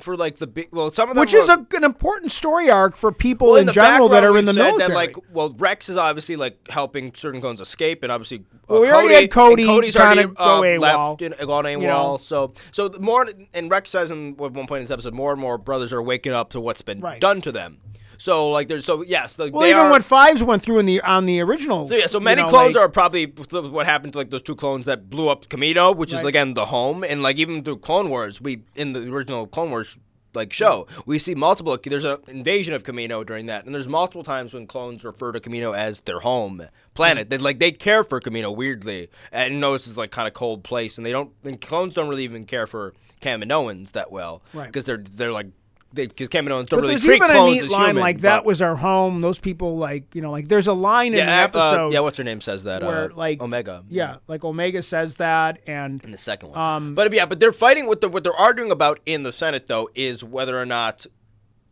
[0.00, 2.70] for like the big well, some of them which is were- a, an important story
[2.70, 4.88] arc for people Well, in, the general that are in the military.
[4.88, 8.80] That, like, well, Rex is obviously like helping certain clones escape, and obviously, uh, Well,
[8.82, 11.80] we Cody, already had Cody Cody's already uh, left and gone AWOL.
[11.80, 12.16] you know.
[12.20, 15.32] So, so the more and Rex says in at one point in this episode, more
[15.32, 17.20] and more brothers are waking up to what's been Right.
[17.20, 17.78] done to them.
[18.22, 20.86] So, like, there's so yes, like, well, they even are, what Fives went through in
[20.86, 21.88] the on the original.
[21.88, 24.42] so yeah, so you many know, clones like- are probably what happened to like those
[24.42, 27.78] two clones that blew up Kamino, which is again the home, and like even through
[27.78, 29.98] Clone Wars, we in the original Clone Wars
[30.34, 31.76] like show, we see multiple.
[31.84, 35.40] There's an invasion of Kamino during that, and there's multiple times when clones refer to
[35.40, 37.28] Kamino as their home planet.
[37.28, 40.64] They like they care for Kamino weirdly, and know this is like kind of cold
[40.64, 41.32] place, and they don't.
[41.44, 44.66] And clones don't really even care for Kaminoans that well, Right.
[44.66, 45.48] Because they're they're like.
[45.94, 48.20] Because Kaminoans don't But really there's treat even a clones neat as line human, like
[48.22, 49.20] that was our home.
[49.20, 52.00] Those people like you know like there's a line in the yeah, uh, episode yeah,
[52.00, 52.82] what's her name says that?
[52.82, 53.84] where uh, like Omega.
[53.88, 56.58] Yeah, like Omega says that, and in the second one.
[56.58, 57.86] Um, but yeah, but they're fighting.
[57.86, 61.06] What they're what they're arguing about in the Senate though is whether or not,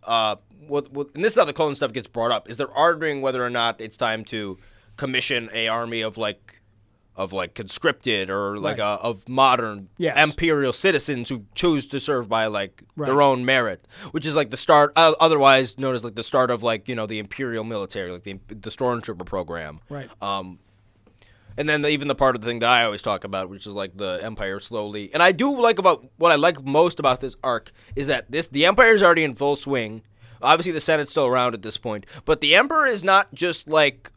[0.02, 0.36] uh,
[0.66, 2.48] what, what and this is how the clone stuff gets brought up.
[2.50, 4.58] Is they're arguing whether or not it's time to
[4.96, 6.59] commission a army of like.
[7.16, 8.84] Of like conscripted or like Right.
[8.84, 10.16] uh, of modern Yes.
[10.22, 14.56] imperial citizens who choose to serve by like their own merit, which is like the
[14.56, 18.10] start, uh, otherwise known as like the start of like you know the imperial military,
[18.10, 19.80] like the the stormtrooper program.
[19.90, 20.08] Right.
[20.22, 20.60] Um,
[21.58, 23.66] and then the, even the part of the thing that I always talk about, which
[23.66, 25.12] is like the Empire slowly.
[25.12, 28.46] And I do like about what I like most about this arc is that this
[28.48, 30.02] the Empire is already in full swing.
[30.40, 34.10] Obviously, the Senate's still around at this point, but the Emperor is not just like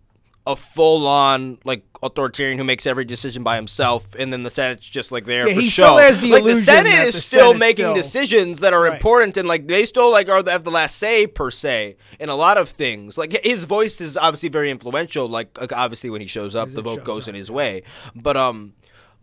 [0.46, 5.12] a full-on like authoritarian who makes every decision by himself, and then the Senate's just
[5.12, 5.84] like there Yeah, for he show.
[5.84, 8.84] still has the like the Senate is the still Senate's making still- decisions that are
[8.84, 8.94] Right.
[8.96, 12.28] important, and like they still like are the, have the last say per se in
[12.30, 13.18] a lot of things.
[13.18, 15.28] Like his voice is obviously very influential.
[15.30, 17.84] Like obviously when he shows up, the vote goes up, in his way.
[18.14, 18.74] But um,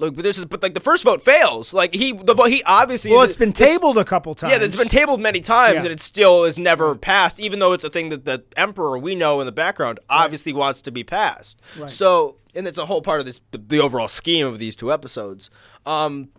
[0.01, 1.73] look, but this is but like the first vote fails.
[1.73, 4.51] Like he the vote he obviously well, it's been tabled a couple times.
[4.53, 5.81] yeah, it's been tabled many times, Yeah.
[5.83, 9.15] and it still is never passed, even though it's a thing that the emperor we
[9.15, 11.61] know in the background obviously wants to be passed.
[11.79, 11.91] Right.
[11.91, 14.93] So, and it's a whole part of this the, the overall scheme of these two
[14.93, 15.51] episodes.
[15.87, 16.31] Um,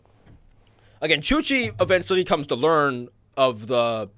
[1.01, 3.07] again, Chuchi eventually comes to learn
[3.38, 4.09] of the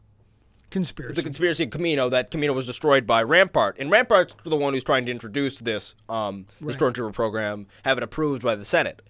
[0.70, 1.14] conspiracy.
[1.14, 4.84] the conspiracy of Kamino that Kamino was destroyed by Rampart, and Rampart's the one who's
[4.84, 6.78] trying to introduce this um, the Right.
[6.78, 9.02] stormtrooper program, have it approved by the Senate.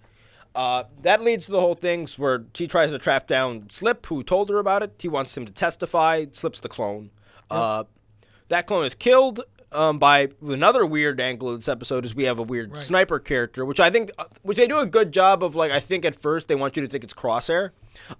[0.54, 4.22] Uh, that leads to the whole thing where she tries to trap down Slip, who
[4.22, 4.94] told her about it.
[5.00, 6.26] He wants him to testify.
[6.32, 7.10] Slip's the clone.
[7.50, 7.84] Uh,
[8.48, 9.40] that clone is killed
[9.74, 13.64] um, by another weird angle of this episode is we have a weird sniper character,
[13.64, 15.54] which I think, uh, which they do a good job of.
[15.56, 17.70] Like I think at first they want you to think it's Crosshair,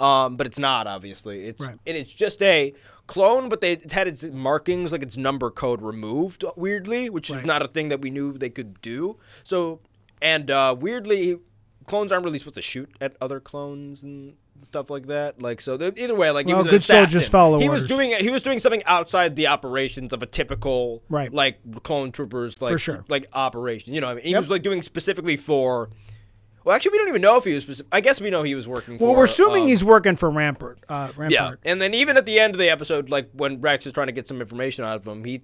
[0.01, 0.87] um, but it's not.
[0.87, 1.79] Obviously, it's Right.
[1.87, 2.75] and it's just a
[3.07, 7.45] clone, but they it's had its markings like its number code removed weirdly, which is
[7.45, 9.17] not a thing that we knew they could do.
[9.45, 9.81] So,
[10.21, 11.39] and uh, weirdly,
[11.87, 15.41] clones aren't really supposed to shoot at other clones and stuff like that.
[15.43, 17.31] Like so, the, either way, like he Well, was an good soldiers assassin.
[17.31, 17.97] follow He was orders.
[17.97, 21.33] doing he was doing something outside the operations of a typical Right.
[21.33, 23.05] like clone troopers like For sure.
[23.09, 23.95] like operation.
[23.95, 24.41] You know, what I mean, he Yep.
[24.43, 25.91] was like doing specifically for.
[26.65, 27.63] Well, actually, we don't even know if he was.
[27.65, 29.09] Specific, I guess we know he was working for.
[29.09, 30.79] well, we're assuming um, he's working for Rampart.
[30.89, 31.31] Uh, Rampart.
[31.31, 34.07] yeah, and then even at the end of the episode, like when Rex is trying
[34.07, 35.43] to get some information out of him, he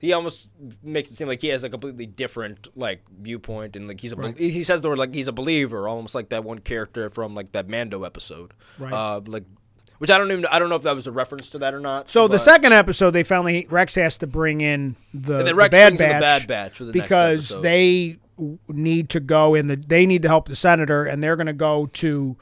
[0.00, 0.50] he almost
[0.82, 4.16] makes it seem like he has a completely different like viewpoint, and like he's a
[4.16, 7.34] bel- he says the word like he's a believer, almost like that one character from
[7.34, 8.92] like that Mando episode, Right.
[8.92, 9.44] Uh, like
[9.98, 11.80] which I don't even I don't know if that was a reference to that or
[11.80, 12.08] not.
[12.10, 15.96] So the second episode, they finally Rex has to bring in the, the Bad in
[15.96, 18.16] the Batch Bad Batch the because they
[18.68, 19.76] need to go in the.
[19.76, 22.38] They need to help the senator, and they're going to go to.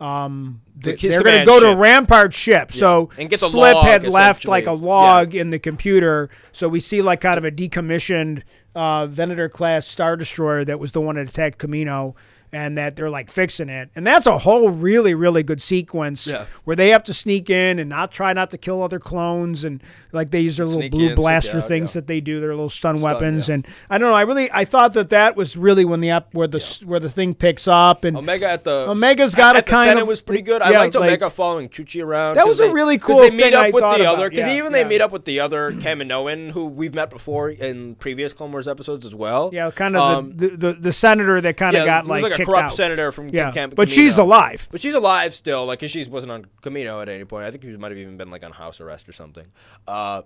[0.00, 1.74] Um, The- they're going to go to.
[1.74, 2.72] Rampart ship.
[2.72, 6.30] So And get Slip had left like a log in the computer.
[6.52, 8.42] So we see like kind of a decommissioned
[8.74, 12.14] uh, Venator class star destroyer that was the one that attacked Kamino.
[12.52, 13.90] And that they're like fixing it.
[13.94, 16.46] And that's a whole really, really good sequence Yeah.
[16.64, 19.82] where they have to sneak in and not try not to kill other clones and
[20.12, 22.00] like they use their little Sneak blue in, blaster out, things yeah.
[22.00, 23.48] that they do, their little stun, Stun, weapons.
[23.48, 23.56] yeah.
[23.56, 26.32] And I don't know, I really I thought that that was really when the ep-
[26.34, 29.70] where the where the thing picks up and Omega at the Omega's got at, a
[29.70, 30.62] kind Senate of- was pretty good.
[30.62, 32.36] I liked like- Omega following Chuchi around.
[32.36, 34.30] That was a they- really cool They meet thing up I with the about, other
[34.30, 37.94] because yeah, even they meet up with the other Kaminoan who we've met before in
[37.96, 39.50] previous Clone Wars episodes as well.
[39.52, 42.37] yeah, kind of Um, the, the, the the senator that kind of got like, like
[42.38, 42.72] kicked corrupt out.
[42.72, 44.66] senator from yeah, Camp but she's alive.
[44.70, 47.44] But she's alive still, like she wasn't on Kamino at any point.
[47.44, 49.46] I think she might have even been like on house arrest or something.
[49.86, 50.22] Uh,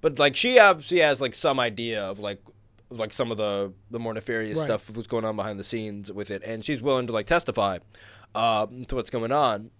[0.00, 2.40] but like she obviously has like some idea of like
[2.90, 4.64] like some of the the more nefarious Right.
[4.64, 7.78] stuff what's going on behind the scenes with it, and she's willing to like testify
[8.34, 9.70] uh, to what's going on.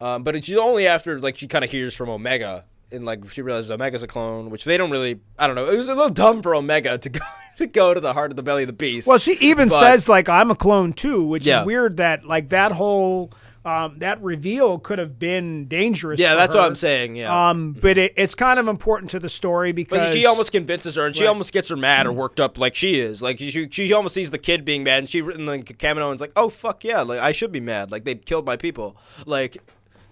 [0.00, 2.64] Um, but it's only after like she kind of hears from Omega.
[2.92, 5.20] And like she realizes Omega's a clone, which they don't really.
[5.38, 5.68] I don't know.
[5.70, 7.20] It was a little dumb for Omega to go
[7.58, 9.06] to go to the heart of the belly of the beast.
[9.06, 11.60] Well, she even But- says like I'm a clone too, which Yeah.
[11.60, 13.30] is weird that like that whole
[13.62, 16.18] um, that reveal could have been dangerous.
[16.18, 16.64] yeah, that's what.
[16.64, 17.14] I'm saying.
[17.16, 17.50] Yeah.
[17.50, 20.96] Um, but it, it's kind of important to the story because But she almost convinces
[20.96, 21.28] her, and she Right.
[21.28, 23.20] almost gets her mad or worked up like she is.
[23.20, 26.32] Like she, she almost sees the kid being mad, and she and like Kaminoan's like,
[26.36, 27.02] "Oh fuck yeah!
[27.02, 27.90] Like I should be mad.
[27.92, 28.96] Like they killed my people.
[29.26, 29.58] Like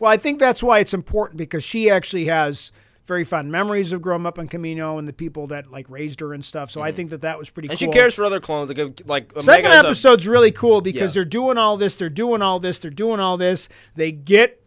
[0.00, 2.72] Well, I think that's why it's important because she actually has
[3.06, 6.34] very fond memories of growing up on Kamino and the people that like raised her
[6.34, 6.70] and stuff.
[6.70, 7.72] So I think that that was pretty Mm-hmm.
[7.72, 7.92] and cool.
[7.92, 8.68] she cares for other clones.
[8.76, 11.20] Like like Second is a- episode's really cool because Yeah.
[11.22, 13.68] they're doing all this, they're doing all this, they're doing all this.
[13.96, 14.62] They get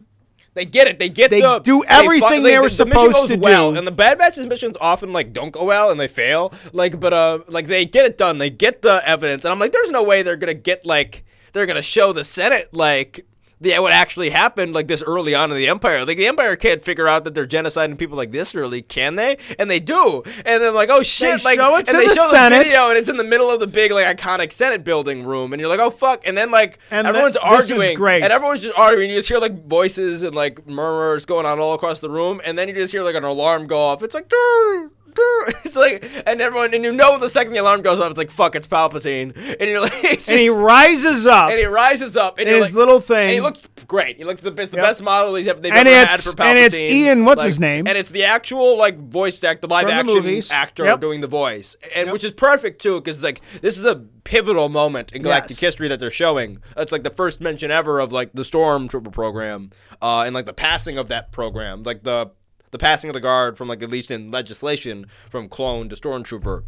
[0.56, 0.98] They get it.
[1.00, 1.60] They get They the.
[1.60, 3.78] do everything they were the supposed goes to well, do.
[3.78, 6.52] and the Bad Batch's missions often like don't go well and they fail.
[6.74, 8.38] Like, but uh, like they get it done.
[8.40, 11.68] They get the evidence, and I'm like, there's no way they're gonna get like they're
[11.68, 13.26] gonna show the Senate like.
[13.64, 16.04] Yeah, what actually happened like this early on in the Empire?
[16.04, 19.38] Like the Empire can't figure out that they're genociding people like this early, can they?
[19.60, 20.24] And they do.
[20.46, 21.44] And then like, oh shit!
[21.44, 22.58] like, show it and to they the show Senate.
[22.58, 25.54] the video, and it's in the middle of the big like iconic Senate building room,
[25.54, 26.26] and you're like, oh fuck!
[26.28, 28.24] And then like And everyone's that- this is arguing, great.
[28.24, 29.12] and everyone's just arguing.
[29.12, 32.58] You just hear like voices and like murmurs going on all across the room, and
[32.58, 34.02] then you just hear like an alarm go off.
[34.02, 34.38] It's like, "Durr,
[34.80, 34.90] durr."
[35.64, 38.32] it's like, and everyone, and you know the second the alarm goes off, it's like,
[38.32, 42.48] fuck, it's Palpatine, and you're like, and he rises up and he rises up, and
[42.48, 43.30] in his like, little and thing.
[43.30, 44.18] he looks great.
[44.18, 44.86] He looks the it's the Yep.
[44.86, 46.46] best model he's ever they've And ever had for Palpatine.
[46.46, 47.88] and it's Ian, what's Like, his name?
[47.88, 50.50] And it's the actual like voice actor, the live From action movies.
[50.52, 51.02] actor Yep.
[51.02, 52.14] doing the voice, and Yep.
[52.14, 55.60] which is perfect too, because like this is a pivotal moment in galactic Yes.
[55.60, 56.60] history that they're showing.
[56.78, 59.72] It's like the first mention ever of like the Stormtrooper program,
[60.02, 62.32] uh, and like the passing of that program, like the
[62.72, 66.64] the passing of the guard from like at least in legislation from clone to stormtrooper.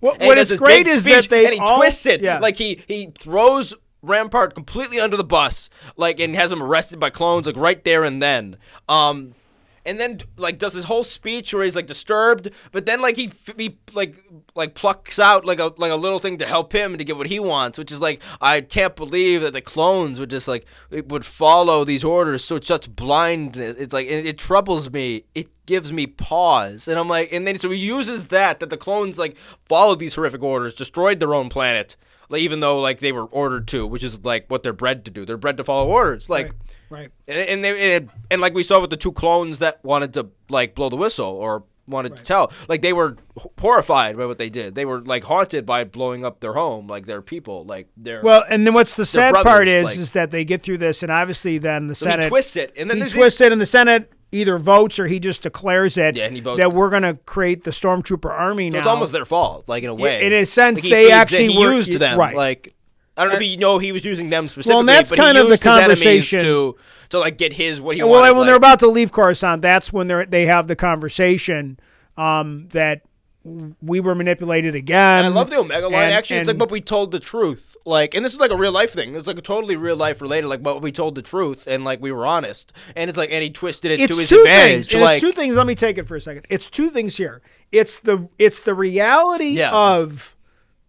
[0.00, 2.38] what what is great is that they and he all, twists it yeah.
[2.38, 7.10] like he he throws Rampart completely under the bus, like and has him arrested by
[7.10, 8.56] clones like right there and then.
[8.88, 9.34] Um,
[9.84, 13.32] and then like does this whole speech where he's like disturbed, but then like he
[13.56, 14.16] he like
[14.54, 17.26] like plucks out like a like a little thing to help him to get what
[17.26, 21.24] he wants, which is like I can't believe that the clones would just like would
[21.24, 23.76] follow these orders so such blindness.
[23.76, 25.24] It's like it, it troubles me.
[25.34, 28.76] It gives me pause, and I'm like, and then so he uses that that the
[28.76, 29.36] clones like
[29.66, 31.96] followed these horrific orders, destroyed their own planet.
[32.28, 35.10] Like, even though like they were ordered to, which is like what they're bred to
[35.10, 35.26] do.
[35.26, 36.30] They're bred to follow orders.
[36.30, 36.54] Like, right.
[37.28, 40.28] And and they and, and like we saw with the two clones that wanted to
[40.48, 43.16] like blow the whistle or wanted to tell, like they were
[43.60, 44.74] horrified by what they did.
[44.74, 48.22] They were like haunted by blowing up their home, like their people, like their.
[48.22, 51.02] Well, and then what's the sad part is like- is that they get through this,
[51.02, 53.66] and obviously then the so Senate twists it, and then he twists it, and the
[53.66, 57.02] Senate either votes or he just declares it Yeah, and he votes- that we're going
[57.02, 58.78] to create the stormtrooper army So now.
[58.78, 60.24] it's almost their fault, like in a way.
[60.24, 62.34] in a sense, Like, they actually were- used them, right.
[62.34, 62.74] like.
[63.16, 65.48] I don't know if you know he was using them specifically, and that's kind of
[65.48, 66.76] the conversation- to
[67.10, 68.36] to like get his what he And well, wanted.
[68.38, 71.78] when they're about to leave Coruscant, that's when they they have the conversation
[72.16, 73.02] um, that
[73.82, 75.24] we were manipulated again.
[75.24, 76.04] And I love the Omega line.
[76.04, 77.76] and- Actually, it's like, and- but we told the truth.
[77.84, 79.16] Like, and this is like a real life thing.
[79.16, 80.46] It's like a totally real life related.
[80.46, 82.72] Like, but we told the truth and like we were honest.
[82.94, 84.90] And it's like, and he twisted it to his two advantage.
[84.92, 85.02] things.
[85.02, 85.56] Like, it's two things.
[85.56, 86.46] Let me take it for a second.
[86.48, 87.42] It's two things here.
[87.72, 89.72] It's the it's the reality Yeah.
[89.72, 90.36] of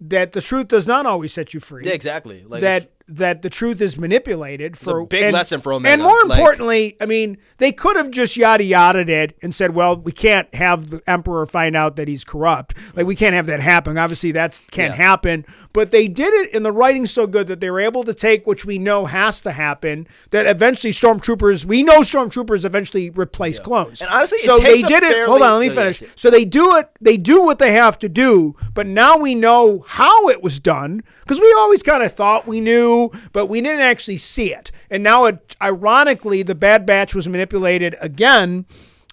[0.10, 1.86] that the truth does not always set you free.
[1.86, 2.44] yeah, exactly.
[2.46, 6.02] Like that that the truth is manipulated for a big and, lesson for Omega, And
[6.04, 9.98] more like- importantly, I mean, they could have just yada yada it and said, "Well,
[9.98, 12.76] we can't have the emperor find out that he's corrupt.
[12.96, 13.98] Like we can't have that happen.
[13.98, 15.04] Obviously, that can't Yeah.
[15.06, 18.14] happen." But they did it, and the writing's so good that they were able to
[18.14, 21.66] take, which we know has to happen, that eventually stormtroopers.
[21.66, 24.00] We know stormtroopers eventually replace clones.
[24.02, 25.28] And honestly, it so they did it.
[25.28, 26.02] Hold on, let me Oh, yeah, finish.
[26.04, 26.08] yeah.
[26.16, 26.90] So they do it.
[27.02, 31.02] They do what they have to do, but now we know how it was done
[31.24, 32.93] because we always kind of thought we knew,
[33.32, 34.72] but we didn't actually see it.
[34.90, 38.66] And now, it, ironically, the Bad Batch was manipulated again,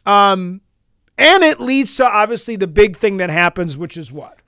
[0.06, 0.60] um,
[1.18, 4.38] and it leads to obviously the big thing that happens, which is what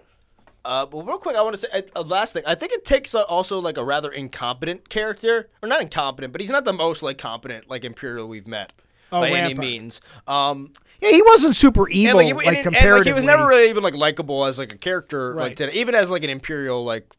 [0.64, 2.44] Uh, but real quick, I want to say a, a last thing.
[2.46, 6.50] I think it takes also like a rather incompetent character, or not incompetent, but he's
[6.50, 8.72] not the most like competent like Imperial we've met
[9.10, 10.00] Oh, by any means.
[10.26, 10.72] Um,
[11.02, 12.98] Yeah, he wasn't super evil, and, like, he- and- and, comparatively.
[12.98, 15.42] like, he was never really even like likable as like a character, Right.
[15.48, 17.10] like to, even as like an Imperial like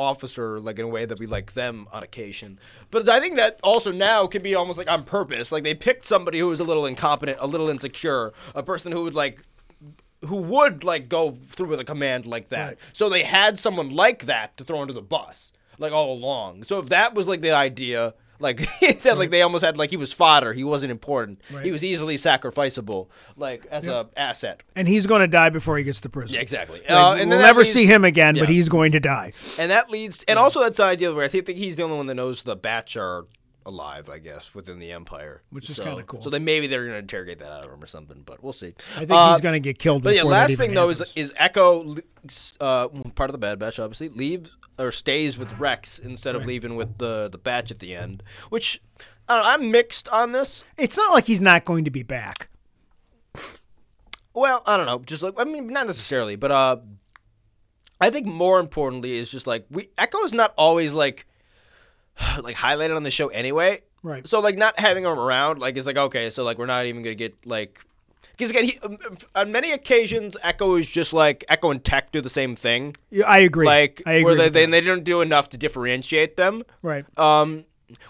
[0.00, 2.58] officer, like in a way that we like them on occasion.
[2.90, 5.52] But I think that also now can be almost like on purpose.
[5.52, 9.04] Like they picked somebody who was a little incompetent, a little insecure, a person who
[9.04, 9.42] would like
[10.26, 12.66] who would like go through with a command like that.
[12.66, 12.78] Right.
[12.92, 16.64] So they had someone like that to throw under the bus, like all along.
[16.64, 18.68] So if that was like the idea, like
[19.02, 21.64] that, like they almost had like he was fodder, he wasn't important, Right.
[21.64, 24.62] he was easily sacrificable, like as a asset.
[24.74, 26.34] and he's going to die before he gets to prison.
[26.34, 26.80] Yeah, exactly.
[26.80, 29.32] Like, Uh, and we'll never leads- see him again, but he's going to die.
[29.58, 31.96] and that leads, and also that's the idea where I think, think he's the only
[31.96, 33.26] one that knows the batch are
[33.66, 36.22] alive, I guess, within the empire, Which is So- kinda cool.
[36.22, 38.74] So then maybe they're gonna interrogate that out of him or something, but we'll see.
[38.96, 40.02] I think Uh, he's going to get killed.
[40.02, 41.16] But yeah, last thing though is happens.
[41.16, 41.96] is Echo,
[42.60, 46.74] uh, part of the Bad Batch, obviously leaves or stays with Rex instead of leaving
[46.76, 48.22] with the the Batch at the end.
[48.48, 48.80] Which
[49.28, 50.64] I don't know, I'm mixed on this.
[50.76, 52.48] it's not like he's not going to be back.
[54.32, 56.76] Well, I don't know, just like I mean, not necessarily, but uh,
[58.00, 61.26] I think more importantly is just like we Echo is not always like
[62.42, 63.82] like highlighted on the show anyway.
[64.02, 64.26] Right.
[64.26, 67.02] So like not having him around like it's like okay, so like we're not even
[67.02, 67.80] gonna get like
[68.32, 68.98] because again he, um,
[69.34, 72.96] on many occasions Echo is just like Echo and Tech do the same thing.
[73.10, 73.66] Yeah, I agree.
[73.66, 74.24] like I agree.
[74.24, 76.62] where they, they they don't do enough to differentiate them.
[76.82, 77.04] right.
[77.18, 77.64] Um,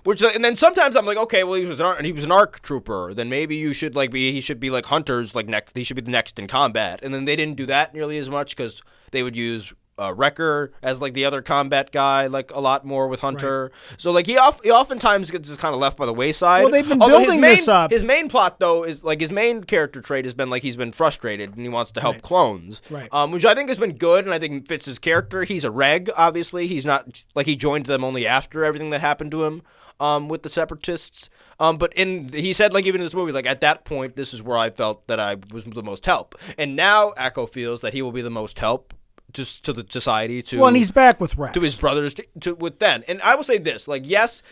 [0.05, 2.33] which and then sometimes I'm like, okay, well he was an arc, he was an
[2.33, 3.15] arc trooper.
[3.15, 5.77] Then maybe you should like be he should be like hunters like next.
[5.77, 7.01] He should be the next in combat.
[7.03, 9.73] And then they didn't do that nearly as much because they would use.
[10.01, 13.71] Uh, Wrecker as like the other combat guy, like a lot more with Hunter.
[13.99, 16.63] So like he, off, he oftentimes gets just kind of left by the wayside.
[16.63, 17.91] Well, they've been Although his building main, this up.
[17.91, 20.93] His main plot though is like his main character trait has been like he's been
[20.93, 22.23] frustrated and he wants to help Right.
[22.23, 22.81] clones.
[22.89, 23.09] Right.
[23.13, 25.45] Um, which I think has been good and I think fits his character.
[25.45, 26.67] He's a reg, obviously.
[26.67, 29.61] He's not like he joined them only after everything that happened to him
[30.01, 31.29] um, with the separatists.
[31.59, 34.33] Um, but in he said like even in this movie, like at that point, this
[34.33, 36.35] is where I felt that I was the most help.
[36.57, 38.95] And now Echo feels that he will be the most help
[39.35, 41.55] to to the society to Well, and he's back with Rex.
[41.55, 43.05] to his brothers to, to with then.
[43.09, 44.43] And I will say this, like yes,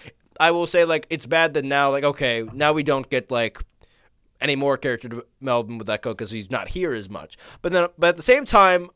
[0.41, 3.59] I will say like it's bad that now like okay, now we don't get like
[4.41, 5.09] any more character
[5.41, 7.37] development with Echo because he's not here as much.
[7.63, 8.91] But then but at the same time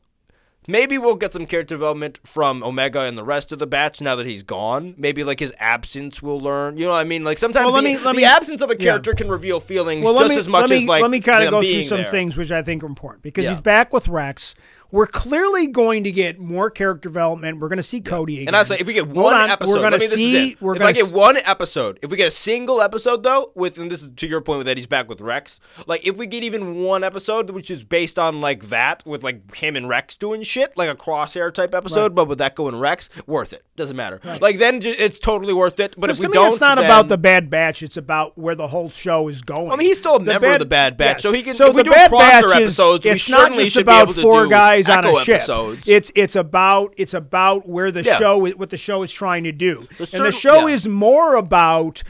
[0.65, 4.15] Maybe we'll get some character development from Omega and the rest of the batch now
[4.15, 4.95] that he's gone.
[4.97, 6.77] Maybe like his absence will learn.
[6.77, 7.25] You know what I mean?
[7.25, 8.85] Like sometimes Well, let the, me- let the me- absence of a yeah.
[8.91, 11.19] character can reveal feelings well, just me, as much let me, as like let me
[11.19, 12.05] kind of go through some there.
[12.05, 13.49] things which I think are important because Yeah.
[13.51, 14.55] he's back with Rex.
[14.93, 17.59] We're clearly going to get more character development.
[17.59, 18.49] We're going to see Cody again.
[18.49, 20.55] And I say, if we get one on, episode, we're me, this see.
[20.61, 23.51] We're if gonna I get s- one episode, if we get a single episode though,
[23.55, 25.59] with and this is to your point with that he's back with Rex.
[25.87, 29.55] Like if we get even one episode which is based on like that with like
[29.55, 32.15] him and Rex doing shit, like a crosshair type episode, Right.
[32.15, 33.63] but with Echo and Rex, worth it.
[33.75, 34.21] Doesn't matter.
[34.41, 35.95] Like then it's totally worth it.
[35.97, 37.81] But if to we don't, it's not then- about the Bad Batch.
[37.81, 39.71] It's about where the whole show is going.
[39.71, 41.23] I mean, he's still a member of the Bad Batch, yes.
[41.23, 43.23] so he can- So if we the do Bad crosser Batch is, episodes, we it's
[43.23, 45.35] certainly not just should be about to four do guys on a ship.
[45.35, 45.87] episodes.
[45.87, 48.17] It's it's about it's about where the Yeah.
[48.17, 50.73] show is, what the show is trying to do, and the show yeah.
[50.75, 52.03] is more about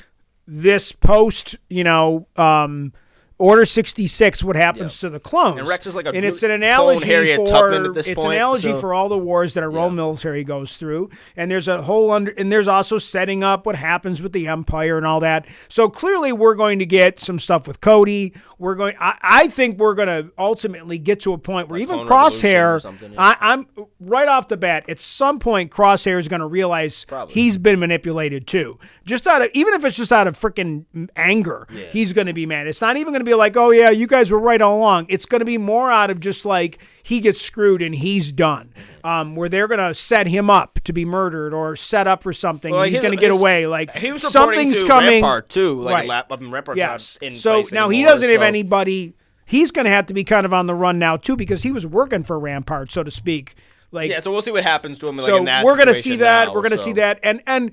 [0.47, 2.27] this post, you know.
[2.35, 2.93] Um,
[3.39, 4.43] Order sixty six.
[4.43, 5.59] What happens to the clones?
[5.59, 8.33] And Rex is like a and it's an analogy Harriet for at this it's point,
[8.33, 11.09] an analogy so- for all the wars that our own military goes through.
[11.35, 14.97] And there's a whole under and there's also setting up what happens with the Empire
[14.97, 15.47] and all that.
[15.67, 18.33] So clearly we're going to get some stuff with Cody.
[18.59, 22.15] We're going I, I think we're gonna ultimately get to a point where even Revolution
[22.55, 23.15] or Crosshair yeah.
[23.17, 23.67] I, I'm
[23.99, 27.33] right off the bat, at some point Crosshair is gonna realize Probably.
[27.33, 28.79] he's been manipulated too.
[29.05, 30.85] Just out of even if it's just out of freaking
[31.17, 32.67] anger, he's gonna be mad.
[32.67, 35.07] It's not even gonna be like, oh yeah, you guys were right all along.
[35.09, 38.73] It's gonna be more out of just like he gets screwed and he's done.
[39.03, 42.71] Um, where they're gonna set him up to be murdered or set up for something.
[42.71, 43.67] Well, and he's his- gonna get away.
[43.67, 45.21] Like He was something's to coming.
[45.23, 46.07] Rampart too, like Right.
[46.07, 47.17] lap up in Rampart's Yes.
[47.21, 49.15] in So now he doesn't have anybody.
[49.45, 51.71] He's going to have to be kind of on the run now too because he
[51.73, 53.55] was working for Rampart, so to speak.
[53.91, 55.17] Like Yeah, so we'll see what happens to him.
[55.17, 56.47] Like, so in that we're gonna see situation that.
[56.47, 56.83] now, we're gonna so.
[56.83, 57.19] see that.
[57.23, 57.71] And and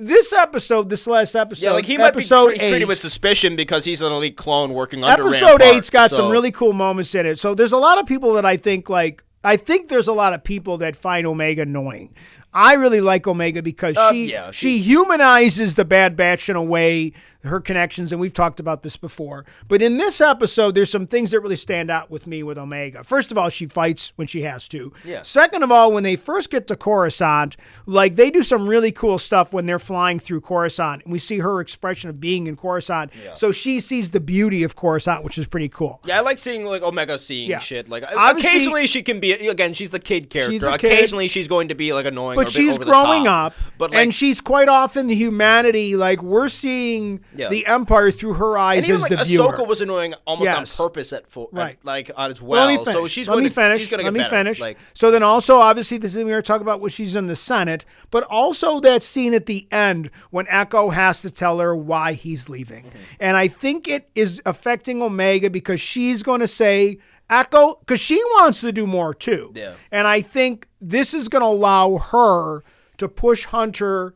[0.00, 3.56] this episode, this last episode, Yeah, like he might be episode tre- treated with suspicion
[3.56, 7.14] because he's an elite clone working under episode Rampart, eight's got some really cool moments
[7.14, 7.38] in it.
[7.38, 10.32] So there's a lot of people that I think like I think there's a lot
[10.34, 12.14] of people that find Omega annoying.
[12.52, 16.56] I really like Omega because Uh, she, yeah, she she- humanizes the Bad Batch in
[16.56, 17.12] a way.
[17.42, 19.46] Her connections, and we've talked about this before.
[19.66, 23.02] But in this episode, there's some things that really stand out with me with Omega.
[23.02, 24.92] First of all, she fights when she has to.
[25.06, 25.22] Yeah.
[25.22, 27.56] Second of all, when they first get to Coruscant,
[27.86, 31.38] like they do some really cool stuff when they're flying through Coruscant, and we see
[31.38, 33.10] her expression of being in Coruscant.
[33.24, 33.32] Yeah.
[33.32, 35.98] So she sees the beauty of Coruscant, which is pretty cool.
[36.04, 37.60] Yeah, I like seeing like Omega seeing Yeah.
[37.60, 37.88] shit.
[37.88, 39.72] Like Obviously- occasionally she can be again.
[39.72, 40.68] She's the kid character.
[40.68, 40.92] a kid.
[40.92, 42.36] occasionally she's going to be like annoying.
[42.44, 43.52] But she's growing top.
[43.52, 47.48] up But like, and she's quite often the humanity like we're seeing Yeah.
[47.48, 50.44] the empire through her eyes and even as like the viewer Ahsoka was annoying almost
[50.46, 50.78] Yes.
[50.80, 51.78] on purpose at full, Right.
[51.80, 52.66] at, like on as Well, well.
[52.66, 52.94] let me finish.
[52.94, 53.78] So she's let going me to finish.
[53.80, 54.36] She's going to let get me better.
[54.36, 54.60] finish.
[54.60, 57.36] Like so then also obviously this is we were talking about when she's in the
[57.36, 62.12] Senate, but also that scene at the end when Echo has to tell her why
[62.12, 62.98] he's leaving, Mm-hmm.
[63.20, 66.98] and I think it is affecting Omega because she's going to say.
[67.30, 69.52] Echo, because she wants to do more too.
[69.54, 69.74] Yeah.
[69.90, 72.62] And I think this is going to allow her
[72.98, 74.14] to push Hunter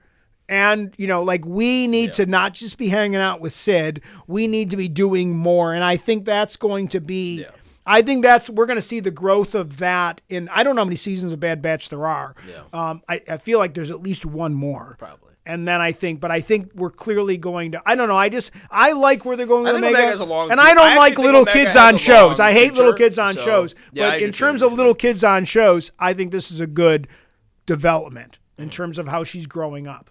[0.48, 4.46] and, you know, like we need to not just be hanging out with Cid, we
[4.46, 5.72] need to be doing more.
[5.72, 7.42] And I think that's going to be.
[7.42, 7.50] Yeah.
[7.86, 10.80] I think that's we're going to see the growth of that in I don't know
[10.80, 12.34] how many seasons of Bad Batch there are.
[12.48, 12.62] Yeah.
[12.72, 14.96] Um, I, I feel like there's at least one more.
[14.98, 15.34] Probably.
[15.46, 17.82] And then I think, but I think we're clearly going to.
[17.84, 18.16] I don't know.
[18.16, 20.58] I just I like where they're going I with Omega, Omega has a long and
[20.58, 22.40] I I don't actually like little Omega kids on shows.
[22.40, 23.74] I hate little kids on so- shows.
[23.92, 26.66] Yeah, but in terms I of little kids on shows, I think this is a
[26.66, 27.08] good
[27.66, 30.10] development in terms of how she's growing up.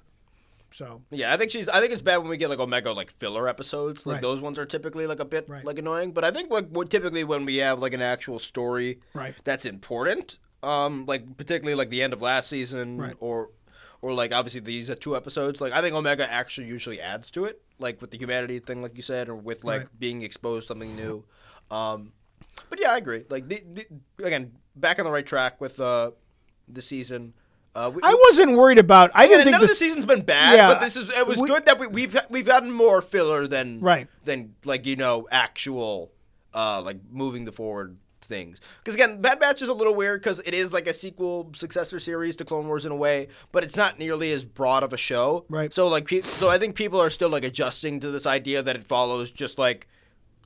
[0.72, 1.70] So Yeah, I think she's.
[1.70, 4.06] I think it's bad when we get like Omega like filler episodes.
[4.08, 4.22] Like Right.
[4.22, 5.64] those ones are typically like a bit Right.
[5.64, 6.12] like annoying.
[6.14, 9.36] But I think like what typically when we have like an actual story Right.
[9.44, 13.16] that's important, um, like particularly like the end of last season Right.
[13.20, 13.50] or
[14.04, 15.62] or like obviously these are two episodes.
[15.62, 18.96] Like I think Omega actually usually adds to it, like with the humanity thing, like
[18.98, 20.00] you said, or with like Right.
[20.00, 21.24] being exposed to something new.
[21.72, 22.12] Um,
[22.70, 23.24] but yeah, I agree.
[23.30, 23.88] Like the, the,
[24.26, 26.12] again, back on the right track with uh
[26.68, 27.34] the season.
[27.76, 29.10] Uh, we, I wasn't worried about.
[29.16, 31.42] I didn't think none of the season's been bad, Yeah, but this is it was
[31.42, 34.08] we- good that we, we've we've gotten more filler than Right.
[34.26, 36.12] than like you know actual
[36.54, 38.60] uh like moving the forward things.
[38.80, 42.00] Because again, Bad Batch is a little weird because it is like a sequel successor
[42.00, 44.98] series to Clone Wars in a way, but it's not nearly as broad of a
[44.98, 45.46] show.
[45.50, 45.72] Right.
[45.74, 48.76] So like, pe- so I think people are still like adjusting to this idea that
[48.76, 49.88] it follows just like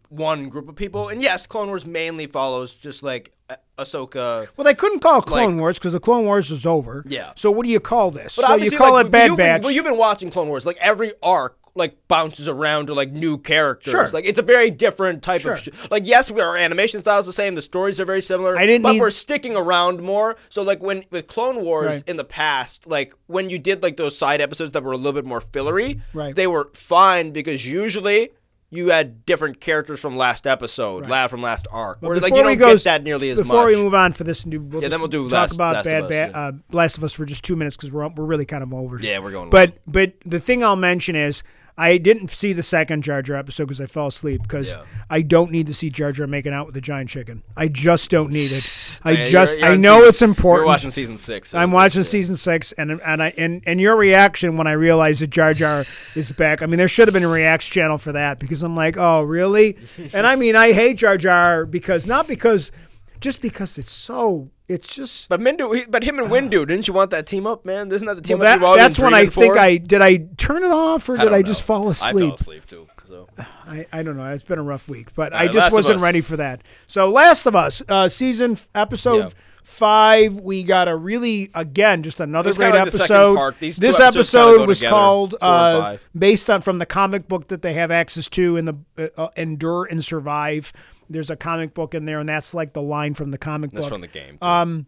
[0.10, 1.10] one group of people.
[1.10, 4.48] And yes, Clone Wars mainly follows just like Ah- Ahsoka.
[4.58, 7.04] well, they couldn't call it Clone like- Wars because the Clone Wars is over.
[7.08, 7.32] Yeah.
[7.36, 8.36] So what do you call this?
[8.36, 9.62] But so you call like, it Bad Batch.
[9.62, 10.66] Been, well, you've been watching Clone Wars.
[10.66, 13.91] Like every arc, like bounces around to like new characters.
[13.91, 14.08] Sure.
[14.10, 15.54] Like it's a very different type Sure.
[15.54, 15.60] of.
[15.60, 17.56] Sh- like yes, we, our animation style's the same.
[17.56, 18.58] The stories are very similar.
[18.58, 20.36] I didn't But need- we're sticking around more.
[20.49, 22.04] So like when with Clone Wars Right.
[22.08, 25.14] in the past, like when you did like those side episodes that were a little
[25.14, 26.36] bit more fillery, Right.
[26.36, 28.32] they were fine because usually.
[28.70, 31.30] You had different characters from last episode, Right.
[31.30, 32.02] from last arc.
[32.02, 33.68] But Where like you we don't go- get that nearly as Before much.
[33.68, 35.74] Before we move on for this new, we'll Yeah, then we'll do talk Last- about
[35.76, 36.38] Last of Bad Us, Bat, yeah.
[36.38, 38.99] uh, Last of Us for just two minutes because we're we're really kind of over.
[39.02, 39.49] yeah, we're going.
[39.52, 41.44] But but the thing I'll mention is
[41.80, 44.82] I didn't see the second Jar Jar episode because I fell asleep because Yeah.
[45.12, 47.44] I don't need to see Jar Jar making out with the giant chicken.
[47.56, 48.99] I just don't need it.
[49.04, 50.60] I Yeah, you're- just you're I know season- it's important.
[50.62, 51.49] You're watching season six.
[51.52, 55.22] so I'm watching season six, and and I and, and your reaction when I realized
[55.22, 55.84] that Jar Jar
[56.16, 56.64] is back.
[56.64, 59.22] I mean, there should have been a reacts channel for that because I'm like, oh,
[59.22, 59.78] really?
[60.14, 62.72] and I mean, I hate Jar Jar because not because,
[63.19, 64.49] just because it's so.
[64.68, 65.30] It's just.
[65.30, 67.91] But Windu, he, but him and Windu, didn't you want that team up, man?
[67.91, 69.57] Isn't that the team Well, up that, you've always that's been when I dreaming think?
[69.57, 70.02] I did.
[70.02, 71.44] I turn it off or did don't I, know.
[71.44, 72.26] just fall I asleep?
[72.26, 72.88] fell asleep too.
[73.06, 73.27] So
[73.65, 74.30] I, I don't know.
[74.34, 76.61] It's been a rough week, but All I just Last wasn't ready for that.
[76.88, 79.30] So, Last of Us, uh, season f- episode Yeah.
[79.64, 83.35] five, we got a really again just another great like episode.
[83.38, 83.60] part.
[83.61, 87.73] These this episode was together, called uh, based on from the comic book that they
[87.76, 90.73] have access to in the uh, uh, Endure and Survive.
[91.09, 93.85] There's a comic book in there, and that's like the line from the comic that's
[93.85, 93.93] book.
[93.93, 94.38] from the game.
[94.41, 94.47] Too.
[94.47, 94.85] Um,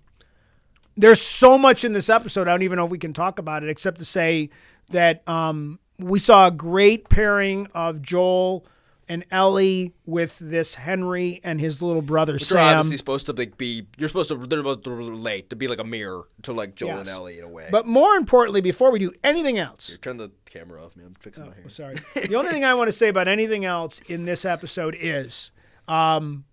[0.97, 2.47] there's so much in this episode.
[2.47, 4.49] I don't even know if we can talk about it, except to say
[4.91, 8.65] that um, we saw a great pairing of Joel
[9.07, 12.77] and Ellie with this Henry and his little brother Which are Sam.
[12.79, 13.87] obviously supposed to like be.
[13.97, 14.35] You're supposed to.
[14.35, 17.15] They're supposed to relate to be like a mirror to like Joel and Yes.
[17.15, 17.69] Ellie in a way.
[17.71, 21.07] But more importantly, before we do anything else, turn the camera off, man.
[21.07, 21.63] I'm fixing my hair.
[21.65, 21.95] Oh, sorry.
[22.27, 25.49] The only thing I want to say about anything else in this episode is,
[25.89, 26.45] um,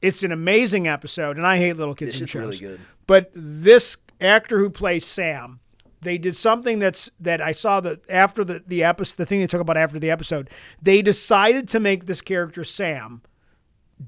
[0.00, 2.42] it's an amazing episode, and I hate little kids This shows.
[2.44, 2.80] really good.
[3.06, 5.60] But this actor who plays Sam,
[6.00, 9.46] they did something that's that I saw that after the the episode, the thing they
[9.46, 10.50] talk about after the episode,
[10.80, 13.22] they decided to make this character Sam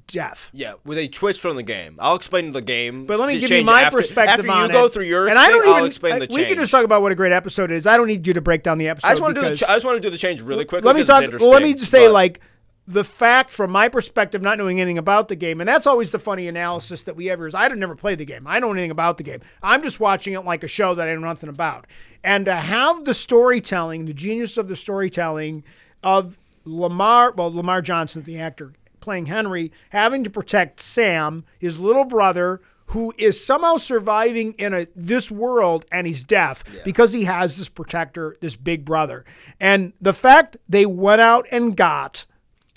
[0.09, 0.51] deaf.
[0.53, 1.97] Yeah, well, they switched from the game.
[2.01, 3.07] I'll explain the game.
[3.07, 4.73] But let me give you my after, perspective after on you it.
[4.73, 5.77] go through your and I don't even.
[5.79, 7.87] I'll explain I- the we can just talk about what a great episode is.
[7.87, 9.07] I don't need you to break down the episode.
[9.07, 9.49] I just want to do.
[9.51, 10.87] The ch- I just want to do the change really quickly.
[10.87, 11.23] let me talk.
[11.41, 12.41] Well, let me just say, but- like,
[12.87, 16.19] the fact, from my perspective, not knowing anything about the game, and that's always the
[16.19, 18.47] funny analysis that we ever is I'd have never played the game.
[18.47, 19.41] I don't know anything about the game.
[19.63, 21.87] I'm just watching it like a show that I know nothing about.
[22.23, 25.65] And to have the storytelling, the genius of the storytelling
[26.03, 32.05] of Lamar, well, Lamar Johnson, the actor playing Henry, having to protect Sam, his little
[32.05, 37.57] brother, who is somehow surviving in a this world and he's deaf because he has
[37.57, 39.25] this protector, this big brother.
[39.59, 42.27] And the fact they went out and got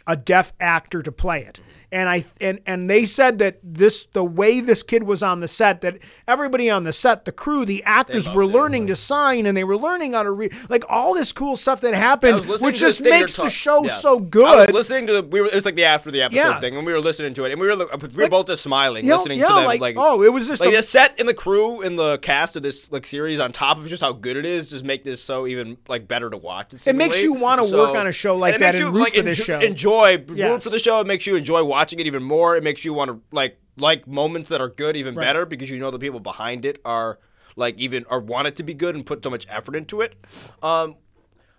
[0.08, 1.60] a deaf actor to play it.
[1.89, 5.47] And I and and they said that this the way this kid was on the
[5.47, 9.55] set that everybody on the set, the crew, the actors were learning to sign and
[9.55, 12.99] they were learning how to read like all this cool stuff that happened, which just
[13.01, 13.93] makes you're the show yeah.
[13.93, 14.73] so I was good.
[14.73, 15.23] listening to the.
[15.23, 15.47] We were.
[15.47, 16.59] It was like the after the episode Yeah.
[16.59, 18.64] thing, and we were listening to it, and we were we were Like- both just
[18.64, 19.64] smiling, You know, listening yeah, to them.
[19.65, 22.18] like, Like, oh, it was just like a- the set and the crew and the
[22.18, 25.05] cast of this like series on top of just how good it is, just make
[25.05, 26.73] this so even like better to watch.
[26.85, 28.93] It makes you wanna work on a show like and it that makes and you,
[28.93, 29.59] root like, for this enjo- show.
[29.61, 30.99] Enjoy root for the show.
[30.99, 32.56] It makes you enjoy watching it even more.
[32.58, 35.24] It makes you want to like like moments that are good even Right.
[35.24, 37.20] better because you know the people behind it are
[37.56, 40.16] like even or want it to be good and put so much effort into it.
[40.64, 40.95] Um,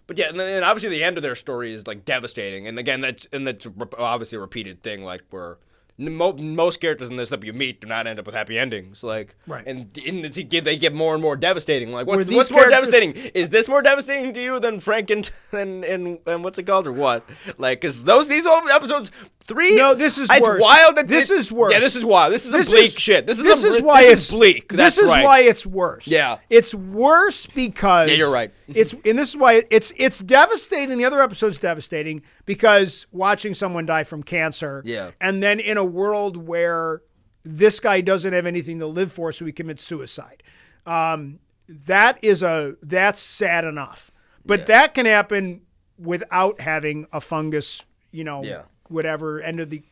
[0.06, 2.78] but yeah, and then and obviously the end of their story is like devastating, and
[2.78, 5.58] again that's and that's re- obviously a repeated thing, like where
[5.98, 9.34] most characters in this that you meet do not end up with happy endings, like
[9.46, 9.64] Right.
[9.66, 11.90] and in the, they get more and more devastating.
[11.92, 13.12] Like what's, what's more devastating?
[13.34, 16.86] Is this more devastating to you than Frank and and and, and what's it called
[16.86, 17.28] or what?
[17.58, 19.10] Like, cause those these old episodes
[19.44, 19.76] three.
[19.76, 20.60] No, this is it's worse.
[20.62, 20.96] wild.
[20.96, 21.72] That This it- is worse.
[21.72, 22.32] Yeah, this is wild.
[22.32, 23.26] This is This a bleak is- shit.
[23.26, 24.68] This is this a, is why this it's is bleak.
[24.68, 25.24] That's this is right.
[25.24, 26.06] why it's worse.
[26.06, 26.38] Yeah.
[26.48, 28.52] it's worse because Yeah, you're right.
[28.68, 30.98] it's and this is why it's it's devastating.
[30.98, 34.82] The other episode's devastating because watching someone die from cancer.
[34.86, 35.10] Yeah.
[35.20, 37.02] and then in a world where
[37.44, 40.42] this guy doesn't have anything to live for, so he commits suicide.
[40.86, 44.10] Um, that is a that's sad enough,
[44.46, 45.60] but that can happen
[45.98, 47.84] without having a fungus.
[48.10, 48.42] You know.
[48.42, 48.62] Yeah.
[48.88, 49.82] Whatever end of the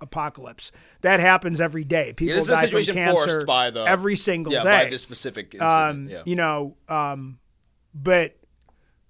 [0.00, 0.70] apocalypse
[1.00, 2.12] that happens every day.
[2.12, 5.72] People a die from cancer by the every single yeah day by this specific incident.
[5.72, 6.22] um, yeah.
[6.24, 7.40] you know, um,
[7.92, 8.36] but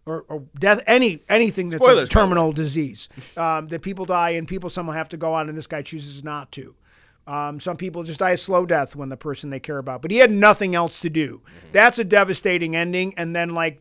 [0.07, 4.47] or, or death, any anything that's Spoilers, a terminal disease um, that people die and
[4.47, 6.75] people somehow have to go on, and this guy chooses not to.
[7.27, 10.11] Um, some people just die a slow death when the person they care about, but
[10.11, 11.39] he had nothing else to do.
[11.39, 11.69] Mm-hmm.
[11.73, 13.81] That's a devastating ending, and then like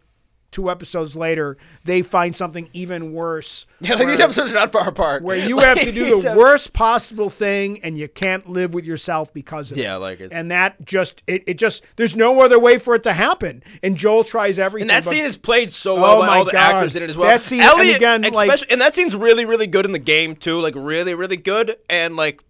[0.53, 3.65] two episodes later, they find something even worse.
[3.81, 5.21] Yeah, like these episodes are not far apart.
[5.23, 8.85] where you Like, have to do the worst possible thing and you can't live with
[8.85, 9.81] yourself because of it.
[9.81, 13.03] Yeah, like it's And that just it, it just there's no other way for it
[13.03, 13.61] to happen.
[13.81, 14.83] And Joel tries everything.
[14.83, 16.75] and that but- scene is played so well Oh by all the God.
[16.75, 17.27] actors in it as well.
[17.27, 20.35] That scene- and Elliot, again, like- and that scene's really, really good in the game
[20.35, 20.59] too.
[20.59, 21.77] Like really, really good.
[21.89, 22.43] And like,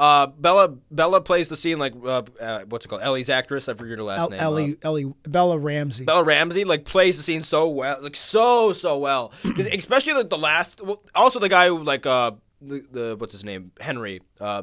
[0.00, 3.02] uh, Bella, Bella plays the scene like uh, uh, what's it called?
[3.02, 3.68] Ellie's actress.
[3.68, 4.40] I forget her last El- name.
[4.40, 6.04] Ellie, Uh, Ellie, Bella Ramsey.
[6.04, 9.32] Bella Ramsey like plays the scene so well, like so so well.
[9.42, 12.32] 'Cause especially like the last, well, also the guy who like uh
[12.62, 14.22] the, the what's his name Henry.
[14.40, 14.62] Uh,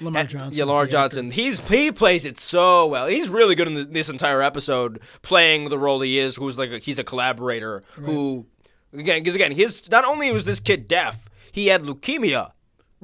[0.00, 0.56] Lamar Johnson.
[0.56, 1.30] Yeah, Lamar Johnson.
[1.32, 3.08] He's he plays it so well.
[3.08, 6.36] He's really good in the, this entire episode, playing the role he is.
[6.36, 8.46] Who's like a, he's a collaborator who,
[8.92, 12.52] again, because again, his not only was this kid deaf, he had leukemia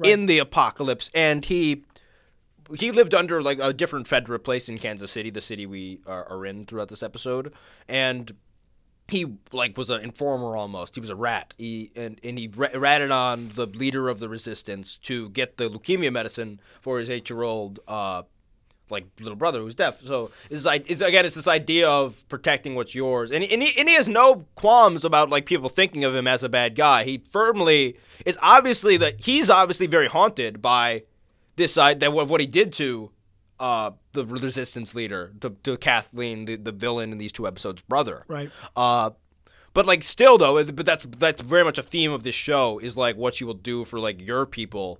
[0.03, 1.83] in the apocalypse, and he
[2.77, 6.27] he lived under like a different federal place in Kansas City, the city we are,
[6.29, 7.53] are in throughout this episode,
[7.87, 8.33] and
[9.07, 10.95] he like was an informer almost.
[10.95, 11.53] He was a rat.
[11.57, 15.69] He and and he ra- ratted on the leader of the resistance to get the
[15.69, 18.23] leukemia medicine for his eight year old uh
[18.89, 20.01] like little brother who's deaf.
[20.05, 23.61] So it's like it's again it's this idea of protecting what's yours, and he, and
[23.63, 26.75] he and he has no qualms about like people thinking of him as a bad
[26.75, 27.03] guy.
[27.03, 31.03] He firmly it's obviously that he's obviously very haunted by
[31.55, 33.11] this side that what what he did to
[33.59, 38.25] uh the resistance leader to, to Kathleen the, the villain in these two episodes brother
[38.27, 38.49] Right.
[38.75, 39.11] uh,
[39.73, 42.95] but like still though, but that's that's very much a theme of this show is
[42.95, 44.99] like what you will do for like your people,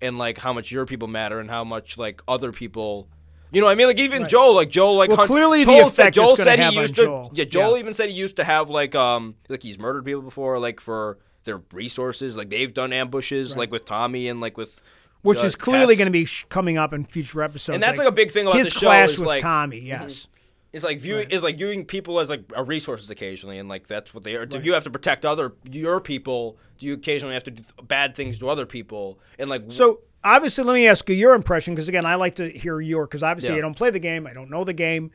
[0.00, 3.08] and like how much your people matter and how much like other people.
[3.54, 5.72] You know, what I mean, like even Joel, like Joel, like Well, hunt- clearly the
[5.72, 7.04] Joel effect said, Joel said have he used to.
[7.04, 7.30] Joel.
[7.34, 7.80] Yeah, Joel Yeah.
[7.80, 11.18] even said he used to have like um like he's murdered people before, like for
[11.44, 14.80] their resources, like they've done ambushes, like with Tommy and like with.
[15.22, 17.74] which uh, is clearly going to be sh- coming up in future episodes.
[17.74, 19.48] And that's like a big thing about his the show clash is, with like- mm-hmm.
[19.48, 19.80] Tommy.
[19.80, 20.26] Yes.
[20.72, 24.12] It's like viewing is like viewing people as like a resources occasionally, and like that's
[24.12, 24.44] what they are.
[24.44, 26.56] Do you have to protect other your people?
[26.78, 29.20] Do you occasionally have to do bad things to other people?
[29.38, 32.48] And like So obviously, let me ask you your impression because again, I like to
[32.48, 33.58] hear your because obviously Yeah.
[33.58, 35.10] I don't play the game, I don't know the game.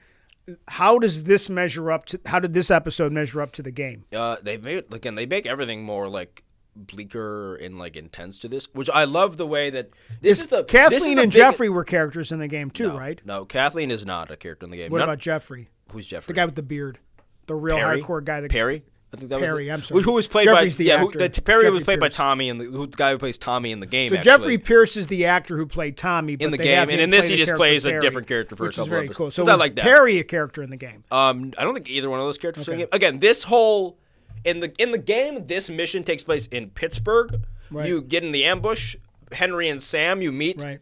[0.67, 2.19] How does this measure up to?
[2.25, 4.05] How did this episode measure up to the game?
[4.15, 6.43] uh, they make again they make everything more like
[6.75, 9.89] bleaker and like intense to this, which I love the way that
[10.21, 12.71] this is the this is Kathleen the and big- Jeffrey were characters in the game
[12.71, 13.19] too, no, right?
[13.25, 14.91] No, Kathleen is not a character in the game.
[14.91, 16.33] What about Jeffrey, who's Jeffrey?
[16.33, 16.99] the guy with the beard,
[17.47, 18.01] the real Perry?
[18.01, 18.41] hardcore guy?
[18.41, 18.83] That Perry?
[19.11, 20.03] I think that Perry, was the, I'm sorry.
[20.03, 22.47] Who was played Jeffrey's by the yeah, who, the, Perry Jeffrey was played by Tommy,
[22.49, 24.09] and the, who, the guy who plays Tommy in the game.
[24.09, 24.31] So actually.
[24.31, 27.27] Jeffrey Pierce is the actor who played Tommy but in the game, and in this
[27.27, 29.17] he just plays a different character for which a couple very episodes.
[29.17, 29.31] cool.
[29.31, 29.83] So I was like that.
[29.83, 31.03] Perry a character in the game?
[31.11, 32.91] Um, I don't think either one of those characters are in the Okay.
[32.91, 32.95] game.
[33.09, 33.97] Again, this whole
[34.45, 37.41] in the in the game, this mission takes place in Pittsburgh.
[37.71, 37.87] Right.
[37.87, 38.95] You get in the ambush.
[39.31, 40.79] Henry and Sam you meet Right.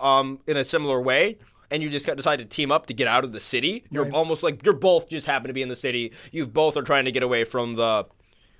[0.00, 1.38] um in a similar way,
[1.70, 3.84] and you just got decide to team up to get out of the city.
[3.90, 4.12] You're Right.
[4.14, 6.12] almost like you're both just happen to be in the city.
[6.32, 8.06] You both are trying to get away from the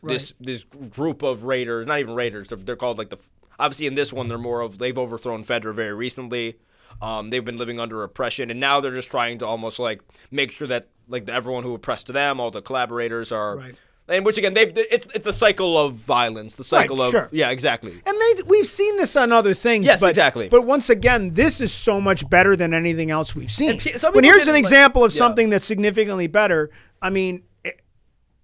[0.02, 1.86] this this group of raiders.
[1.86, 2.48] Not even raiders.
[2.48, 3.18] They're, they're called like the.
[3.58, 6.58] Obviously, in this one, they're more of they've overthrown Fedra very recently.
[7.02, 10.50] Um, they've been living under oppression, and now they're just trying to almost like make
[10.52, 13.56] sure that like everyone who oppressed them, all the collaborators are.
[13.56, 13.80] Right.
[14.08, 17.28] And which again, they've it's it's the cycle of violence, the cycle of sure.
[17.30, 17.92] yeah, exactly.
[18.06, 19.84] And they, we've seen this on other things.
[19.86, 20.48] Yes, but, exactly.
[20.48, 23.78] But once again, this is so much better than anything else we've seen.
[24.12, 25.18] When here's an like- example of yeah.
[25.18, 26.70] something that's significantly better.
[27.02, 27.72] I mean, eh,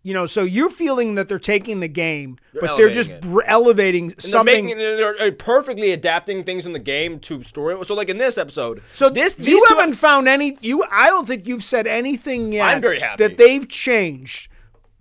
[0.02, 3.42] you know, so you're feeling that they're taking the game, but they're just elevating br-
[3.46, 4.66] elevating And something.
[4.66, 7.82] They're, making, they're, they're perfectly adapting things in the game to story.
[7.86, 10.58] So like in this episode, so this you haven't found any.
[10.60, 12.66] You, I don't think you've said anything yet.
[12.66, 13.26] I'm very happy.
[13.26, 14.50] that they've changed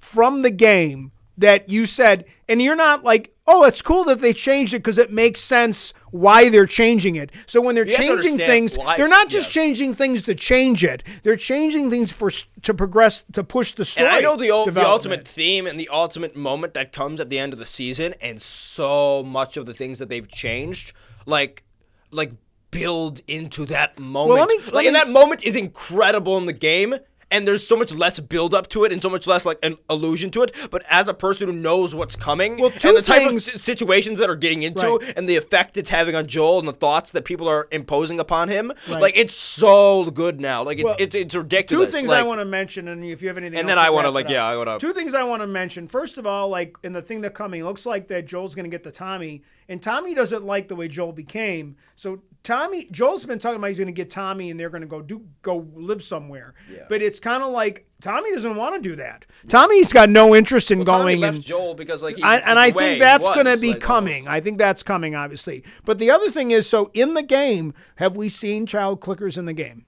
[0.03, 4.31] from the game that you said, and you're not like, oh, it's cool that they
[4.33, 7.31] changed it because it makes sense why they're changing it.
[7.47, 9.53] So when they're You changing things, why- they're not just yeah.
[9.63, 11.01] changing things to change it.
[11.23, 12.29] They're changing things for
[12.61, 14.05] to progress to push the story.
[14.07, 17.39] And I know the, the ultimate theme and the ultimate moment that comes at the
[17.39, 20.93] end of the season, and so much of the things that they've changed,
[21.25, 21.63] like,
[22.11, 22.33] like
[22.69, 24.39] build into that moment.
[24.39, 26.95] let me- like, and that moment is incredible in the game.
[27.33, 29.75] And there's so much less build up to it, and so much less like an
[29.89, 30.55] allusion to it.
[30.69, 33.59] But as a person who knows what's coming, Well, two and the type things- of
[33.61, 35.13] situations that are getting into, Right.
[35.17, 38.49] and the effect it's having on Joel, and the thoughts that people are imposing upon
[38.49, 39.01] him, Right.
[39.01, 40.63] like it's so good now.
[40.63, 41.89] Like it's Well, it's, it's Two ridiculous.
[41.91, 44.11] things I want to mention, and if you have anything, And else then I wanna,
[44.11, 45.87] like, yeah, I wanna- Two things I want to mention.
[45.87, 48.69] First of all, like in the thing that coming, looks like that Joel's going to
[48.69, 51.77] get the Tommy, and Tommy doesn't like the way Joel became.
[51.95, 54.87] So Tommy, Joel's been talking about he's going to get Tommy, and they're going to
[54.87, 56.53] go do go live somewhere.
[56.89, 59.25] But it's kind of like Tommy doesn't want to do that.
[59.47, 61.45] Tommy's got no interest in Tommy going left and.
[61.45, 64.27] Joel because like he, I, and I think that's going to be like, coming.
[64.27, 65.63] I think that's coming, obviously.
[65.85, 69.45] But the other thing is, so in the game, have we seen child clickers in
[69.45, 69.85] the game?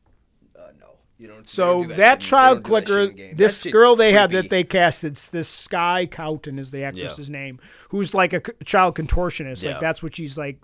[0.57, 0.87] almost- no,
[1.17, 1.49] you don't.
[1.49, 3.35] So you don't do that, they child that clicker, game.
[3.35, 7.59] this girl they had that they casted, this Sky Cowton is the actress's name,
[7.89, 9.61] who's like a child contortionist.
[9.61, 9.71] Yeah.
[9.71, 10.61] Like that's what she's like.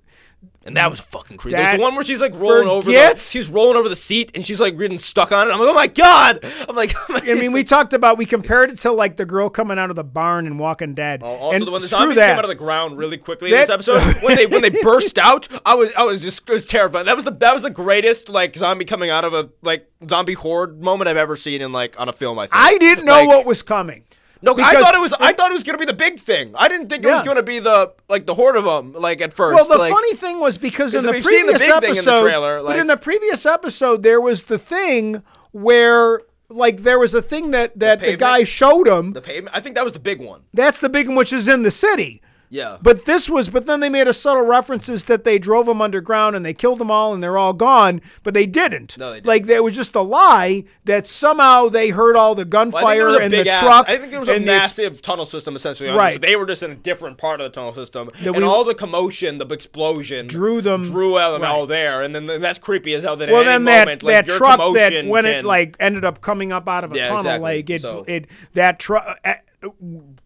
[0.63, 1.55] And that was a fucking creepy.
[1.55, 4.31] There's That- the one where she's like rolling over the, she's rolling over the seat
[4.35, 5.51] and she's like getting stuck on it.
[5.51, 6.39] I'm like, oh my god.
[6.69, 9.49] I'm like, oh I mean, we talked about we compared it to like the girl
[9.49, 11.21] coming out of the barn and Walking Dead.
[11.23, 12.27] Oh, also, and the when the zombies that.
[12.29, 15.17] came out of the ground really quickly in this episode, when they when they burst
[15.17, 17.07] out, I was I was just it was terrifying.
[17.07, 20.33] That was the that was the greatest like zombie coming out of a like zombie
[20.33, 22.37] horde moment I've ever seen in like on a film.
[22.37, 24.03] I think I didn't know Like, what was coming.
[24.41, 25.13] No, because I thought it was.
[25.13, 26.53] I thought it was gonna be the big thing.
[26.55, 28.93] I didn't think it was gonna be the like the horde of them.
[28.93, 29.55] Like at first.
[29.55, 31.87] Well, the like, funny thing was because in the the previous big thing in the
[31.89, 37.13] episode, trailer, but in the previous episode, there was the thing where, like, there was
[37.13, 38.19] a thing that that the, pavement?
[38.19, 39.13] guy showed him.
[39.13, 39.55] the pavement.
[39.55, 40.41] I think that was the big one.
[40.53, 42.21] That's the big one, which is in the city.
[42.53, 42.77] Yeah.
[42.81, 46.35] But this was, but then they made a subtle references that they drove them underground
[46.35, 48.97] and they killed them all and they're all gone, but they didn't.
[48.97, 49.25] No, they didn't.
[49.27, 52.73] Like there was just a lie that somehow they heard all the Well, I think
[52.73, 53.89] there gunfire a and the ass- truck.
[53.89, 55.87] I think there was a the ex- massive tunnel system essentially.
[55.89, 55.95] Right.
[55.97, 56.21] right.
[56.21, 58.75] They were just in a different part of the tunnel system, That and all the
[58.75, 61.49] commotion, the explosion, Drew them- drew them right.
[61.49, 62.01] all there.
[62.01, 63.15] And then that's creepy as hell.
[63.15, 66.19] That well, then that moment, like, that your truck that when it like ended up
[66.19, 67.43] coming up out of a Yeah, tunnel, exactly.
[67.43, 68.25] like it So- it
[68.55, 69.17] that truck.
[69.23, 69.35] Uh,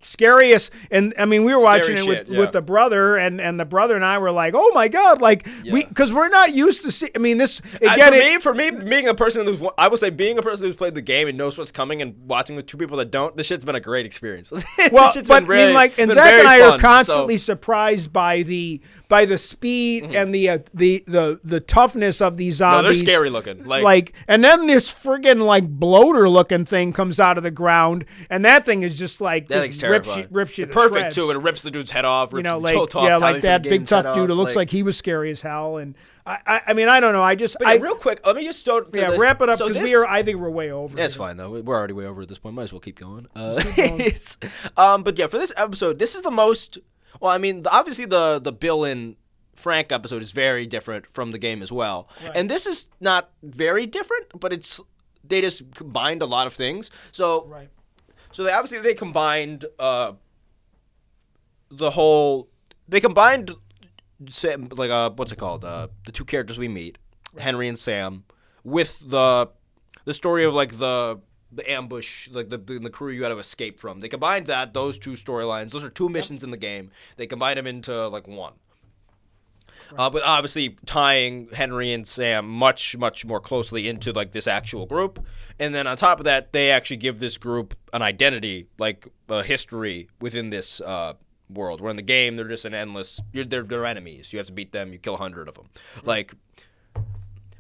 [0.02, 2.40] scariest and i mean we were watching it with, shit, yeah.
[2.40, 5.48] with the brother and and the brother and i were like oh my god like
[5.72, 8.54] we because we're not used to see i mean this again for it, me, for
[8.54, 11.28] me, being a person who's, I would say, being a person who's played the game
[11.28, 13.80] and knows what's coming, and watching with two people that don't, this shit's been a
[13.80, 14.52] great experience.
[14.92, 18.14] Well, but really- I mean, like, and Zach and I fun, are so- constantly surprised
[18.14, 22.82] by the by the speed and the uh, the the the toughness of these No,
[22.82, 23.66] they're scary looking.
[23.66, 28.06] Like, Like, and then this friggin' like bloater looking thing comes out of the ground,
[28.30, 31.16] and that thing is just like that just rips you, rips you to Perfect shreds.
[31.16, 31.32] too.
[31.32, 32.34] It rips the dude's head off.
[32.34, 34.30] Rips you know, like Joel yeah, like that big tough dude.
[34.30, 35.96] It looks like, he was scary as hell, and
[36.28, 37.22] I, I, mean, I don't know.
[37.22, 38.90] I just, But I, real quick, let me just start.
[38.94, 39.20] yeah, this.
[39.20, 40.08] wrap it up because this- we are.
[40.08, 40.98] I think we're way over.
[40.98, 41.62] Yeah, it's fine though.
[41.62, 42.56] We're already way over at this point.
[42.56, 43.28] Might as well keep going.
[43.36, 44.38] Uh, it's-
[44.76, 46.80] um, but yeah, for this episode, this is the most.
[47.20, 49.16] Well, I mean, obviously the the Bill and
[49.56, 53.86] Frank episode is very different from the game as well, and this is not very
[53.86, 54.80] different, but it's
[55.24, 56.92] they just combined a lot of things.
[57.12, 57.70] So Right.
[58.32, 60.14] so they obviously they combined uh
[61.72, 62.50] the whole
[62.88, 63.52] they combined
[64.30, 66.98] Sam, like uh what's it called uh the two characters we meet
[67.38, 68.24] Henry and Sam
[68.64, 69.50] with the
[70.06, 71.20] the story of like the
[71.56, 74.00] the ambush, like the the, the crew you had to escape from.
[74.00, 75.72] They combined that those two storylines.
[75.72, 76.92] Those are two missions in the game.
[77.18, 78.54] They combined them into like one.
[79.98, 84.86] Uh, but obviously tying Henry and Sam much much more closely into like this actual
[84.86, 85.24] group,
[85.60, 89.44] and then on top of that, they actually give this group an identity, like a
[89.44, 91.14] history within this uh,
[91.50, 91.82] world.
[91.82, 94.34] Where in the game they're just an endless, you're, they're they're enemies.
[94.34, 94.92] You have to beat them.
[94.92, 95.70] You kill a hundred of them.
[96.04, 96.34] Like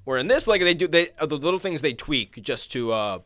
[0.05, 3.19] where in this, like they do, they the little things they tweak just to, uh,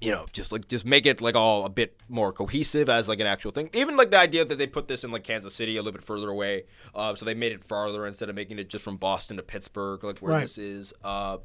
[0.00, 3.18] you know, just like just make it like all a bit more cohesive as like
[3.20, 3.68] an actual thing.
[3.72, 6.04] Even like the idea that they put this in like Kansas City, a little bit
[6.04, 6.64] further away,
[6.94, 10.02] uh, so they made it farther instead of making it just from Boston to Pittsburgh,
[10.04, 10.40] like where Right.
[10.42, 10.94] this is.
[11.02, 11.38] Uh,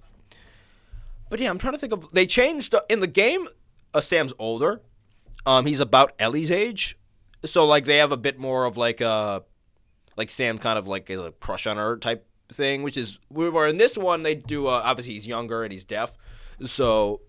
[1.30, 3.48] but yeah, I'm trying to think of they changed uh, in the game.
[3.94, 4.82] Uh, Sam's older.
[5.46, 6.98] Um, he's about Ellie's age,
[7.44, 9.44] so like they have a bit more of like a
[10.16, 13.68] like Sam kind of like is a crush on her type thing, which is where
[13.68, 14.68] in this one they do.
[14.68, 16.18] Uh, obviously, he's younger and he's deaf,
[16.64, 17.22] so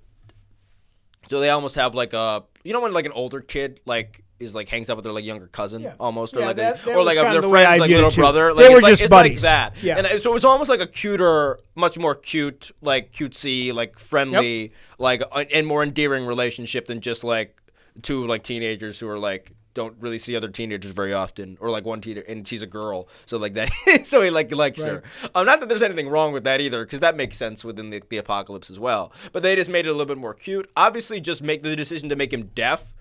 [1.31, 4.55] so they almost have like a you know when like an older kid like is
[4.55, 5.95] like hangs out with their like younger cousin Yeah.
[6.01, 8.11] almost or Yeah, like that- a, that or like a, their the friends like little
[8.11, 8.53] brother.
[8.53, 9.33] They Like, were it's like, just buddies.
[9.37, 9.83] like that.
[9.83, 9.99] Yeah.
[9.99, 15.23] And so it's almost like a cuter, much more cute, like cutesy, like friendly, like
[15.33, 17.57] uh, and more endearing relationship than just like
[18.03, 21.85] two like teenagers who are like don't really see other teenagers very often, or like
[21.85, 23.71] one teenager and she's a girl, so like that,
[24.05, 25.03] so he like likes her.
[25.35, 28.03] Um, not that there's anything wrong with that either, because that makes sense within the,
[28.09, 29.13] the apocalypse as well.
[29.33, 30.71] But they just made it a little bit more cute.
[30.77, 32.95] Obviously, just make the decision to make him deaf,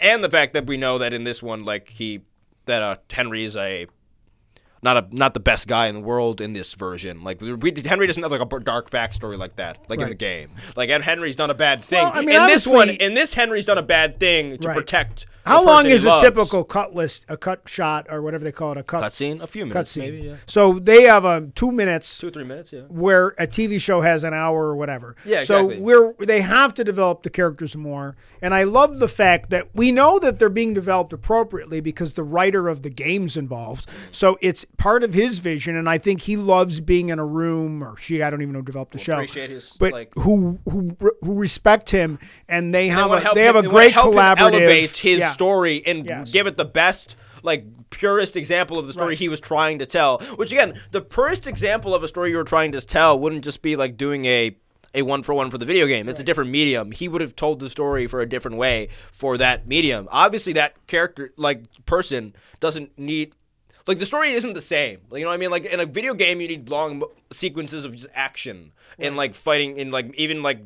[0.00, 2.22] and the fact that we know that in this one, like he,
[2.66, 3.86] that uh, Henry is a
[4.86, 7.24] not a not the best guy in the world in this version.
[7.24, 10.50] Like we, Henry doesn't have like a dark backstory like that, like in the game.
[10.76, 12.02] Like and Henry's done a bad thing.
[12.04, 14.76] Well, I mean, in this one, in this Henry's done a bad thing to Right.
[14.76, 15.26] protect.
[15.44, 18.72] the How long is a typical cut list, a cut shot, or whatever they call
[18.72, 19.40] it, a cut cutscene?
[19.40, 20.02] A few cut minutes, scene?
[20.04, 20.26] maybe.
[20.28, 22.72] Yeah, So they have um, two minutes two or three minutes.
[22.72, 22.80] Yeah.
[22.88, 25.14] where a TV show has an hour or whatever.
[25.24, 25.76] Yeah, exactly.
[25.76, 29.68] So we're they have to develop the characters more, and I love the fact that
[29.74, 33.86] we know that they're being developed appropriately because the writer of the game's involved.
[34.10, 37.82] So it's part of his vision, and I think he loves being in a room
[37.82, 38.22] or she.
[38.22, 41.90] I don't even know developed the show, appreciate his, but like- who who who respect
[41.90, 44.14] him, and they have wanna a, help they have him- a they wanna great help
[44.14, 44.38] collaborative.
[44.40, 45.30] elevate his Yeah.
[45.32, 46.30] story and Yes.
[46.30, 49.18] give it the best like purest example of the story Right.
[49.18, 52.44] he was trying to tell which again the purest example of a story you were
[52.44, 54.56] trying to tell wouldn't just be like doing a
[54.94, 57.36] a one for one for the video game it's a different medium he would have
[57.36, 62.34] told the story for a different way for that medium obviously that character like person
[62.58, 63.32] doesn't need
[63.86, 65.00] like the story isn't the same.
[65.10, 65.50] Like, you know what I mean?
[65.50, 67.02] Like in a video game, you need long
[67.32, 70.60] sequences of just action and like fighting and like even like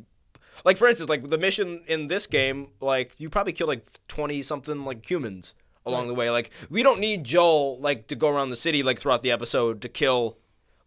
[0.64, 4.42] like for instance, like the mission in this game, like you probably kill like twenty
[4.42, 5.54] something like humans
[5.86, 6.30] along the way.
[6.30, 9.80] Like we don't need Joel like to go around the city like throughout the episode
[9.82, 10.36] to kill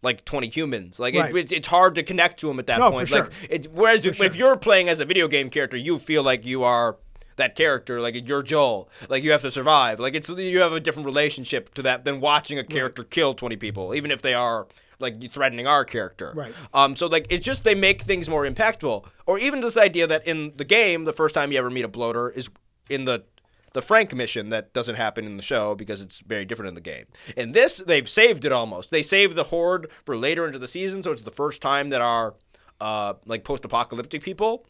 [0.02, 1.34] like 20 humans like Right.
[1.34, 3.20] it, it's, it's hard to connect to him at that No, for point sure.
[3.22, 6.44] like it, whereas if, if you're playing as a video game character you feel like
[6.44, 6.98] you are
[7.36, 10.80] that character like you're Joel like you have to survive like it's you have a
[10.80, 14.66] different relationship to that than watching a character kill 20 people even if they are
[15.00, 16.54] like threatening our character Right.
[16.72, 20.26] um so like it's just they make things more impactful or even this idea that
[20.26, 22.48] in the game the first time you ever meet a bloater is
[22.88, 23.24] in the
[23.72, 26.80] the Frank mission that doesn't happen in the show because it's very different in the
[26.80, 27.06] game.
[27.36, 28.92] In this, they've saved it almost.
[28.92, 32.00] They saved the horde for later into the season, so it's the first time that
[32.00, 32.36] our
[32.80, 34.64] uh, like post-apocalyptic people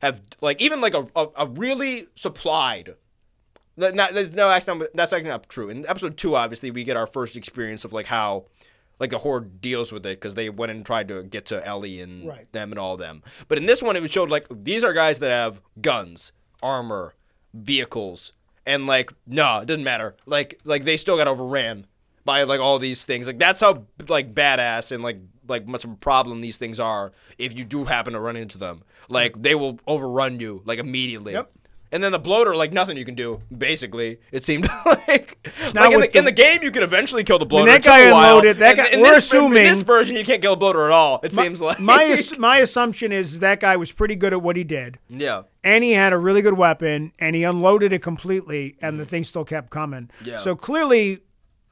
[0.00, 2.94] have like even like a, a, a really supplied.
[3.78, 5.68] Not, that's- no, that's not, that's actually not true.
[5.68, 8.46] In episode two, obviously, we get our first experience of like how
[8.98, 12.00] like the horde deals with it because they went and tried to get to Ellie
[12.00, 12.50] and Right.
[12.52, 13.22] them and all them.
[13.48, 16.32] But in this one, it showed like these are guys that have guns,
[16.62, 17.14] armor,
[17.52, 18.32] vehicles,
[18.64, 20.16] and like no, it doesn't matter.
[20.24, 21.86] Like like they still got overran
[22.24, 23.26] by like all these things.
[23.26, 25.18] Like that's how like badass and like
[25.48, 28.58] like much of a problem these things are if you do happen to run into
[28.58, 28.82] them.
[29.08, 31.32] Like they will overrun you like immediately.
[31.34, 31.50] Yep.
[31.92, 33.40] And then the bloater, like nothing you can do.
[33.56, 34.68] Basically, it seemed
[35.08, 35.38] like,
[35.72, 37.70] Now like in with the, in the- the game, you could eventually kill the bloater.
[37.70, 40.16] that It took guy unloaded- that And guy- in we're this, in assuming- this version,
[40.16, 41.20] you can't kill a bloater at all.
[41.22, 44.64] It seems like my my assumption is that guy was pretty good at what he
[44.64, 44.98] did.
[45.08, 45.42] yeah.
[45.62, 49.10] and he had a really good weapon and he unloaded it completely and the mm-hmm.
[49.10, 50.38] thing still kept coming Yeah.
[50.38, 51.20] so clearly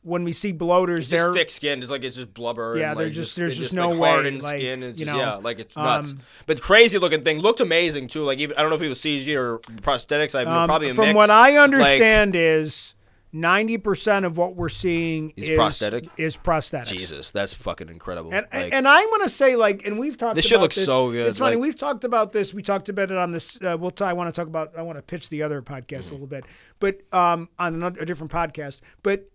[0.05, 1.83] when we see bloaters It's they're just thick skin.
[1.83, 2.77] It's like it's just blubber.
[2.79, 4.83] Yeah, and, they're like, just- there's just like no way, hardened like, skin.
[4.83, 6.13] It's you just, know, yeah, like it's nuts.
[6.13, 8.23] um, but crazy looking thing looked amazing too.
[8.23, 10.35] Like even I don't know if it was CG or prosthetics.
[10.39, 11.17] I um, probably a from mix.
[11.17, 12.95] what i Like, understand is
[13.35, 16.09] 90% of what we're seeing Is is prosthetic?
[16.17, 18.33] is prosthetics Jesus, that's fucking incredible.
[18.33, 20.37] And, Like, and I'm gonna say like, and we've talked.
[20.37, 20.85] This about shit looks this.
[20.87, 21.57] so good, It's funny.
[21.57, 22.55] we've talked about this.
[22.55, 23.59] We talked about it on this.
[23.61, 23.91] Uh, we'll.
[23.91, 24.73] T- I want to talk about.
[24.79, 26.45] I want to pitch the other podcast a little bit,
[26.79, 28.81] but um, on another, a different podcast.
[29.03, 29.29] But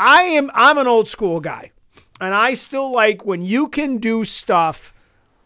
[0.00, 0.50] I am.
[0.54, 1.72] I'm an old school guy,
[2.20, 4.94] and I still like when you can do stuff,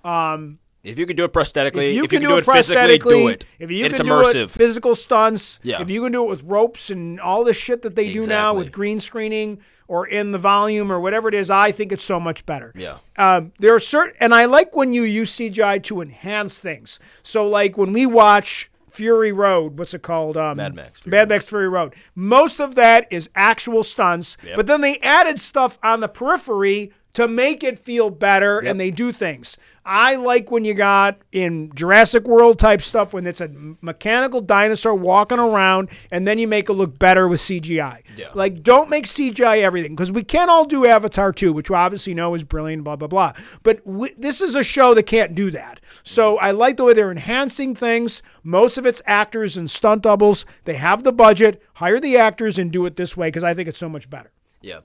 [0.04, 2.44] um, If you can do it prosthetically, if you if can, you do, can it
[2.44, 3.44] do it physically, do it.
[3.58, 4.32] if you it's can immersive.
[4.32, 5.80] do it physical stunts, Yeah.
[5.82, 8.54] if you can do it with ropes and all the shit that they do now
[8.54, 9.58] with green screening
[9.88, 12.72] or in the volume or whatever it is, I think it's so much better.
[12.76, 12.98] Yeah.
[13.18, 16.98] Um, there are certain, and I like when you use CGI to enhance things.
[17.22, 20.36] So, like when we watch Fury Road, what's it called?
[20.36, 21.94] Um, Mad Max Fury Mad Max Fury Road.
[22.14, 24.56] Most of that is actual stunts, Yep.
[24.56, 28.90] but then they added stuff on the periphery to make it feel better, and they
[28.90, 29.56] do things.
[29.86, 33.50] I like when you got in Jurassic World type stuff when it's a
[33.82, 38.02] mechanical dinosaur walking around, and then you make it look better with CGI.
[38.16, 38.30] Yeah.
[38.34, 42.14] Like, don't make CGI everything because we can't all do Avatar 2, which we obviously
[42.14, 43.32] know is brilliant, blah, blah, blah.
[43.62, 43.80] But
[44.18, 45.80] this is a show that can't do that.
[46.02, 48.22] So I like the way they're enhancing things.
[48.42, 50.46] Most of it's actors and stunt doubles.
[50.64, 53.68] They have the budget, hire the actors, and do it this way because I think
[53.68, 54.32] it's so much better.
[54.62, 54.80] Yeah.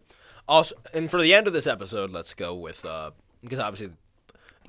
[0.49, 3.11] Also, and for the end of this episode, let's go with uh,
[3.41, 3.93] because obviously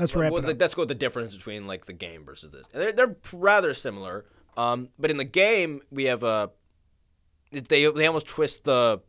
[0.00, 2.62] Let's wrap well, let's go with the difference between like the game versus this.
[2.72, 4.24] And they're they're rather similar.
[4.56, 6.48] Um, but in the game, we have uh,
[7.50, 9.02] they they almost twist the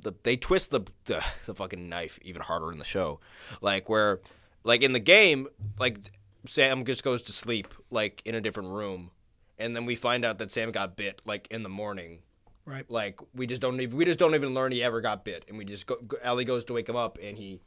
[0.00, 3.18] the they twist the, the the fucking knife even harder in the show,
[3.60, 4.20] like where
[4.62, 5.98] like in the game, like
[6.46, 9.10] Sam just goes to sleep like in a different room,
[9.58, 12.20] and then we find out that Sam got bit like in the morning.
[12.68, 12.84] Right.
[12.90, 15.56] Like we just don't even we just don't even learn he ever got bit, and
[15.56, 15.96] we just go.
[16.22, 17.60] Ellie goes to wake him up, and he,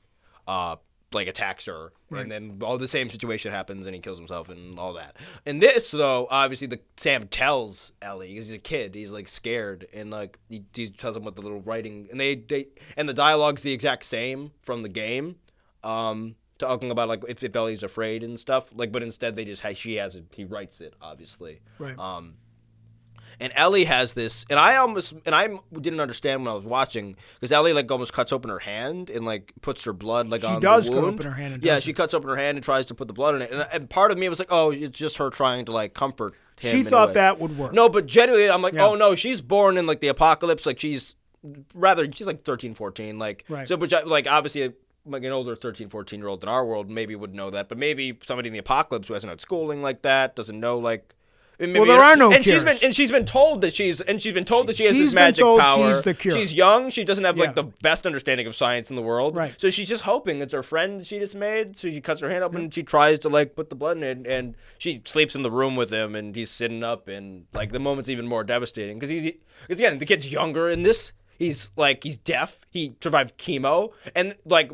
[0.47, 0.75] uh,
[1.11, 2.21] like attacks her, Right.
[2.21, 5.17] and then all the same situation happens, and he kills himself, and all that.
[5.45, 9.87] And this, though, obviously the Sam tells Ellie because he's a kid, he's like scared,
[9.91, 13.13] and like he, he tells him what the little writing, and they they and the
[13.15, 15.37] dialogue's the exact same from the game.
[15.83, 19.63] Um, talking about like if, if Ellie's afraid and stuff, like, but instead they just
[19.77, 21.59] she has it, he writes it, obviously.
[21.79, 21.97] Right.
[21.97, 22.35] Um,
[23.41, 27.15] and Ellie has this, and I almost, and I didn't understand when I was watching
[27.35, 30.47] because Ellie like almost cuts open her hand and like puts her blood like She
[30.47, 31.95] on does the cut open her hand and yeah, she it.
[31.95, 34.11] cuts open her hand and tries to put the blood in it, and, and part
[34.11, 36.71] of me was like, oh, it's just her trying to like comfort him.
[36.71, 37.73] she thought that would work.
[37.73, 38.87] No, but genuinely, I'm like, oh, Yeah.
[38.89, 40.65] oh no, she's born in like the apocalypse.
[40.65, 41.15] Like she's
[41.73, 43.17] rather, she's like 13, 14.
[43.17, 43.67] Like, Right.
[43.67, 44.73] so, which I, like obviously,
[45.05, 47.79] like an older 13, 14 year old in our world maybe would know that, but
[47.79, 51.15] maybe somebody in the apocalypse who hasn't had schooling like that doesn't know like.
[51.61, 52.63] Maybe, Well, there are no and she's cures.
[52.63, 55.05] been and she's been told that she's and she's been told that she has She's
[55.05, 55.93] this magic power.
[55.93, 56.35] she's the cure.
[56.35, 56.89] She's young.
[56.89, 57.45] She doesn't have Yeah.
[57.45, 59.35] like the best understanding of science in the world.
[59.35, 59.53] Right.
[59.59, 61.77] So she's just hoping it's her friend she just made.
[61.77, 64.03] So she cuts her hand up and she tries to like put the blood in
[64.03, 67.71] it, and she sleeps in the room with him, and he's sitting up, and like
[67.71, 69.31] the moment's even more devastating because he's
[69.67, 71.13] because again the kid's younger in this.
[71.37, 72.65] He's like he's deaf.
[72.71, 74.71] He survived chemo, and like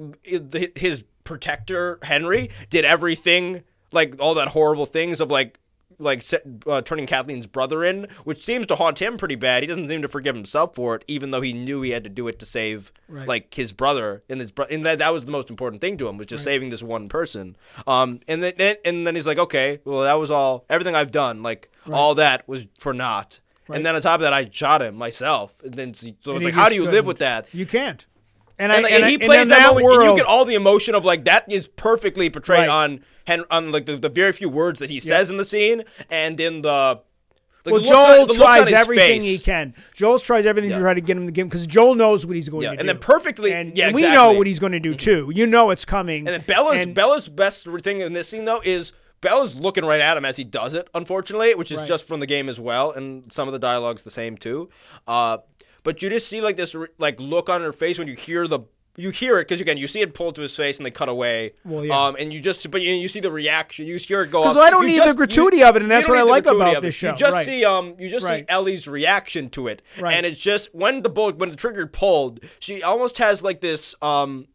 [0.77, 5.59] his protector Henry did everything like all that horrible things of like
[5.99, 6.23] like
[6.67, 9.63] uh, turning Kathleen's brother in, which seems to haunt him pretty bad.
[9.63, 12.09] He doesn't seem to forgive himself for it, even though he knew he had to
[12.09, 13.27] do it to save Right.
[13.27, 16.07] like his brother and his bro- and that that was the most important thing to
[16.07, 17.55] him was just saving this one person.
[17.87, 21.41] Um, and then and then he's like, okay, well that was all everything I've done,
[21.43, 23.39] like all that was for naught.
[23.67, 23.77] Right.
[23.77, 25.61] And then on top of that, I shot him myself.
[25.63, 27.47] And then so it's And he like, how do you live with that?
[27.53, 28.05] You can't.
[28.59, 29.99] And, and, I, and and he I- plays that, moment, world.
[30.01, 32.69] and you get all the emotion of like that is perfectly portrayed Right.
[32.69, 35.83] on Hen- on like the, the very few words that he says in the scene
[36.09, 37.01] and in the.
[37.65, 39.25] Like, well, the on- Joel the on tries everything face.
[39.25, 39.73] he can.
[39.93, 40.77] Joel tries everything Yeah.
[40.77, 42.71] to try to get him to give because Joel knows what he's going Yeah, to
[42.71, 42.81] and do.
[42.81, 45.29] And then perfectly- And yeah, we know what he's going to do too.
[45.35, 46.19] You know it's coming.
[46.19, 49.99] And then Bella's And- Bella's best thing in this scene though is Bella's looking right
[49.99, 50.87] at him as he does it.
[50.93, 51.87] Unfortunately, which is Right.
[51.89, 54.69] just from the game as well, and some of the dialogue's the same too.
[55.05, 55.39] Uh,
[55.87, 58.59] but you just see like this like look on her face when you hear the.
[58.99, 61.07] You hear it because again, you see it pulled to his face and they cut
[61.07, 61.53] away.
[61.63, 62.07] Well, yeah.
[62.07, 63.85] Um, and you just, but you, you see the reaction.
[63.85, 64.41] You hear it go.
[64.41, 64.63] 'Cause up.
[64.63, 66.81] I don't You need the gratuity you- of it, and that's what I like about
[66.81, 67.11] this show.
[67.11, 67.45] You just Right.
[67.45, 68.39] see, um, you just Right.
[68.43, 70.15] see Ellie's reaction to it, Right.
[70.15, 73.93] and it's just when the bullet, when the trigger pulled, she almost has like this,
[74.01, 74.47] um,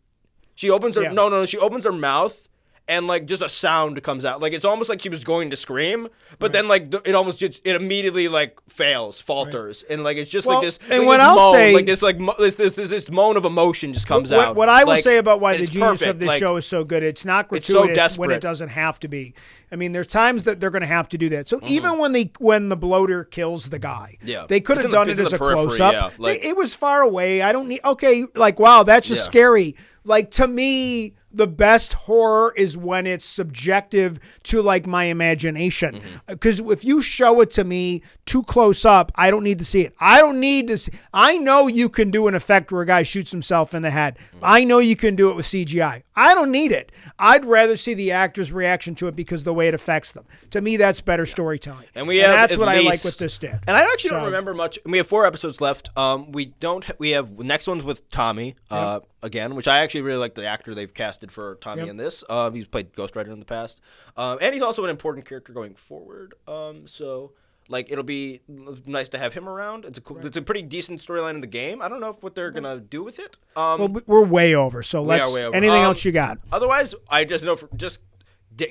[0.56, 1.12] she opens her Yeah.
[1.12, 2.48] no no no she opens her mouth
[2.88, 5.56] and like just a sound comes out like it's almost like she was going to
[5.56, 6.08] scream
[6.40, 10.30] but then like th- it almost just it immediately like fails falters and like it's
[10.30, 12.34] just Well, like this and like what this I'll moan, say- like this like mo-
[12.38, 15.04] this, this this this moan of emotion just comes what, out What I will Like,
[15.04, 16.10] say about why the genius perfect.
[16.10, 18.70] of this like, show is so good, it's not It's so gratuitous when it doesn't
[18.70, 19.34] have to be.
[19.70, 21.48] I mean, there's times that they're going to have to do that.
[21.48, 21.68] So Mm-hmm.
[21.68, 24.46] even when they when the bloater kills the guy, Yeah.
[24.48, 25.92] they could have in the- done it as a close up.
[25.92, 27.42] yeah, like- it was far away.
[27.42, 27.80] I don't need.
[27.84, 29.26] Okay, like wow, that's just Yeah.
[29.30, 29.76] scary.
[30.04, 35.96] Like to me, the best horror is when it's subjective to like my imagination.
[35.96, 36.16] Mm-hmm.
[36.26, 39.82] Because if you show it to me too close up, I don't need to see
[39.82, 39.94] it.
[40.00, 40.92] I don't need to see.
[41.12, 44.18] I know you can do an effect where a guy shoots himself in the head.
[44.18, 44.38] Mm-hmm.
[44.42, 46.02] I know you can do it with CGI.
[46.14, 46.92] I don't need it.
[47.18, 50.24] I'd rather see the actor's reaction to it because the way it affects them.
[50.50, 51.86] To me, that's better storytelling.
[51.94, 53.58] And we have that's at what I like with this did.
[53.66, 54.78] And I actually don't remember much.
[54.84, 55.88] We have four episodes left.
[55.96, 56.84] Um, we don't.
[56.84, 58.56] ha- We have next one's with Tommy.
[58.70, 61.90] Uh, again, which I actually really like the actor they've casted for Tommy Yep.
[61.90, 62.24] in this.
[62.28, 63.80] Um, he's played Ghost Rider in the past.
[64.16, 66.34] Um, and he's also an important character going forward.
[66.46, 67.32] Um, so
[67.68, 68.40] like it'll be
[68.86, 69.84] nice to have him around.
[69.84, 71.80] It's a cool, it's a pretty decent storyline in the game.
[71.82, 73.36] I don't know if what they're gonna do with it.
[73.56, 74.82] Um, Well, we- we're way over.
[74.82, 75.26] So let's.
[75.28, 75.38] over.
[75.54, 76.38] Anything Um, else you got?
[76.52, 78.00] Otherwise, I just know for, just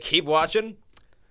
[0.02, 0.78] keep watching.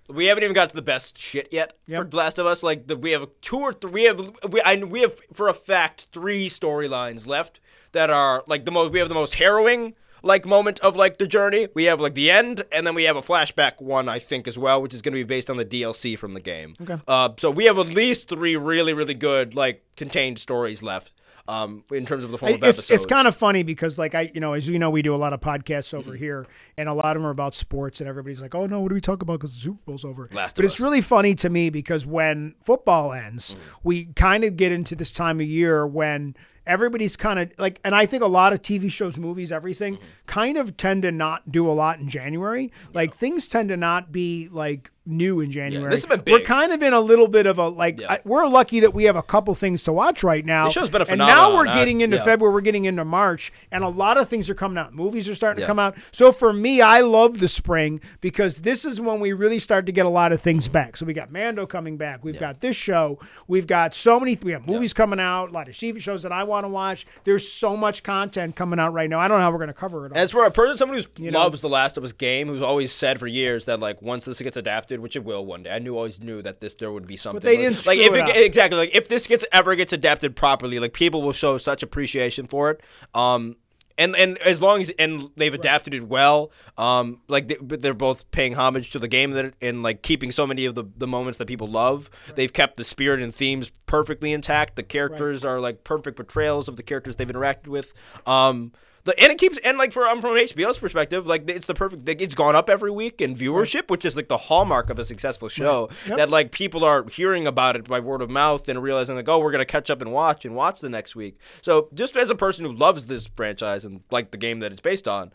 [0.08, 2.10] We haven't even got to the best shit yet for Yep.
[2.10, 2.64] The Last of Us.
[2.64, 3.90] Like the, we have two or three.
[3.92, 4.18] We have
[4.50, 7.60] we I, we have for a fact three storylines left
[7.92, 8.90] that are like the most.
[8.92, 11.68] We have the most harrowing like moment of like the journey.
[11.74, 14.58] We have like the end, and then we have a flashback one I think as
[14.58, 16.74] well, which is going to be based on the DLC from the game.
[16.80, 16.98] Okay.
[17.06, 21.12] Uh, so we have at least three really really good like contained stories left.
[21.48, 22.90] Um, in terms of the form of it's episodes.
[22.90, 25.16] it's kind of funny because like I you know as you know we do a
[25.16, 28.40] lot of podcasts over here and a lot of them are about sports and everybody's
[28.40, 30.64] like oh no what do we talk about because the Super Bowl's over Last but
[30.64, 30.80] it's Us.
[30.80, 35.40] really funny to me because when football ends we kind of get into this time
[35.40, 36.36] of year when
[36.66, 40.04] everybody's kind of like and I think a lot of TV shows movies everything mm-hmm.
[40.26, 42.72] kind of tend to not do a lot in January.
[42.92, 46.32] Like things tend to not be like new in January this has been big.
[46.32, 48.12] we're kind of in a little bit of a like Yeah.
[48.12, 50.90] I, we're lucky that we have a couple things to watch right now This show's
[50.90, 52.24] been a and now we're getting into Yeah.
[52.24, 54.94] February we're getting into March, and a lot of things are coming out.
[54.94, 55.66] Movies are starting Yeah.
[55.66, 55.96] to come out.
[56.12, 59.92] So for me, I love the spring because this is when we really start to
[59.92, 60.96] get a lot of things back.
[60.96, 62.22] So we got Mando coming back.
[62.22, 63.18] We've got this show.
[63.48, 64.38] We've got so many.
[64.42, 65.48] We have movies coming out.
[65.48, 67.06] A lot of TV shows that I want to watch.
[67.24, 69.18] There's so much content coming out right now.
[69.18, 70.18] I don't know how we're going to cover it all.
[70.18, 72.92] As for a person, someone who know- loves the Last of Us game, who's always
[72.92, 75.78] said for years that like once this gets adapted, which it will one day, I
[75.78, 77.40] knew always knew that this there would be something.
[77.40, 80.36] they like, didn't like screw if it exactly like if this gets ever gets adapted
[80.36, 82.80] properly, like people will show such appreciation for it.
[83.14, 83.56] Um,
[84.00, 88.30] and and as long as and they've adapted it well, um, like they, they're both
[88.30, 91.36] paying homage to the game that and like keeping so many of the the moments
[91.38, 92.08] that people love.
[92.34, 94.76] They've kept the spirit and themes perfectly intact.
[94.76, 97.92] The characters are like perfect portrayals of the characters they've interacted with.
[98.26, 98.72] Um.
[99.04, 102.06] The, and it keeps and like for um, from HBO's perspective, like it's the perfect.
[102.06, 105.04] Like, it's gone up every week in viewership, which is like the hallmark of a
[105.04, 105.88] successful show.
[106.06, 106.16] Yep.
[106.18, 109.38] That like people are hearing about it by word of mouth and realizing like, oh,
[109.38, 111.38] we're gonna catch up and watch and watch the next week.
[111.62, 114.82] So just as a person who loves this franchise and like the game that it's
[114.82, 115.32] based on,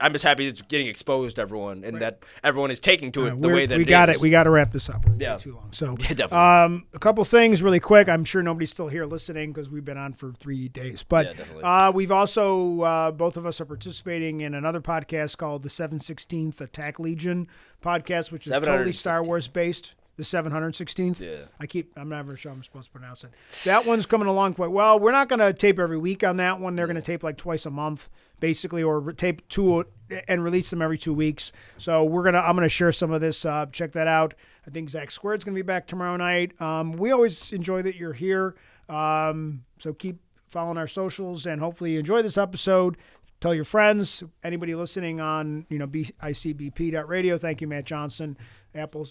[0.00, 3.40] I'm just happy it's getting exposed to everyone and that everyone is taking to it
[3.40, 4.16] the way that we it got is.
[4.16, 4.22] it.
[4.22, 5.06] We got to wrap this up.
[5.06, 5.36] We're Yeah.
[5.36, 5.68] too long.
[5.72, 6.38] So, Yeah, definitely.
[6.38, 8.08] um, a couple things really quick.
[8.08, 11.02] I'm sure nobody's still here listening because we've been on for three days.
[11.02, 15.62] But Yeah, uh, we've also uh, both of us are participating in another podcast called
[15.62, 17.48] the 716th Attack Legion
[17.82, 19.94] podcast, which is totally Star Wars based.
[20.16, 21.20] The 716th.
[21.20, 21.46] Yeah.
[21.58, 21.90] I keep.
[21.96, 23.32] I'm never sure I'm supposed to pronounce it.
[23.64, 24.96] That one's coming along quite well.
[25.00, 26.76] We're not going to tape every week on that one.
[26.76, 29.84] They're going to tape like twice a month, basically, or tape two
[30.28, 31.50] and release them every two weeks.
[31.78, 32.38] So we're gonna.
[32.38, 33.44] I'm gonna share some of this.
[33.44, 34.34] Uh, check that out.
[34.66, 36.60] I think Zach Squared's going to be back tomorrow night.
[36.62, 38.54] Um, we always enjoy that you're here.
[38.88, 40.20] Um, so keep
[40.54, 42.96] following our socials and hopefully you enjoy this episode.
[43.40, 47.36] Tell your friends, anybody listening on, you know, ICBP.radio.
[47.36, 48.38] Thank you, Matt Johnson,
[48.72, 49.08] Apple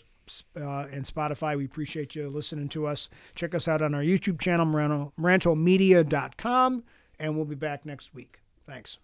[0.56, 1.58] uh, and Spotify.
[1.58, 3.10] We appreciate you listening to us.
[3.36, 6.84] Check us out on our YouTube channel, Maranto, MarantoMedia.com,
[7.20, 8.40] and we'll be back next week.
[8.66, 9.03] Thanks.